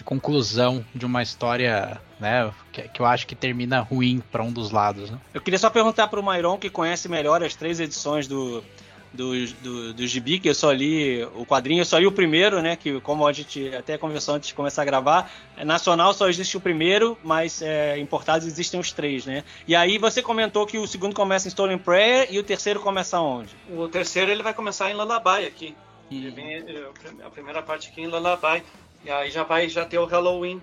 [0.00, 2.50] de conclusão de uma história, né?
[2.72, 5.18] Que, que eu acho que termina ruim para um dos lados, né?
[5.34, 8.64] Eu queria só perguntar pro Mairon, que conhece melhor as três edições do,
[9.12, 12.62] do, do, do Gibi, que eu só li o quadrinho, eu só li o primeiro,
[12.62, 12.76] né?
[12.76, 16.56] Que como a gente até conversou antes de começar a gravar, é nacional só existe
[16.56, 19.44] o primeiro, mas é, importados existem os três, né?
[19.68, 23.20] E aí você comentou que o segundo começa em Stolen Prayer e o terceiro começa
[23.20, 23.50] onde?
[23.68, 25.76] O terceiro ele vai começar em Lullaby aqui.
[26.10, 26.88] Ele vem, eh,
[27.24, 28.64] a primeira parte aqui em Lullaby.
[29.04, 30.60] E aí já vai já ter o Halloween.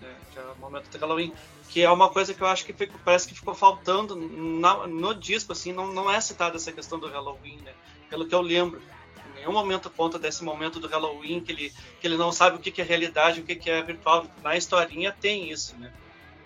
[0.00, 0.14] Né?
[0.34, 1.32] Já é o momento do Halloween.
[1.68, 5.14] Que é uma coisa que eu acho que fico- parece que ficou faltando na- no
[5.14, 7.72] disco, assim, não, não é citada essa questão do Halloween, né?
[8.08, 8.82] Pelo que eu lembro.
[9.30, 12.58] Em nenhum momento conta desse momento do Halloween, que ele, que ele não sabe o
[12.58, 14.26] que, que é realidade, o que, que é virtual.
[14.42, 15.92] Na historinha tem isso, né?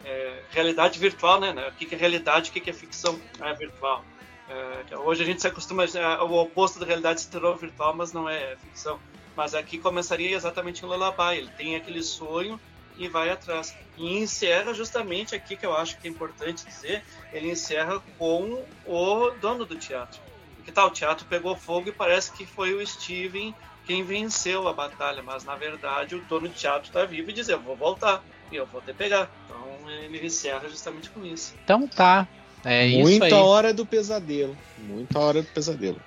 [0.05, 1.69] É, realidade virtual, né?
[1.69, 4.05] O que, que é realidade, o que, que é ficção é virtual.
[4.49, 8.13] É, hoje a gente se acostuma é, o oposto da realidade se tornou virtual, mas
[8.13, 9.01] não é ficção.
[9.37, 11.39] Mas aqui começaria exatamente em Lullaby.
[11.39, 12.61] Ele tem aquele sonho
[12.97, 13.77] e vai atrás.
[13.97, 17.03] E encerra justamente aqui que eu acho que é importante dizer,
[17.33, 20.21] ele encerra com o dono do teatro.
[20.65, 20.89] Que tal?
[20.89, 23.55] O teatro pegou fogo e parece que foi o Steven
[23.87, 27.49] quem venceu a batalha, mas na verdade o dono do teatro está vivo e diz:
[27.49, 29.31] Eu vou voltar e eu vou te pegar.
[29.45, 31.55] Então ele encerra justamente com isso.
[31.63, 32.27] Então tá.
[32.65, 33.33] É isso Muita aí.
[33.33, 34.57] hora do pesadelo.
[34.79, 36.01] Muita hora do pesadelo.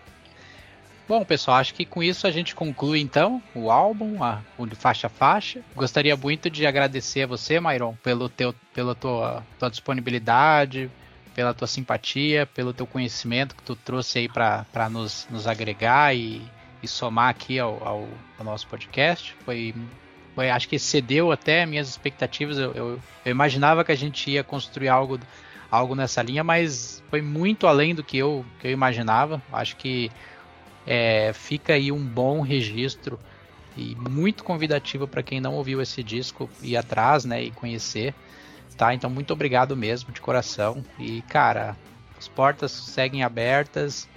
[1.08, 5.08] Bom, pessoal, acho que com isso a gente conclui então o álbum, a, o faixa
[5.08, 5.62] a faixa.
[5.74, 10.92] Gostaria muito de agradecer a você, Myron, pelo teu, pela tua, tua disponibilidade,
[11.34, 16.42] pela tua simpatia, pelo teu conhecimento que tu trouxe aí para nos, nos agregar e,
[16.84, 18.08] e somar aqui ao, ao,
[18.38, 19.34] ao nosso podcast.
[19.46, 19.74] Foi,
[20.36, 22.58] foi, acho que excedeu até minhas expectativas.
[22.58, 25.18] Eu, eu, eu imaginava que a gente ia construir algo,
[25.72, 29.42] algo nessa linha, mas foi muito além do que eu, que eu imaginava.
[29.54, 30.12] Acho que
[30.88, 33.20] é, fica aí um bom registro
[33.76, 38.16] e muito convidativo para quem não ouviu esse disco ir atrás, né, e conhecer,
[38.78, 38.94] tá?
[38.94, 41.76] Então muito obrigado mesmo de coração e cara,
[42.18, 44.08] as portas seguem abertas.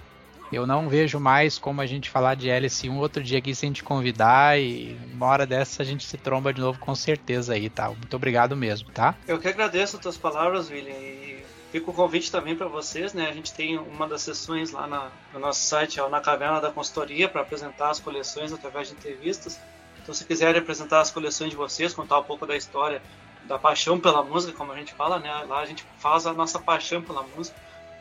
[0.51, 3.71] Eu não vejo mais como a gente falar de Alice um outro dia aqui sem
[3.71, 7.69] te convidar e uma hora dessa a gente se tromba de novo com certeza aí,
[7.69, 7.87] tá?
[7.87, 9.15] Muito obrigado mesmo, tá?
[9.25, 11.30] Eu que agradeço as tuas palavras, William, e
[11.71, 13.29] Fica o convite também para vocês, né?
[13.29, 16.59] A gente tem uma das sessões lá na, no nosso site, é o na Caverna
[16.59, 19.57] da Consultoria, para apresentar as coleções através de entrevistas.
[20.03, 23.01] Então, se quiserem apresentar as coleções de vocês, contar um pouco da história,
[23.45, 25.31] da paixão pela música, como a gente fala, né?
[25.47, 27.55] Lá a gente faz a nossa paixão pela música.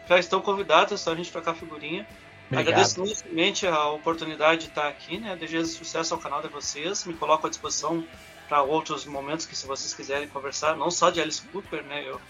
[0.09, 2.05] Já estão convidados, é só a gente trocar figurinha.
[2.47, 2.69] Obrigado.
[2.69, 5.37] Agradeço imensamente a oportunidade de estar aqui, né?
[5.37, 7.05] Desejo sucesso ao canal de vocês.
[7.05, 8.05] Me coloco à disposição
[8.49, 12.03] para outros momentos que se vocês quiserem conversar, não só de Alice Cooper, né?
[12.05, 12.21] Eu,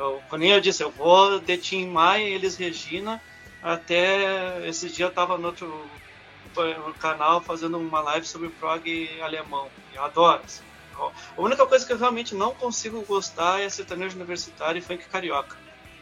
[0.00, 3.20] eu, como eu disse, eu vou de Tim Maia e eles Regina
[3.60, 6.00] até esse dia eu estava no outro
[6.98, 8.82] canal fazendo uma live sobre prog
[9.20, 9.70] alemão.
[9.92, 10.42] Eu adoro.
[10.44, 10.64] assim.
[11.36, 15.56] A única coisa que eu realmente não consigo gostar é sertanejo universitário e funk carioca.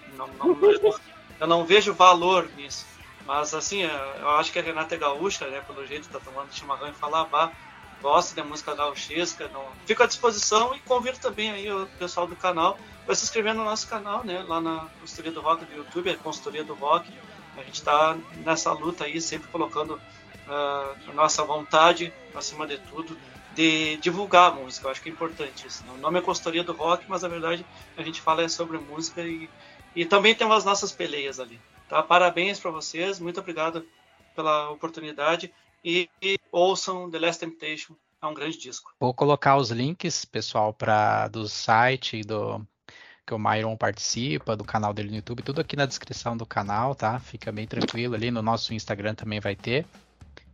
[0.07, 0.61] Não, não-
[1.41, 2.87] eu não vejo valor nisso.
[3.25, 5.61] Mas assim, eu acho que a Renata é gaúcha, né?
[5.61, 7.53] Pelo jeito tá tomando chimarrão e falar, bah,
[8.01, 9.49] gosto da música gauchesca.
[9.49, 9.77] Não...
[9.87, 12.79] Fico à disposição e convido também aí o pessoal do canal
[13.09, 14.45] para se inscrever no nosso canal, né?
[14.47, 17.11] Lá na Consultoria do Rock do YouTube, a Consultoria do Rock.
[17.57, 18.15] A gente está
[18.45, 19.99] nessa luta aí, sempre colocando
[20.47, 23.17] ah, a nossa vontade, acima de tudo,
[23.55, 24.87] de divulgar a música.
[24.87, 25.83] Eu acho que é importante isso.
[25.87, 25.93] né?
[25.95, 27.65] O nome é Consultoria do Rock, mas na verdade
[27.97, 29.49] a gente fala é sobre música e,
[29.97, 31.59] e também temos as nossas peleias ali.
[31.89, 32.03] Tá?
[32.03, 33.87] Parabéns para vocês, muito obrigado
[34.37, 35.51] pela oportunidade
[35.83, 38.93] e, e ouçam The Last Temptation, é um grande disco.
[39.01, 42.67] Vou colocar os links, pessoal, para do site do
[43.29, 46.95] que o Myron participa, do canal dele no YouTube, tudo aqui na descrição do canal,
[46.95, 47.21] tá?
[47.21, 49.85] Fica bem tranquilo ali, no nosso Instagram também vai ter.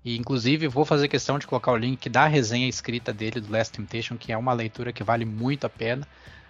[0.04, 3.72] E inclusive vou fazer questão de colocar o link da resenha escrita dele do Last
[3.72, 6.06] Temptation, que é uma leitura que vale muito a pena,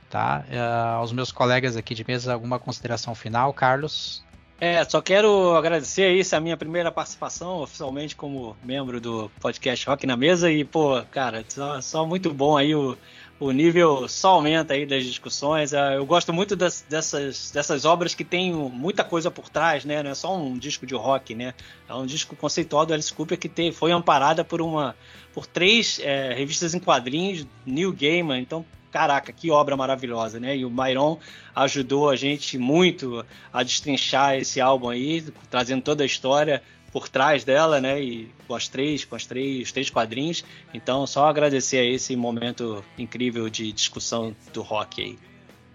[0.08, 0.42] tá?
[0.50, 4.24] Ah, aos meus colegas aqui de mesa, alguma consideração final, Carlos?
[4.58, 10.06] É, só quero agradecer aí essa minha primeira participação oficialmente como membro do podcast Rock
[10.06, 12.96] na Mesa e, pô, cara, só, só muito bom aí o,
[13.40, 15.74] o nível só aumenta aí das discussões.
[15.74, 20.02] Ah, Eu gosto muito das- dessas, dessas obras que tem muita coisa por trás, né?
[20.02, 21.52] Não é só um disco de rock, né?
[21.88, 24.94] É um disco conceitual do Alice Cooper que tem, foi amparada por uma
[25.32, 30.56] por três é, revistas em quadrinhos, New Gaiman, então caraca, que obra maravilhosa, né?
[30.56, 31.18] E o Myron
[31.56, 36.62] ajudou a gente muito a destrinchar esse álbum aí, trazendo toda a história
[36.94, 38.00] por trás dela, né?
[38.00, 40.44] E com as três, com as três, os três quadrinhos.
[40.72, 45.18] Então, só agradecer a esse momento incrível de discussão do rock aí.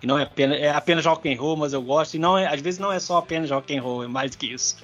[0.02, 2.14] E não é apenas, é apenas rock and roll, mas eu gosto.
[2.14, 4.38] E não é, às vezes não é só apenas rock and roll, é mais do
[4.38, 4.82] que isso.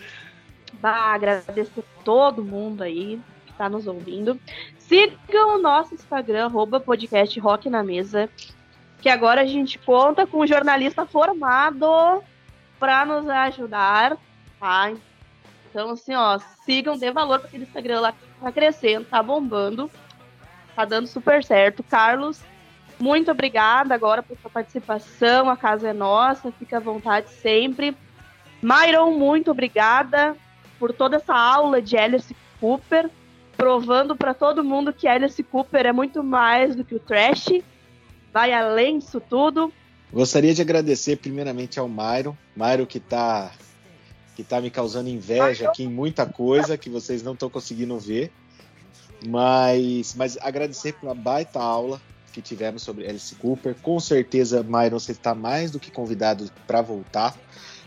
[0.73, 4.37] Bah, agradecer todo mundo aí que tá nos ouvindo.
[4.77, 8.29] Sigam o nosso Instagram, arroba podcast Rock na Mesa,
[9.01, 12.21] que agora a gente conta com um jornalista formado
[12.77, 14.17] para nos ajudar,
[14.59, 14.91] tá?
[15.75, 19.91] Então, assim, ó, sigam, dê valor para aquele Instagram lá que tá crescendo, tá bombando,
[20.73, 21.83] tá dando super certo.
[21.83, 22.39] Carlos,
[22.97, 27.93] muito obrigada agora por sua participação, a casa é nossa, fica à vontade sempre.
[28.63, 30.37] Myron, muito obrigada
[30.79, 33.09] por toda essa aula de Alice Cooper,
[33.57, 37.49] provando para todo mundo que Alice Cooper é muito mais do que o trash,
[38.31, 39.73] vai além disso tudo.
[40.13, 43.51] Gostaria de agradecer primeiramente ao Myron, Myron que tá
[44.35, 48.31] que tá me causando inveja aqui em muita coisa que vocês não estão conseguindo ver.
[49.25, 52.01] Mas, mas agradecer pela baita aula
[52.33, 53.75] que tivemos sobre Alice Cooper.
[53.81, 57.33] Com certeza, Myron, você está mais do que convidado para voltar,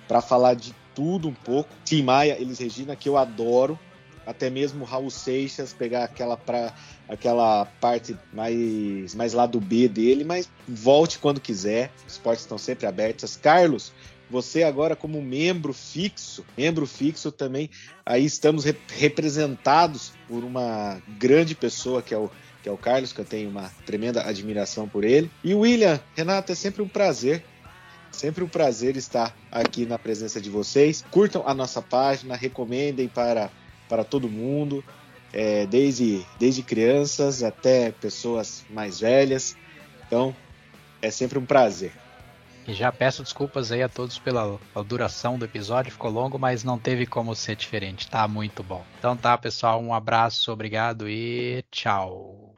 [0.09, 1.69] para falar de tudo um pouco.
[1.85, 3.79] Tim Maia, Elis Regina, que eu adoro.
[4.27, 6.75] Até mesmo Raul Seixas, pegar aquela, pra,
[7.09, 11.91] aquela parte mais, mais lá do B dele, mas volte quando quiser.
[12.07, 13.37] Os portas estão sempre abertas.
[13.37, 13.93] Carlos,
[14.31, 17.71] você agora como membro fixo, membro fixo também,
[18.05, 22.31] aí estamos re- representados por uma grande pessoa que é o
[22.61, 25.31] que é o Carlos, que eu tenho uma tremenda admiração por ele.
[25.45, 27.45] E William, Renato, é sempre um prazer.
[28.11, 31.05] Sempre um prazer estar aqui na presença de vocês.
[31.09, 33.49] Curtam a nossa página, recomendem para,
[33.89, 34.83] para todo mundo,
[35.33, 39.55] é, desde, desde crianças até pessoas mais velhas.
[40.07, 40.35] Então,
[41.01, 41.93] é sempre um prazer.
[42.69, 46.79] E já peço desculpas aí a todos pela, duração do episódio, ficou longo, mas não
[46.79, 48.85] teve como ser diferente, tá muito bom.
[48.99, 52.58] Então tá, pessoal, um abraço, obrigado e tchau.